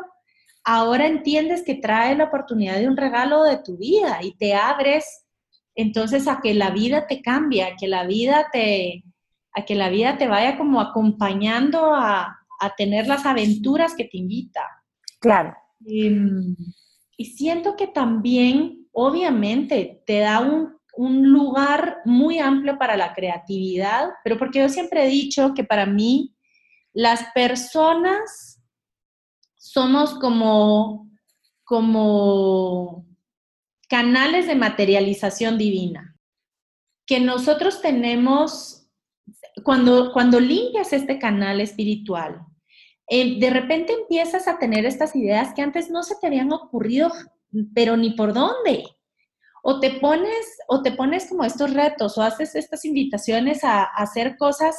ahora 0.64 1.08
entiendes 1.08 1.62
que 1.66 1.76
trae 1.76 2.16
la 2.16 2.24
oportunidad 2.24 2.78
de 2.78 2.88
un 2.88 2.96
regalo 2.96 3.44
de 3.44 3.58
tu 3.58 3.76
vida 3.76 4.20
y 4.22 4.38
te 4.38 4.56
abres 4.56 5.26
entonces 5.76 6.30
a 6.30 6.40
que 6.42 6.54
la 6.54 6.70
vida 6.70 7.06
te 7.06 7.22
cambie, 7.22 7.66
a 7.66 7.76
que 7.76 7.90
la 7.90 8.06
vida 8.06 8.48
te, 8.54 9.04
a 9.52 9.66
que 9.66 9.76
la 9.76 9.90
vida 9.90 10.18
te 10.18 10.30
vaya 10.30 10.58
como 10.58 10.80
acompañando 10.80 11.94
a, 11.94 12.40
a 12.62 12.76
tener 12.78 13.08
las 13.08 13.26
aventuras 13.26 13.94
que 13.94 14.06
te 14.06 14.18
invita. 14.18 14.66
Claro. 15.20 15.54
Em, 15.86 16.56
y 17.18 17.26
siento 17.26 17.76
que 17.76 17.88
también, 17.88 18.88
obviamente, 18.92 20.02
te 20.06 20.20
da 20.20 20.40
un, 20.40 20.80
lugar 20.98 21.98
muy 22.06 22.38
amplio 22.40 22.78
para 22.78 22.98
la 22.98 23.14
creatividad, 23.14 24.10
pero 24.24 24.38
porque 24.38 24.60
yo 24.60 24.70
siempre 24.70 25.06
he 25.06 25.08
dicho 25.08 25.54
que 25.56 25.64
para 25.64 25.86
mí 25.86 26.36
las 26.94 27.24
personas 27.34 28.62
somos 29.56 30.14
como, 30.16 31.10
como 31.64 33.08
canales 33.88 34.48
de 34.48 34.56
materialización 34.56 35.58
divina, 35.58 36.20
que 37.08 37.20
nosotros 37.20 37.82
tenemos, 37.82 38.88
cuando, 39.64 40.12
cuando 40.12 40.40
limpias 40.40 40.92
este 40.94 41.18
canal 41.18 41.62
espiritual, 41.62 42.46
eh, 43.14 43.40
de 43.42 43.50
repente 43.50 43.92
empiezas 43.92 44.48
a 44.48 44.58
tener 44.58 44.86
estas 44.86 45.18
ideas 45.18 45.54
que 45.54 45.62
antes 45.62 45.90
no 45.90 46.02
se 46.02 46.16
te 46.16 46.28
habían 46.28 46.54
ocurrido, 46.54 47.12
pero 47.76 47.98
ni 47.98 48.12
por 48.12 48.34
dónde. 48.34 48.86
O 49.64 49.82
te 49.82 49.92
pones, 50.00 50.46
o 50.70 50.82
te 50.82 50.94
pones 50.94 51.28
como 51.28 51.44
estos 51.44 51.74
retos, 51.74 52.18
o 52.18 52.22
haces 52.22 52.56
estas 52.56 52.86
invitaciones 52.86 53.66
a, 53.66 53.84
hacer 53.84 54.38
cosas 54.38 54.78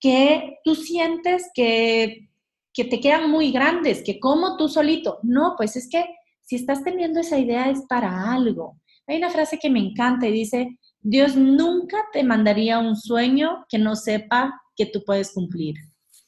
que 0.00 0.56
tú 0.64 0.74
sientes 0.76 1.50
que, 1.52 2.30
que 2.72 2.84
te 2.84 3.00
quedan 3.00 3.30
muy 3.30 3.52
grandes, 3.52 4.02
que 4.02 4.18
como 4.18 4.56
tú 4.56 4.70
solito. 4.70 5.18
No, 5.22 5.52
pues 5.58 5.76
es 5.76 5.90
que 5.90 6.06
si 6.40 6.56
estás 6.56 6.82
teniendo 6.82 7.20
esa 7.20 7.38
idea 7.38 7.68
es 7.68 7.82
para 7.86 8.32
algo. 8.32 8.80
Hay 9.06 9.18
una 9.18 9.28
frase 9.28 9.58
que 9.58 9.68
me 9.68 9.80
encanta 9.80 10.26
y 10.26 10.32
dice, 10.32 10.78
Dios 11.00 11.36
nunca 11.36 11.98
te 12.14 12.24
mandaría 12.24 12.78
un 12.78 12.96
sueño 12.96 13.66
que 13.68 13.76
no 13.76 13.94
sepa 13.94 14.58
que 14.74 14.86
tú 14.86 15.02
puedes 15.04 15.34
cumplir. 15.34 15.74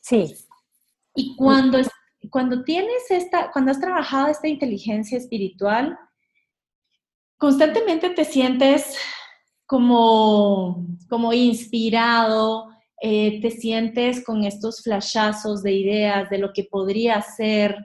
Sí. 0.03 0.34
Y 1.20 1.36
cuando, 1.36 1.78
cuando 2.30 2.64
tienes 2.64 3.10
esta, 3.10 3.50
cuando 3.52 3.72
has 3.72 3.78
trabajado 3.78 4.28
esta 4.28 4.48
inteligencia 4.48 5.18
espiritual, 5.18 5.98
constantemente 7.36 8.08
te 8.08 8.24
sientes 8.24 8.96
como, 9.66 10.86
como 11.10 11.34
inspirado, 11.34 12.70
eh, 13.02 13.38
te 13.42 13.50
sientes 13.50 14.24
con 14.24 14.44
estos 14.44 14.82
flashazos 14.82 15.62
de 15.62 15.74
ideas 15.74 16.30
de 16.30 16.38
lo 16.38 16.54
que 16.54 16.64
podría 16.64 17.20
ser. 17.20 17.76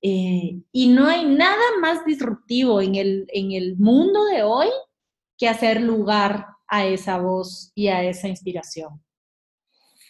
Eh, 0.00 0.62
y 0.72 0.88
no 0.88 1.08
hay 1.08 1.26
nada 1.26 1.78
más 1.78 2.06
disruptivo 2.06 2.80
en 2.80 2.94
el, 2.94 3.26
en 3.34 3.52
el 3.52 3.76
mundo 3.76 4.24
de 4.24 4.44
hoy 4.44 4.68
que 5.36 5.46
hacer 5.46 5.82
lugar 5.82 6.46
a 6.68 6.86
esa 6.86 7.18
voz 7.18 7.70
y 7.74 7.88
a 7.88 8.02
esa 8.02 8.28
inspiración. 8.28 9.01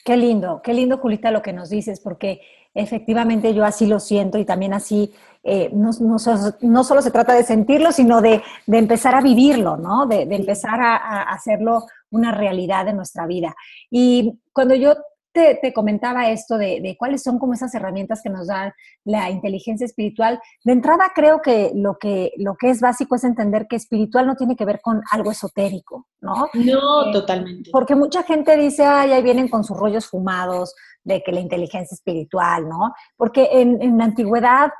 Qué 0.04 0.16
lindo, 0.16 0.60
qué 0.62 0.74
lindo, 0.74 0.98
Julita, 0.98 1.30
lo 1.30 1.42
que 1.42 1.52
nos 1.52 1.70
dices, 1.70 2.00
porque 2.00 2.40
efectivamente 2.74 3.54
yo 3.54 3.64
así 3.64 3.86
lo 3.86 4.00
siento 4.00 4.38
y 4.38 4.44
también 4.44 4.74
así 4.74 5.12
eh, 5.44 5.70
no, 5.72 5.90
no, 6.00 6.84
solo 6.84 7.02
se 7.02 7.10
trata 7.10 7.34
de 7.34 7.44
sentirlo, 7.44 7.92
sino 7.92 8.20
de, 8.20 8.42
de 8.66 8.78
empezar 8.78 9.14
a 9.14 9.20
vivirlo, 9.20 9.76
¿no? 9.76 10.06
De, 10.06 10.26
de 10.26 10.36
empezar 10.36 10.80
a, 10.80 10.96
a, 10.96 11.22
hacerlo 11.22 11.86
una 12.10 12.32
realidad 12.32 12.88
en 12.88 12.96
nuestra 12.96 13.26
vida. 13.26 13.54
Y 13.90 14.40
cuando 14.52 14.74
yo 14.74 14.94
te, 15.32 15.72
comentaba 15.72 16.30
esto 16.30 16.58
de, 16.58 16.96
cuáles 16.98 17.22
son 17.22 17.38
como 17.38 17.54
esas 17.54 17.74
herramientas 17.74 18.20
que 18.22 18.30
nos 18.30 18.46
da 18.46 18.74
la 19.04 19.30
inteligencia 19.30 19.84
espiritual. 19.84 20.40
De 20.64 20.72
entrada 20.72 21.12
creo 21.14 21.40
que 21.40 21.72
lo, 21.74 21.98
que 21.98 22.32
lo 22.36 22.54
que 22.56 22.70
es 22.70 22.80
básico 22.80 23.16
es 23.16 23.24
entender 23.24 23.66
que 23.68 23.76
espiritual 23.76 24.26
no 24.26 24.36
tiene 24.36 24.56
que 24.56 24.64
ver 24.64 24.80
con 24.80 25.00
algo 25.10 25.30
esotérico, 25.30 26.06
¿no? 26.20 26.48
No, 26.54 27.08
eh, 27.08 27.12
totalmente. 27.12 27.70
Porque 27.72 27.94
mucha 27.94 28.22
gente 28.22 28.56
dice, 28.56 28.84
ay, 28.84 29.12
ahí 29.12 29.22
vienen 29.22 29.48
con 29.48 29.64
sus 29.64 29.76
rollos 29.76 30.06
fumados 30.06 30.74
de 31.04 31.22
que 31.22 31.32
la 31.32 31.40
inteligencia 31.40 31.94
espiritual, 31.94 32.68
¿no? 32.68 32.94
Porque 33.16 33.48
en, 33.52 33.80
en 33.82 33.98
la 33.98 34.04
antigüedad 34.04 34.70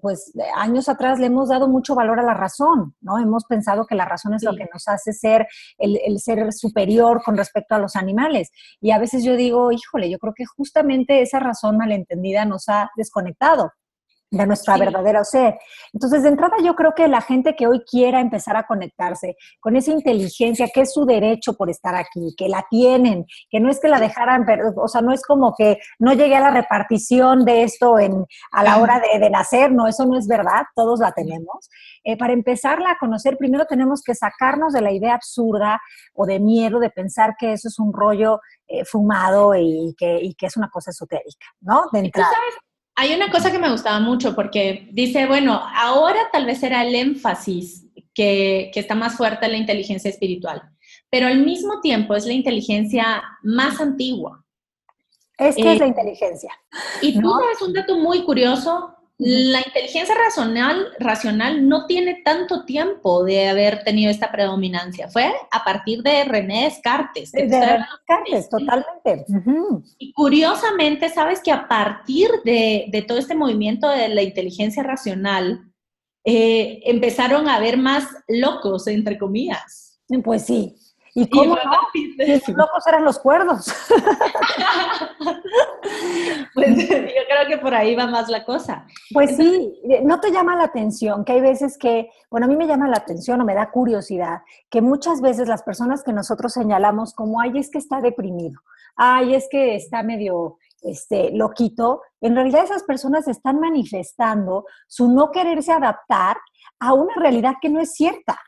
pues 0.00 0.32
años 0.56 0.88
atrás 0.88 1.18
le 1.18 1.26
hemos 1.26 1.48
dado 1.48 1.68
mucho 1.68 1.94
valor 1.94 2.20
a 2.20 2.22
la 2.22 2.34
razón, 2.34 2.94
¿no? 3.00 3.18
Hemos 3.18 3.44
pensado 3.44 3.86
que 3.86 3.94
la 3.94 4.04
razón 4.04 4.34
es 4.34 4.42
lo 4.42 4.54
que 4.54 4.68
nos 4.72 4.86
hace 4.88 5.12
ser 5.12 5.46
el, 5.78 5.98
el, 6.04 6.20
ser 6.20 6.52
superior 6.52 7.22
con 7.24 7.36
respecto 7.36 7.74
a 7.74 7.78
los 7.78 7.96
animales. 7.96 8.50
Y 8.80 8.92
a 8.92 8.98
veces 8.98 9.24
yo 9.24 9.36
digo, 9.36 9.72
híjole, 9.72 10.10
yo 10.10 10.18
creo 10.18 10.34
que 10.34 10.46
justamente 10.46 11.22
esa 11.22 11.40
razón 11.40 11.76
malentendida 11.76 12.44
nos 12.44 12.68
ha 12.68 12.90
desconectado 12.96 13.72
de 14.30 14.46
nuestra 14.46 14.74
sí. 14.74 14.80
verdadera 14.80 15.24
ser. 15.24 15.58
Entonces, 15.92 16.22
de 16.22 16.30
entrada, 16.30 16.56
yo 16.62 16.74
creo 16.74 16.92
que 16.94 17.08
la 17.08 17.20
gente 17.20 17.54
que 17.54 17.66
hoy 17.66 17.82
quiera 17.88 18.20
empezar 18.20 18.56
a 18.56 18.66
conectarse 18.66 19.36
con 19.60 19.76
esa 19.76 19.92
inteligencia, 19.92 20.68
que 20.72 20.82
es 20.82 20.92
su 20.92 21.04
derecho 21.04 21.54
por 21.54 21.70
estar 21.70 21.94
aquí, 21.94 22.34
que 22.36 22.48
la 22.48 22.64
tienen, 22.68 23.24
que 23.50 23.60
no 23.60 23.70
es 23.70 23.80
que 23.80 23.88
la 23.88 24.00
dejaran, 24.00 24.44
o 24.76 24.88
sea, 24.88 25.00
no 25.00 25.12
es 25.12 25.22
como 25.22 25.54
que 25.56 25.78
no 25.98 26.12
llegue 26.12 26.36
a 26.36 26.40
la 26.40 26.50
repartición 26.50 27.44
de 27.44 27.62
esto 27.62 27.98
en, 27.98 28.26
a 28.52 28.62
la 28.62 28.78
hora 28.78 29.00
de, 29.00 29.18
de 29.18 29.30
nacer, 29.30 29.72
no, 29.72 29.86
eso 29.86 30.04
no 30.06 30.18
es 30.18 30.26
verdad, 30.26 30.64
todos 30.74 31.00
la 31.00 31.12
tenemos. 31.12 31.68
Eh, 32.04 32.16
para 32.16 32.32
empezarla 32.32 32.92
a 32.92 32.98
conocer, 32.98 33.36
primero 33.36 33.64
tenemos 33.66 34.02
que 34.02 34.14
sacarnos 34.14 34.72
de 34.72 34.80
la 34.80 34.92
idea 34.92 35.14
absurda 35.14 35.80
o 36.14 36.26
de 36.26 36.40
miedo 36.40 36.78
de 36.78 36.90
pensar 36.90 37.34
que 37.38 37.52
eso 37.52 37.68
es 37.68 37.78
un 37.78 37.92
rollo 37.92 38.40
eh, 38.68 38.84
fumado 38.84 39.54
y 39.54 39.94
que, 39.96 40.18
y 40.22 40.34
que, 40.34 40.46
es 40.46 40.56
una 40.56 40.68
cosa 40.68 40.90
esotérica, 40.90 41.46
¿no? 41.60 41.86
De 41.92 42.00
entrada. 42.00 42.30
¿Sabes? 42.30 42.54
Hay 42.96 43.14
una 43.14 43.30
cosa 43.30 43.52
que 43.52 43.58
me 43.58 43.70
gustaba 43.70 44.00
mucho 44.00 44.34
porque 44.34 44.88
dice, 44.92 45.26
bueno, 45.26 45.62
ahora 45.74 46.18
tal 46.32 46.46
vez 46.46 46.62
era 46.62 46.82
el 46.82 46.94
énfasis 46.94 47.86
que, 48.14 48.70
que 48.72 48.80
está 48.80 48.94
más 48.94 49.16
fuerte 49.16 49.44
en 49.46 49.52
la 49.52 49.58
inteligencia 49.58 50.10
espiritual, 50.10 50.62
pero 51.10 51.26
al 51.26 51.44
mismo 51.44 51.80
tiempo 51.80 52.14
es 52.14 52.26
la 52.26 52.32
inteligencia 52.32 53.22
más 53.42 53.80
antigua. 53.80 54.42
Es 55.38 55.54
que 55.56 55.62
eh, 55.62 55.72
es 55.74 55.78
la 55.78 55.86
inteligencia. 55.86 56.50
Y 57.02 57.14
tú 57.14 57.20
¿no? 57.20 57.38
sabes 57.38 57.60
un 57.60 57.74
dato 57.74 57.98
muy 57.98 58.24
curioso, 58.24 58.95
la 59.18 59.60
inteligencia 59.60 60.14
racional, 60.14 60.88
racional 60.98 61.66
no 61.66 61.86
tiene 61.86 62.20
tanto 62.22 62.64
tiempo 62.64 63.24
de 63.24 63.48
haber 63.48 63.82
tenido 63.82 64.10
esta 64.10 64.30
predominancia. 64.30 65.08
Fue 65.08 65.32
a 65.50 65.64
partir 65.64 66.02
de 66.02 66.24
René 66.24 66.64
Descartes. 66.64 67.32
De 67.32 67.44
René 67.48 67.86
Descartes, 67.90 68.48
totalmente. 68.50 69.24
Uh 69.28 69.34
-huh. 69.34 69.94
Y 69.98 70.12
curiosamente, 70.12 71.08
sabes 71.08 71.40
que 71.40 71.50
a 71.50 71.66
partir 71.66 72.28
de, 72.44 72.86
de, 72.88 73.02
todo 73.02 73.18
este 73.18 73.34
movimiento 73.34 73.88
de 73.88 74.08
la 74.08 74.22
inteligencia 74.22 74.82
racional, 74.82 75.66
eh, 76.28 76.82
empezaron 76.84 77.48
a 77.48 77.54
haber 77.54 77.76
más 77.76 78.04
locos, 78.26 78.88
entre 78.88 79.16
comillas. 79.16 80.00
Pues 80.24 80.44
sí, 80.44 80.76
¿Y 81.16 81.28
cómo 81.30 81.56
y 81.94 82.14
no? 82.18 82.26
Los 82.26 82.48
locos 82.48 82.86
eran 82.86 83.02
los 83.02 83.18
cuerdos. 83.18 83.74
pues 86.54 86.76
yo 86.76 86.94
creo 86.94 87.48
que 87.48 87.56
por 87.56 87.74
ahí 87.74 87.94
va 87.94 88.06
más 88.06 88.28
la 88.28 88.44
cosa. 88.44 88.86
Pues 89.14 89.34
sí, 89.34 89.80
no 90.04 90.20
te 90.20 90.30
llama 90.30 90.56
la 90.56 90.64
atención, 90.64 91.24
que 91.24 91.32
hay 91.32 91.40
veces 91.40 91.78
que, 91.78 92.10
bueno, 92.30 92.44
a 92.44 92.50
mí 92.50 92.56
me 92.56 92.66
llama 92.66 92.86
la 92.86 92.98
atención 92.98 93.40
o 93.40 93.46
me 93.46 93.54
da 93.54 93.70
curiosidad, 93.70 94.42
que 94.68 94.82
muchas 94.82 95.22
veces 95.22 95.48
las 95.48 95.62
personas 95.62 96.04
que 96.04 96.12
nosotros 96.12 96.52
señalamos 96.52 97.14
como, 97.14 97.40
ay, 97.40 97.52
es 97.56 97.70
que 97.70 97.78
está 97.78 98.02
deprimido, 98.02 98.60
ay, 98.94 99.34
es 99.34 99.48
que 99.50 99.74
está 99.74 100.02
medio 100.02 100.58
este, 100.82 101.30
loquito, 101.30 102.02
en 102.20 102.34
realidad 102.34 102.64
esas 102.64 102.82
personas 102.82 103.26
están 103.26 103.58
manifestando 103.58 104.66
su 104.86 105.10
no 105.10 105.30
quererse 105.30 105.72
adaptar 105.72 106.36
a 106.78 106.92
una 106.92 107.14
realidad 107.14 107.54
que 107.62 107.70
no 107.70 107.80
es 107.80 107.94
cierta 107.94 108.38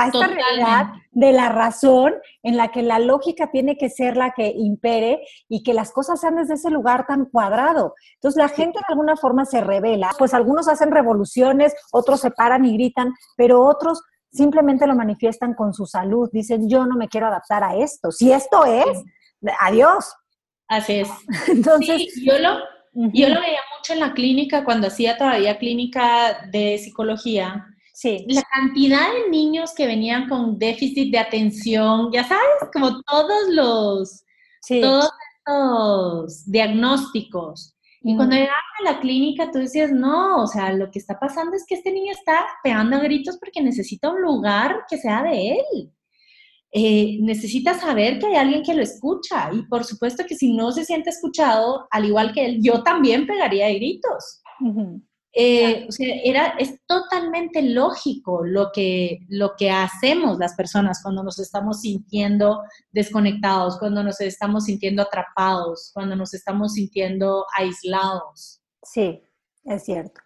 a 0.00 0.06
esta 0.06 0.18
Totalmente. 0.18 0.44
realidad 0.44 0.86
de 1.10 1.32
la 1.32 1.48
razón 1.48 2.14
en 2.42 2.56
la 2.56 2.68
que 2.68 2.82
la 2.82 2.98
lógica 2.98 3.50
tiene 3.50 3.76
que 3.76 3.90
ser 3.90 4.16
la 4.16 4.32
que 4.32 4.52
impere 4.56 5.20
y 5.48 5.62
que 5.62 5.74
las 5.74 5.92
cosas 5.92 6.20
sean 6.20 6.36
desde 6.36 6.54
ese 6.54 6.70
lugar 6.70 7.06
tan 7.06 7.26
cuadrado. 7.26 7.94
Entonces 8.14 8.38
la 8.38 8.48
gente 8.48 8.78
de 8.78 8.84
alguna 8.88 9.16
forma 9.16 9.44
se 9.44 9.60
revela, 9.60 10.10
pues 10.18 10.34
algunos 10.34 10.68
hacen 10.68 10.90
revoluciones, 10.90 11.74
otros 11.92 12.20
se 12.20 12.30
paran 12.30 12.64
y 12.64 12.74
gritan, 12.74 13.12
pero 13.36 13.64
otros 13.64 14.02
simplemente 14.32 14.86
lo 14.86 14.94
manifiestan 14.94 15.54
con 15.54 15.74
su 15.74 15.86
salud, 15.86 16.30
dicen 16.32 16.68
yo 16.68 16.86
no 16.86 16.96
me 16.96 17.08
quiero 17.08 17.26
adaptar 17.26 17.64
a 17.64 17.76
esto. 17.76 18.10
Si 18.12 18.32
esto 18.32 18.64
es, 18.64 19.02
adiós. 19.60 20.14
Así 20.68 21.00
es. 21.00 21.08
Entonces, 21.48 22.06
sí, 22.14 22.24
yo 22.24 22.38
lo, 22.38 22.54
uh 22.54 23.06
-huh. 23.06 23.10
yo 23.12 23.28
lo 23.28 23.40
veía 23.40 23.60
mucho 23.76 23.92
en 23.92 24.00
la 24.00 24.12
clínica 24.12 24.64
cuando 24.64 24.86
hacía 24.86 25.18
todavía 25.18 25.58
clínica 25.58 26.48
de 26.50 26.78
psicología 26.78 27.66
Sí. 28.00 28.24
La 28.28 28.42
cantidad 28.44 29.12
de 29.12 29.28
niños 29.28 29.74
que 29.76 29.86
venían 29.86 30.26
con 30.26 30.58
déficit 30.58 31.12
de 31.12 31.18
atención, 31.18 32.10
ya 32.10 32.24
sabes, 32.24 32.70
como 32.72 33.02
todos 33.02 33.48
los, 33.50 34.24
sí. 34.62 34.80
todos 34.80 35.10
los 35.46 36.50
diagnósticos. 36.50 37.76
Y 38.00 38.14
mm. 38.14 38.16
cuando 38.16 38.36
llegaban 38.36 38.54
a 38.78 38.92
la 38.92 39.00
clínica, 39.00 39.50
tú 39.50 39.58
decías, 39.58 39.92
no, 39.92 40.44
o 40.44 40.46
sea, 40.46 40.72
lo 40.72 40.90
que 40.90 40.98
está 40.98 41.20
pasando 41.20 41.54
es 41.54 41.66
que 41.68 41.74
este 41.74 41.92
niño 41.92 42.12
está 42.12 42.46
pegando 42.64 42.98
gritos 43.00 43.36
porque 43.38 43.60
necesita 43.60 44.08
un 44.08 44.22
lugar 44.22 44.86
que 44.88 44.96
sea 44.96 45.22
de 45.22 45.50
él. 45.50 45.92
Eh, 46.72 47.18
necesita 47.20 47.74
saber 47.74 48.18
que 48.18 48.28
hay 48.28 48.36
alguien 48.36 48.62
que 48.62 48.72
lo 48.72 48.80
escucha. 48.80 49.50
Y 49.52 49.60
por 49.66 49.84
supuesto 49.84 50.24
que 50.26 50.36
si 50.36 50.54
no 50.54 50.72
se 50.72 50.86
siente 50.86 51.10
escuchado, 51.10 51.86
al 51.90 52.06
igual 52.06 52.32
que 52.32 52.46
él, 52.46 52.62
yo 52.62 52.82
también 52.82 53.26
pegaría 53.26 53.68
gritos. 53.68 54.40
Uh 54.60 54.72
-huh. 54.72 55.02
Eh, 55.32 55.86
o 55.88 55.92
sea, 55.92 56.08
era, 56.24 56.54
es 56.58 56.80
totalmente 56.86 57.62
lógico 57.62 58.44
lo 58.44 58.72
que, 58.72 59.20
lo 59.28 59.54
que 59.56 59.70
hacemos 59.70 60.38
las 60.38 60.54
personas 60.54 61.00
cuando 61.02 61.22
nos 61.22 61.38
estamos 61.38 61.82
sintiendo 61.82 62.62
desconectados, 62.90 63.78
cuando 63.78 64.02
nos 64.02 64.20
estamos 64.20 64.64
sintiendo 64.64 65.02
atrapados, 65.02 65.92
cuando 65.94 66.16
nos 66.16 66.34
estamos 66.34 66.74
sintiendo 66.74 67.46
aislados. 67.56 68.60
Sí, 68.82 69.22
es 69.64 69.84
cierto. 69.84 70.20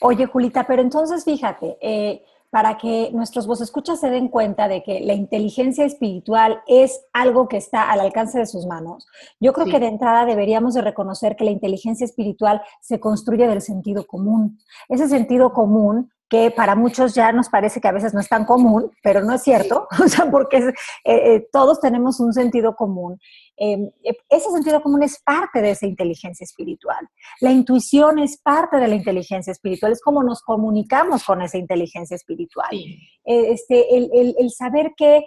Oye, 0.00 0.26
Julita, 0.26 0.66
pero 0.66 0.82
entonces 0.82 1.24
fíjate, 1.24 1.78
eh, 1.80 2.22
para 2.52 2.76
que 2.76 3.10
nuestros 3.14 3.46
voz 3.46 3.62
escuchas 3.62 3.98
se 3.98 4.10
den 4.10 4.28
cuenta 4.28 4.68
de 4.68 4.82
que 4.82 5.00
la 5.00 5.14
inteligencia 5.14 5.86
espiritual 5.86 6.60
es 6.66 7.02
algo 7.14 7.48
que 7.48 7.56
está 7.56 7.90
al 7.90 7.98
alcance 8.00 8.38
de 8.38 8.44
sus 8.44 8.66
manos. 8.66 9.06
Yo 9.40 9.54
creo 9.54 9.64
sí. 9.64 9.72
que 9.72 9.80
de 9.80 9.86
entrada 9.86 10.26
deberíamos 10.26 10.74
de 10.74 10.82
reconocer 10.82 11.34
que 11.34 11.46
la 11.46 11.50
inteligencia 11.50 12.04
espiritual 12.04 12.60
se 12.82 13.00
construye 13.00 13.48
del 13.48 13.62
sentido 13.62 14.06
común. 14.06 14.58
Ese 14.90 15.08
sentido 15.08 15.54
común 15.54 16.12
que 16.32 16.50
para 16.50 16.74
muchos 16.74 17.14
ya 17.14 17.30
nos 17.30 17.50
parece 17.50 17.78
que 17.78 17.88
a 17.88 17.92
veces 17.92 18.14
no 18.14 18.20
es 18.20 18.28
tan 18.30 18.46
común, 18.46 18.90
pero 19.02 19.22
no 19.22 19.34
es 19.34 19.42
cierto, 19.42 19.86
o 20.02 20.08
sea, 20.08 20.30
porque 20.30 20.56
eh, 20.56 20.72
eh, 21.04 21.46
todos 21.52 21.78
tenemos 21.78 22.20
un 22.20 22.32
sentido 22.32 22.74
común. 22.74 23.20
Em, 23.54 23.90
e, 24.02 24.16
ese 24.30 24.50
sentido 24.50 24.80
común 24.80 25.02
es 25.02 25.20
parte 25.22 25.60
de 25.60 25.72
esa 25.72 25.84
inteligencia 25.84 26.42
espiritual. 26.42 27.06
La 27.42 27.52
intuición 27.52 28.18
es 28.18 28.40
parte 28.40 28.78
de 28.78 28.88
la 28.88 28.94
inteligencia 28.94 29.50
espiritual, 29.50 29.92
es 29.92 30.00
como 30.00 30.22
nos 30.22 30.40
comunicamos 30.40 31.22
con 31.22 31.42
esa 31.42 31.58
inteligencia 31.58 32.14
espiritual. 32.14 32.80
este, 33.26 33.94
el, 33.94 34.34
el, 34.38 34.50
saber 34.52 34.92
que 34.96 35.26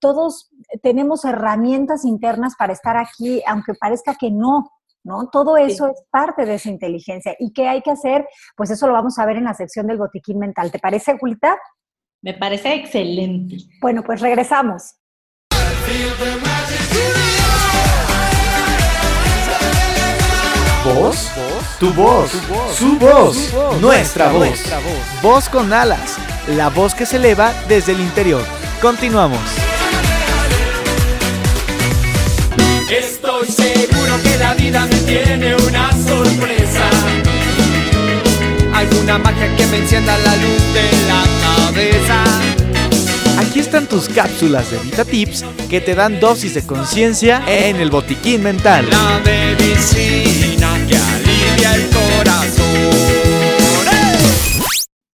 todos 0.00 0.50
tenemos 0.82 1.24
herramientas 1.24 2.04
internas 2.04 2.54
para 2.58 2.72
estar 2.72 2.96
aquí, 2.96 3.40
aunque 3.46 3.74
parezca 3.74 4.16
que 4.16 4.32
no, 4.32 4.68
¿no? 5.04 5.28
Todo 5.30 5.56
eso 5.56 5.88
es 5.88 6.02
parte 6.10 6.44
de 6.44 6.54
esa 6.54 6.68
inteligencia. 6.68 7.34
¿Y 7.38 7.52
qué 7.52 7.68
hay 7.68 7.82
que 7.82 7.90
hacer? 7.90 8.26
Pues 8.56 8.70
eso 8.70 8.86
lo 8.86 8.92
vamos 8.92 9.18
a 9.18 9.26
ver 9.26 9.36
en 9.36 9.44
la 9.44 9.54
sección 9.54 9.86
del 9.86 9.98
botiquín 9.98 10.38
mental. 10.38 10.70
¿Te 10.70 10.78
parece, 10.78 11.18
Julita? 11.18 11.58
Me 12.22 12.34
parece 12.34 12.74
excelente. 12.74 13.56
Bueno, 13.80 14.02
pues 14.02 14.20
regresamos. 14.20 14.94
¿Voz? 20.84 21.30
Tu 21.78 21.92
voz, 21.94 22.30
su 22.74 22.98
voz, 22.98 23.54
nuestra 23.80 24.30
voz. 24.32 24.60
Voz 25.22 25.48
con 25.48 25.72
alas, 25.72 26.18
la 26.48 26.68
voz 26.68 26.94
que 26.94 27.06
se 27.06 27.16
eleva 27.16 27.52
desde 27.68 27.92
el 27.92 28.00
interior. 28.00 28.42
Continuamos. 28.82 29.40
Estoy 32.90 33.46
seguro 33.46 34.14
que 34.22 34.36
la 34.38 34.54
vida 34.70 34.86
me 34.86 34.96
tiene 35.00 35.56
una 35.56 35.90
sorpresa. 35.92 36.88
Alguna 38.72 39.18
magia 39.18 39.56
que 39.56 39.66
me 39.66 39.78
encienda 39.78 40.16
la 40.18 40.36
luz 40.36 40.62
de 40.72 40.88
la 41.08 41.24
cabeza. 41.42 42.24
Aquí 43.38 43.60
están 43.60 43.86
tus 43.86 44.08
cápsulas 44.08 44.70
de 44.70 44.78
Vita 44.78 45.04
Tips 45.04 45.44
que 45.68 45.80
te 45.80 45.94
dan 45.94 46.20
dosis 46.20 46.54
de 46.54 46.62
conciencia 46.64 47.42
en 47.48 47.76
el 47.76 47.90
botiquín 47.90 48.44
mental. 48.44 48.86
La 48.90 49.20
medicina 49.24 50.68
que 50.88 50.96
alivia 50.96 51.74
el 51.74 51.90
corazón. 51.90 52.70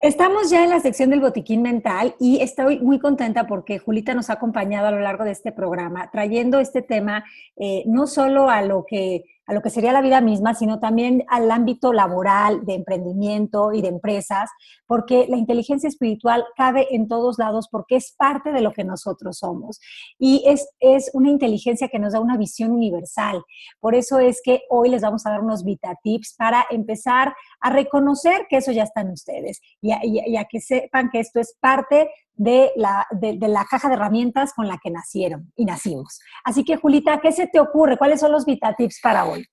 Estamos 0.01 0.49
ya 0.49 0.63
en 0.65 0.69
la 0.69 0.81
sección 0.81 1.11
del 1.11 1.21
botiquín 1.21 1.61
mental 1.61 2.15
y 2.19 2.41
estoy 2.41 2.79
muy 2.79 2.99
contenta 2.99 3.47
porque 3.47 3.79
Julita 3.79 4.13
nos 4.13 4.29
ha 4.29 4.33
acompañado 4.33 4.87
a 4.87 4.91
lo 4.91 4.99
largo 4.99 5.23
de 5.23 5.31
este 5.31 5.53
programa, 5.53 6.09
trayendo 6.11 6.59
este 6.59 6.81
tema 6.81 7.23
eh, 7.55 7.83
no 7.85 8.05
solo 8.05 8.49
a 8.49 8.61
lo 8.63 8.85
que 8.85 9.23
a 9.45 9.53
lo 9.53 9.61
que 9.61 9.69
sería 9.69 9.91
la 9.91 10.01
vida 10.01 10.21
misma, 10.21 10.53
sino 10.53 10.79
también 10.79 11.23
al 11.27 11.51
ámbito 11.51 11.93
laboral, 11.93 12.65
de 12.65 12.75
emprendimiento 12.75 13.73
y 13.73 13.81
de 13.81 13.89
empresas, 13.89 14.49
porque 14.87 15.25
la 15.27 15.37
inteligencia 15.37 15.87
espiritual 15.87 16.45
cabe 16.55 16.87
en 16.91 17.07
todos 17.07 17.37
lados 17.37 17.67
porque 17.69 17.95
es 17.95 18.13
parte 18.17 18.51
de 18.51 18.61
lo 18.61 18.71
que 18.71 18.83
nosotros 18.83 19.37
somos. 19.39 19.79
Y 20.17 20.43
es, 20.45 20.69
es 20.79 21.11
una 21.13 21.29
inteligencia 21.29 21.89
que 21.89 21.99
nos 21.99 22.13
da 22.13 22.19
una 22.19 22.37
visión 22.37 22.71
universal. 22.71 23.43
Por 23.79 23.95
eso 23.95 24.19
es 24.19 24.41
que 24.43 24.61
hoy 24.69 24.89
les 24.89 25.01
vamos 25.01 25.25
a 25.25 25.31
dar 25.31 25.41
unos 25.41 25.63
Vita 25.63 25.97
Tips 26.01 26.35
para 26.37 26.65
empezar 26.69 27.33
a 27.59 27.69
reconocer 27.69 28.47
que 28.49 28.57
eso 28.57 28.71
ya 28.71 28.83
está 28.83 29.01
en 29.01 29.11
ustedes 29.11 29.61
y 29.81 29.91
a 29.91 30.45
que 30.45 30.59
sepan 30.61 31.09
que 31.11 31.19
esto 31.19 31.39
es 31.39 31.57
parte 31.59 32.09
de 32.35 32.71
la, 32.75 33.07
de, 33.11 33.37
la, 33.47 33.65
caja 33.65 33.87
de 33.87 33.95
herramientas 33.95 34.53
con 34.53 34.67
la 34.67 34.79
que 34.81 34.89
nacieron 34.89 35.51
y 35.55 35.65
nacimos. 35.65 36.19
Así 36.43 36.63
que, 36.63 36.77
Julita, 36.77 37.19
¿qué 37.21 37.31
se 37.31 37.47
te 37.47 37.59
ocurre? 37.59 37.97
¿Cuáles 37.97 38.19
son 38.19 38.31
los 38.31 38.45
Vita 38.45 38.73
Tips 38.75 38.99
para 39.01 39.25
hoy? 39.25 39.45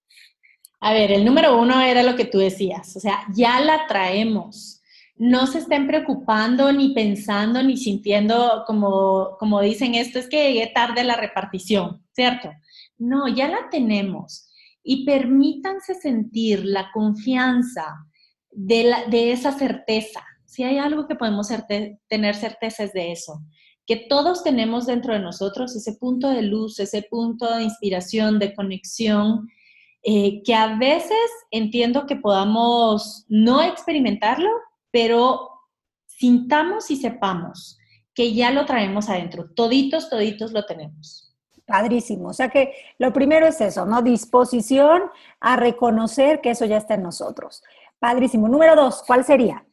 A 0.80 0.92
ver, 0.94 1.12
el 1.12 1.24
número 1.24 1.60
uno 1.60 1.80
era 1.80 2.02
lo 2.02 2.16
que 2.16 2.24
tú 2.24 2.38
decías, 2.38 2.96
o 2.96 3.00
sea, 3.00 3.20
ya 3.34 3.60
la 3.60 3.86
traemos. 3.86 4.82
No 5.16 5.46
se 5.46 5.58
estén 5.58 5.86
preocupando, 5.86 6.72
ni 6.72 6.94
pensando, 6.94 7.62
ni 7.62 7.76
sintiendo 7.76 8.64
como, 8.66 9.36
como 9.38 9.60
dicen 9.60 9.94
esto, 9.94 10.18
es 10.18 10.28
que 10.28 10.50
llegué 10.50 10.68
tarde 10.68 11.04
la 11.04 11.16
repartición, 11.16 12.02
¿cierto? 12.12 12.50
No, 12.96 13.28
ya 13.28 13.48
la 13.48 13.68
tenemos. 13.70 14.50
Y 14.82 15.04
permítanse 15.04 15.94
sentir 15.94 16.64
la 16.64 16.90
confianza 16.92 18.06
de, 18.50 18.94
de 19.08 19.32
esa 19.32 19.52
certeza 19.52 20.24
si 20.50 20.64
hay 20.64 20.78
algo 20.78 21.06
que 21.06 21.14
podemos 21.14 21.48
tener 22.08 22.34
certeza 22.34 22.82
es 22.82 22.92
de 22.92 23.12
eso, 23.12 23.40
que 23.86 23.94
todos 24.08 24.42
tenemos 24.42 24.86
dentro 24.86 25.14
de 25.14 25.20
nosotros 25.20 25.76
ese 25.76 25.92
punto 25.92 26.28
de 26.28 26.42
luz, 26.42 26.80
ese 26.80 27.06
punto 27.08 27.54
de 27.54 27.62
inspiración, 27.62 28.40
de 28.40 28.52
conexión, 28.52 29.48
eh, 30.02 30.42
que 30.42 30.52
a 30.52 30.76
veces 30.76 31.16
entiendo 31.52 32.04
que 32.04 32.16
podamos 32.16 33.26
no 33.28 33.62
experimentarlo, 33.62 34.50
pero 34.90 35.50
sintamos 36.06 36.90
y 36.90 36.96
sepamos 36.96 37.78
que 38.12 38.34
ya 38.34 38.50
lo 38.50 38.66
traemos 38.66 39.08
adentro. 39.08 39.50
Toditos, 39.54 40.10
toditos 40.10 40.50
lo 40.50 40.66
tenemos. 40.66 41.32
Padrísimo. 41.64 42.30
O 42.30 42.32
sea 42.32 42.48
que 42.48 42.74
lo 42.98 43.12
primero 43.12 43.46
es 43.46 43.60
eso, 43.60 43.86
¿no? 43.86 44.02
Disposición 44.02 45.02
a 45.38 45.54
reconocer 45.54 46.40
que 46.40 46.50
eso 46.50 46.64
ya 46.64 46.78
está 46.78 46.94
en 46.94 47.04
nosotros. 47.04 47.62
Padrísimo. 48.00 48.48
Número 48.48 48.74
dos, 48.74 49.04
¿cuál 49.06 49.24
sería? 49.24 49.64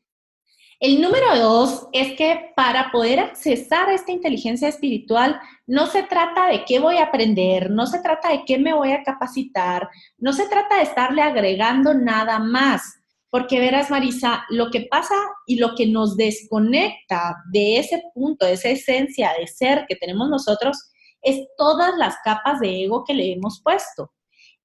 El 0.80 1.02
número 1.02 1.36
dos 1.40 1.88
es 1.92 2.16
que 2.16 2.52
para 2.56 2.92
poder 2.92 3.20
accesar 3.20 3.90
a 3.90 3.96
esta 3.96 4.12
inteligencia 4.12 4.68
espiritual 4.68 5.40
no 5.66 5.88
se 5.88 6.04
trata 6.04 6.46
de 6.50 6.66
qué 6.66 6.78
voy 6.78 6.98
a 6.98 7.06
aprender, 7.06 7.72
no 7.72 7.88
se 7.88 8.00
trata 8.00 8.30
de 8.30 8.46
qué 8.46 8.60
me 8.60 8.76
voy 8.76 8.92
a 8.92 9.02
capacitar, 9.02 9.90
no 10.20 10.34
se 10.34 10.48
trata 10.48 10.78
de 10.78 10.84
estarle 10.84 11.24
agregando 11.24 11.96
nada 11.96 12.38
más. 12.38 12.84
Porque 13.32 13.60
verás, 13.60 13.90
Marisa, 13.90 14.46
lo 14.50 14.70
que 14.70 14.82
pasa 14.82 15.16
y 15.48 15.58
lo 15.58 15.74
que 15.74 15.88
nos 15.88 16.16
desconecta 16.16 17.38
de 17.52 17.80
ese 17.80 18.04
punto, 18.14 18.46
de 18.46 18.54
esa 18.54 18.70
esencia 18.70 19.32
de 19.38 19.48
ser 19.48 19.86
que 19.90 19.96
tenemos 19.96 20.30
nosotros, 20.30 20.78
es 21.24 21.42
todas 21.58 21.98
las 21.98 22.18
capas 22.24 22.60
de 22.60 22.84
ego 22.84 23.04
que 23.04 23.16
le 23.16 23.34
hemos 23.34 23.62
puesto. 23.64 24.12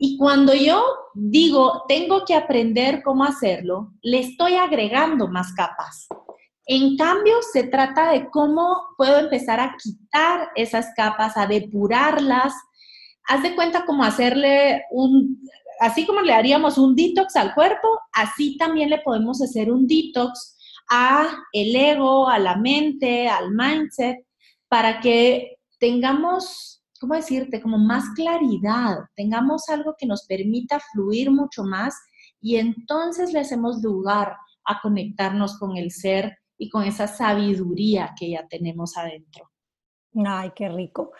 Y 0.04 0.16
cuando 0.16 0.52
yo 0.52 0.84
digo, 1.14 1.84
tengo 1.86 2.24
que 2.24 2.34
aprender 2.34 3.04
cómo 3.04 3.22
hacerlo, 3.22 3.92
le 4.02 4.18
estoy 4.18 4.54
agregando 4.54 5.28
más 5.28 5.52
capas. 5.52 6.08
En 6.66 6.96
cambio, 6.96 7.36
se 7.52 7.62
trata 7.62 8.10
de 8.10 8.28
cómo 8.28 8.88
puedo 8.98 9.20
empezar 9.20 9.60
a 9.60 9.76
quitar 9.80 10.48
esas 10.56 10.88
capas, 10.96 11.36
a 11.36 11.46
depurarlas. 11.46 12.52
Haz 13.28 13.44
de 13.44 13.54
cuenta 13.54 13.84
como 13.86 14.02
hacerle 14.02 14.82
un, 14.90 15.40
así 15.78 16.04
como 16.04 16.20
le 16.20 16.34
haríamos 16.34 16.78
un 16.78 16.96
detox 16.96 17.36
al 17.36 17.54
cuerpo, 17.54 17.86
así 18.12 18.56
también 18.56 18.90
le 18.90 18.98
podemos 19.02 19.40
hacer 19.40 19.70
un 19.70 19.86
detox 19.86 20.56
a 20.90 21.28
el 21.52 21.76
ego, 21.76 22.28
a 22.28 22.40
la 22.40 22.56
mente, 22.56 23.28
al 23.28 23.52
mindset, 23.52 24.26
para 24.66 24.98
que 24.98 25.58
tengamos 25.78 26.81
¿cómo 27.02 27.14
decirte? 27.14 27.60
Como 27.60 27.78
más 27.78 28.04
claridad, 28.14 28.98
tengamos 29.16 29.68
algo 29.68 29.96
que 29.98 30.06
nos 30.06 30.24
permita 30.24 30.78
fluir 30.92 31.32
mucho 31.32 31.64
más 31.64 31.94
y 32.40 32.56
entonces 32.56 33.32
le 33.32 33.40
hacemos 33.40 33.82
lugar 33.82 34.36
a 34.64 34.80
conectarnos 34.80 35.58
con 35.58 35.76
el 35.76 35.90
ser 35.90 36.38
y 36.56 36.70
con 36.70 36.84
esa 36.84 37.08
sabiduría 37.08 38.14
que 38.16 38.30
ya 38.30 38.46
tenemos 38.46 38.96
adentro. 38.96 39.50
Ay, 40.24 40.52
qué 40.54 40.68
rico. 40.68 41.10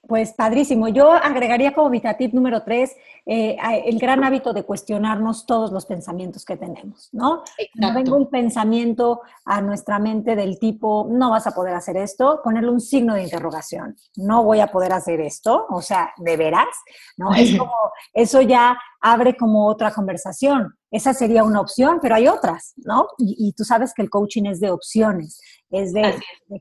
Pues 0.00 0.32
padrísimo. 0.32 0.88
Yo 0.88 1.12
agregaría 1.12 1.74
como 1.74 1.90
tip 1.90 2.32
número 2.32 2.62
tres 2.62 2.96
eh, 3.28 3.56
el 3.84 3.98
gran 3.98 4.22
hábito 4.22 4.52
de 4.52 4.62
cuestionarnos 4.62 5.46
todos 5.46 5.72
los 5.72 5.84
pensamientos 5.84 6.44
que 6.44 6.56
tenemos, 6.56 7.08
¿no? 7.12 7.42
No 7.74 7.92
venga 7.92 8.14
un 8.14 8.30
pensamiento 8.30 9.22
a 9.44 9.60
nuestra 9.60 9.98
mente 9.98 10.36
del 10.36 10.60
tipo, 10.60 11.08
no 11.10 11.30
vas 11.30 11.48
a 11.48 11.50
poder 11.50 11.74
hacer 11.74 11.96
esto, 11.96 12.40
ponerle 12.44 12.70
un 12.70 12.80
signo 12.80 13.14
de 13.14 13.24
interrogación, 13.24 13.96
no 14.16 14.44
voy 14.44 14.60
a 14.60 14.68
poder 14.68 14.92
hacer 14.92 15.20
esto, 15.20 15.66
o 15.68 15.82
sea, 15.82 16.12
¿de 16.18 16.36
veras? 16.36 16.68
¿No? 17.16 17.34
Es 17.34 17.56
como, 17.58 17.74
eso 18.14 18.40
ya 18.42 18.78
abre 19.00 19.36
como 19.36 19.66
otra 19.66 19.92
conversación. 19.92 20.74
Esa 20.90 21.12
sería 21.14 21.44
una 21.44 21.60
opción, 21.60 21.98
pero 22.00 22.14
hay 22.14 22.28
otras, 22.28 22.72
¿no? 22.76 23.08
Y, 23.18 23.52
tú 23.56 23.64
sabes 23.64 23.92
que 23.94 24.02
el 24.02 24.10
coaching 24.10 24.44
es 24.44 24.60
de 24.60 24.70
opciones, 24.70 25.40
es 25.70 25.92
de, 25.92 26.14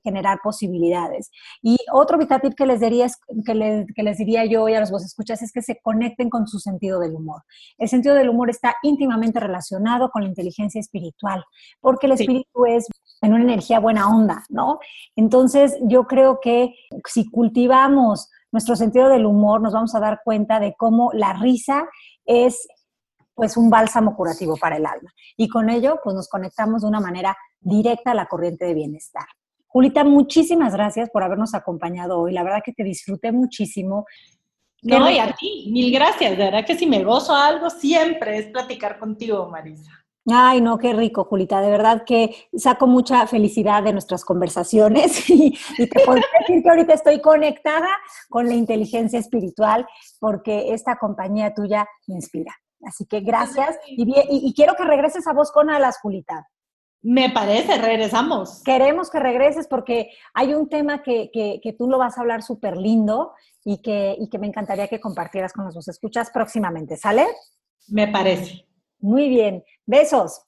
generar 0.04 0.40
posibilidades. 0.44 1.30
Y 1.62 1.78
otro 1.94 2.18
vitatip 2.18 2.54
que 2.54 2.66
les, 2.66 2.80
diría 2.80 3.08
que, 3.46 3.54
les, 4.04 4.18
diría 4.18 4.46
yo 4.46 4.68
y 4.68 4.74
a 4.74 4.80
los 4.80 4.92
vos 4.92 5.06
escuchas 5.06 5.42
es 5.42 5.52
que 5.52 5.62
se 5.62 5.80
conecten 5.82 6.30
con 6.30 6.48
su 6.56 6.60
sentido 6.60 7.00
del 7.00 7.14
humor. 7.14 7.44
El 7.78 7.90
sentido 7.90 8.16
del 8.16 8.30
humor 8.30 8.50
está 8.50 8.76
íntimamente 8.84 9.40
relacionado 9.40 10.10
con 10.10 10.24
la 10.24 10.30
inteligencia 10.30 10.80
espiritual, 10.80 11.44
porque 11.82 12.08
el 12.08 12.14
espíritu 12.14 12.66
es 12.66 12.88
en 13.22 13.34
una 13.34 13.44
energía 13.44 13.80
buena 13.80 14.10
onda, 14.10 14.44
¿no? 14.50 14.80
Entonces, 15.16 15.78
yo 15.84 16.06
creo 16.06 16.40
que 16.42 16.74
si 17.06 17.30
cultivamos 17.30 18.30
nuestro 18.52 18.76
sentido 18.76 19.10
del 19.10 19.26
humor, 19.26 19.62
nos 19.62 19.74
vamos 19.74 19.94
a 19.96 20.00
dar 20.00 20.22
cuenta 20.24 20.60
de 20.60 20.76
cómo 20.78 21.12
la 21.14 21.34
risa 21.34 21.88
es 22.26 22.68
pues 23.34 23.58
un 23.58 23.70
bálsamo 23.70 24.16
curativo 24.16 24.56
para 24.56 24.78
el 24.78 24.86
alma. 24.86 25.12
Y 25.36 25.50
con 25.50 25.70
ello, 25.70 26.00
pues 26.04 26.16
nos 26.16 26.30
conectamos 26.30 26.82
de 26.82 26.88
una 26.88 27.02
manera 27.02 27.36
directa 27.60 28.12
a 28.12 28.16
la 28.16 28.28
corriente 28.28 28.66
de 28.66 28.74
bienestar. 28.74 29.26
Julita, 29.68 30.06
muchísimas 30.06 30.74
gracias 30.74 31.10
por 31.10 31.22
habernos 31.22 31.54
acompañado 31.54 32.18
hoy. 32.18 32.32
La 32.32 32.44
verdad 32.44 32.62
que 32.64 32.72
te 32.72 32.86
disfruté 32.86 33.34
muchísimo. 33.34 34.06
No, 34.86 35.10
y 35.10 35.18
a 35.18 35.34
ti, 35.34 35.68
mil 35.72 35.92
gracias. 35.92 36.38
De 36.38 36.44
verdad 36.44 36.66
que 36.66 36.78
si 36.78 36.86
me 36.86 37.04
gozo 37.04 37.36
algo, 37.36 37.70
siempre 37.70 38.38
es 38.38 38.46
platicar 38.48 39.00
contigo, 39.00 39.50
Marisa. 39.50 39.92
Ay, 40.32 40.62
no, 40.62 40.78
qué 40.78 40.94
rico, 40.94 41.26
Julita. 41.26 41.62
De 41.62 41.70
verdad 41.70 42.04
que 42.06 42.36
saco 42.56 42.88
mucha 42.88 43.26
felicidad 43.28 43.84
de 43.84 43.94
nuestras 43.94 44.24
conversaciones 44.24 45.30
y, 45.30 45.52
te 45.78 46.00
puedo 46.06 46.20
decir 46.40 46.64
que 46.64 46.70
ahorita 46.70 46.94
estoy 46.94 47.22
conectada 47.22 47.90
con 48.30 48.48
la 48.48 48.54
inteligencia 48.54 49.20
espiritual 49.20 49.88
porque 50.20 50.74
esta 50.74 50.98
compañía 50.98 51.54
tuya 51.54 51.88
me 52.08 52.16
inspira. 52.16 52.56
Así 52.84 53.06
que 53.06 53.22
gracias 53.22 53.78
y, 53.88 54.54
quiero 54.54 54.76
que 54.76 54.84
regreses 54.84 55.26
a 55.28 55.34
vos 55.34 55.52
con 55.52 55.70
alas, 55.72 55.98
Julita. 56.00 56.48
Me 57.02 57.30
parece, 57.30 57.78
regresamos. 57.78 58.64
Queremos 58.64 59.10
que 59.12 59.20
regreses 59.20 59.68
porque 59.68 60.10
hay 60.34 60.54
un 60.54 60.70
tema 60.70 61.04
que, 61.04 61.30
tú 61.78 61.88
lo 61.88 61.98
vas 61.98 62.18
a 62.18 62.22
hablar 62.22 62.42
súper 62.42 62.78
lindo 62.78 63.34
y 63.64 63.82
que, 63.82 64.16
y 64.20 64.30
que 64.30 64.40
me 64.40 64.48
encantaría 64.48 64.88
que 64.88 65.00
compartieras 65.00 65.54
con 65.54 65.66
los 65.66 65.88
escuchas 65.88 66.32
próximamente, 66.32 66.98
¿sale? 66.98 67.28
Me 67.88 68.08
parece. 68.08 68.66
Muy 69.00 69.30
bien, 69.30 69.64
besos. 69.86 70.46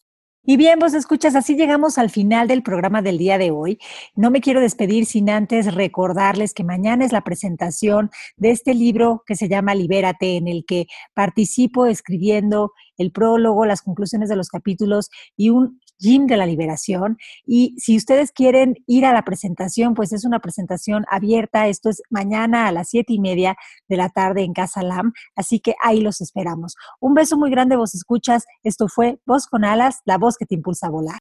Y 0.50 0.56
bien, 0.56 0.80
vos 0.80 0.94
escuchas, 0.94 1.36
así 1.36 1.58
llegamos 1.58 1.98
al 1.98 2.10
final 2.10 2.48
del 2.48 2.64
programa 2.64 3.02
del 3.02 3.18
día 3.18 3.38
de 3.38 3.52
hoy. 3.52 3.80
No 4.16 4.32
me 4.32 4.40
quiero 4.40 4.62
despedir 4.62 5.06
sin 5.06 5.30
antes 5.30 5.76
recordarles 5.76 6.54
que 6.54 6.64
mañana 6.64 7.04
es 7.04 7.12
la 7.12 7.26
presentación 7.26 8.12
de 8.38 8.52
este 8.52 8.74
libro 8.74 9.24
que 9.28 9.36
se 9.36 9.50
llama 9.50 9.76
Libérate, 9.76 10.38
en 10.38 10.48
el 10.48 10.64
que 10.66 10.88
participo 11.14 11.86
escribiendo 11.86 12.72
el 12.98 13.12
prólogo, 13.12 13.66
las 13.66 13.82
conclusiones 13.82 14.30
de 14.30 14.38
los 14.38 14.48
capítulos 14.48 15.10
y 15.36 15.50
un 15.50 15.82
Gym 16.00 16.28
de 16.28 16.38
la 16.38 16.46
Liberación. 16.46 17.18
Y 17.46 17.76
si 17.78 17.98
ustedes 17.98 18.32
quieren 18.32 18.76
ir 18.88 19.06
a 19.06 19.14
la 19.14 19.24
presentación, 19.24 19.94
pues 19.94 20.14
es 20.14 20.26
una 20.26 20.40
presentación 20.40 21.06
abierta. 21.10 21.68
Esto 21.68 21.90
es 21.90 22.02
mañana 22.10 22.68
a 22.68 22.72
las 22.72 22.90
siete 22.90 23.14
y 23.14 23.20
media 23.20 23.56
de 23.88 23.98
la 23.98 24.10
tarde 24.10 24.44
en 24.44 24.54
Casa 24.54 24.84
LAM. 24.84 25.14
Así 25.36 25.60
que 25.60 25.76
ahí 25.84 26.02
los 26.02 26.22
esperamos. 26.22 26.76
Un 27.00 27.14
beso 27.14 27.38
muy 27.38 27.50
grande, 27.50 27.76
vos 27.76 27.96
escuchas. 27.96 28.46
Esto 28.64 28.88
fue 28.88 29.20
Voz 29.26 29.48
con 29.48 29.66
Alas, 29.66 30.02
la 30.06 30.18
voz 30.18 30.38
que 30.38 30.46
te 30.46 30.56
impulsa 30.56 30.88
a 30.88 30.90
volar. 30.92 31.20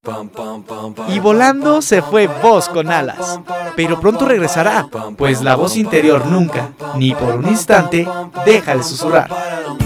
Y 1.09 1.18
volando 1.20 1.83
se 1.83 2.03
fue 2.03 2.27
Voz 2.27 2.68
con 2.68 2.91
Alas. 2.91 3.41
Pero 3.77 4.01
pronto 4.01 4.27
regresará, 4.27 4.89
pues 5.16 5.43
la 5.43 5.57
voz 5.57 5.77
interior 5.77 6.27
nunca, 6.27 6.72
ni 6.97 7.14
por 7.14 7.37
un 7.37 7.49
instante, 7.49 8.07
deja 8.45 8.77
de 8.77 8.83
susurrar. 8.83 9.86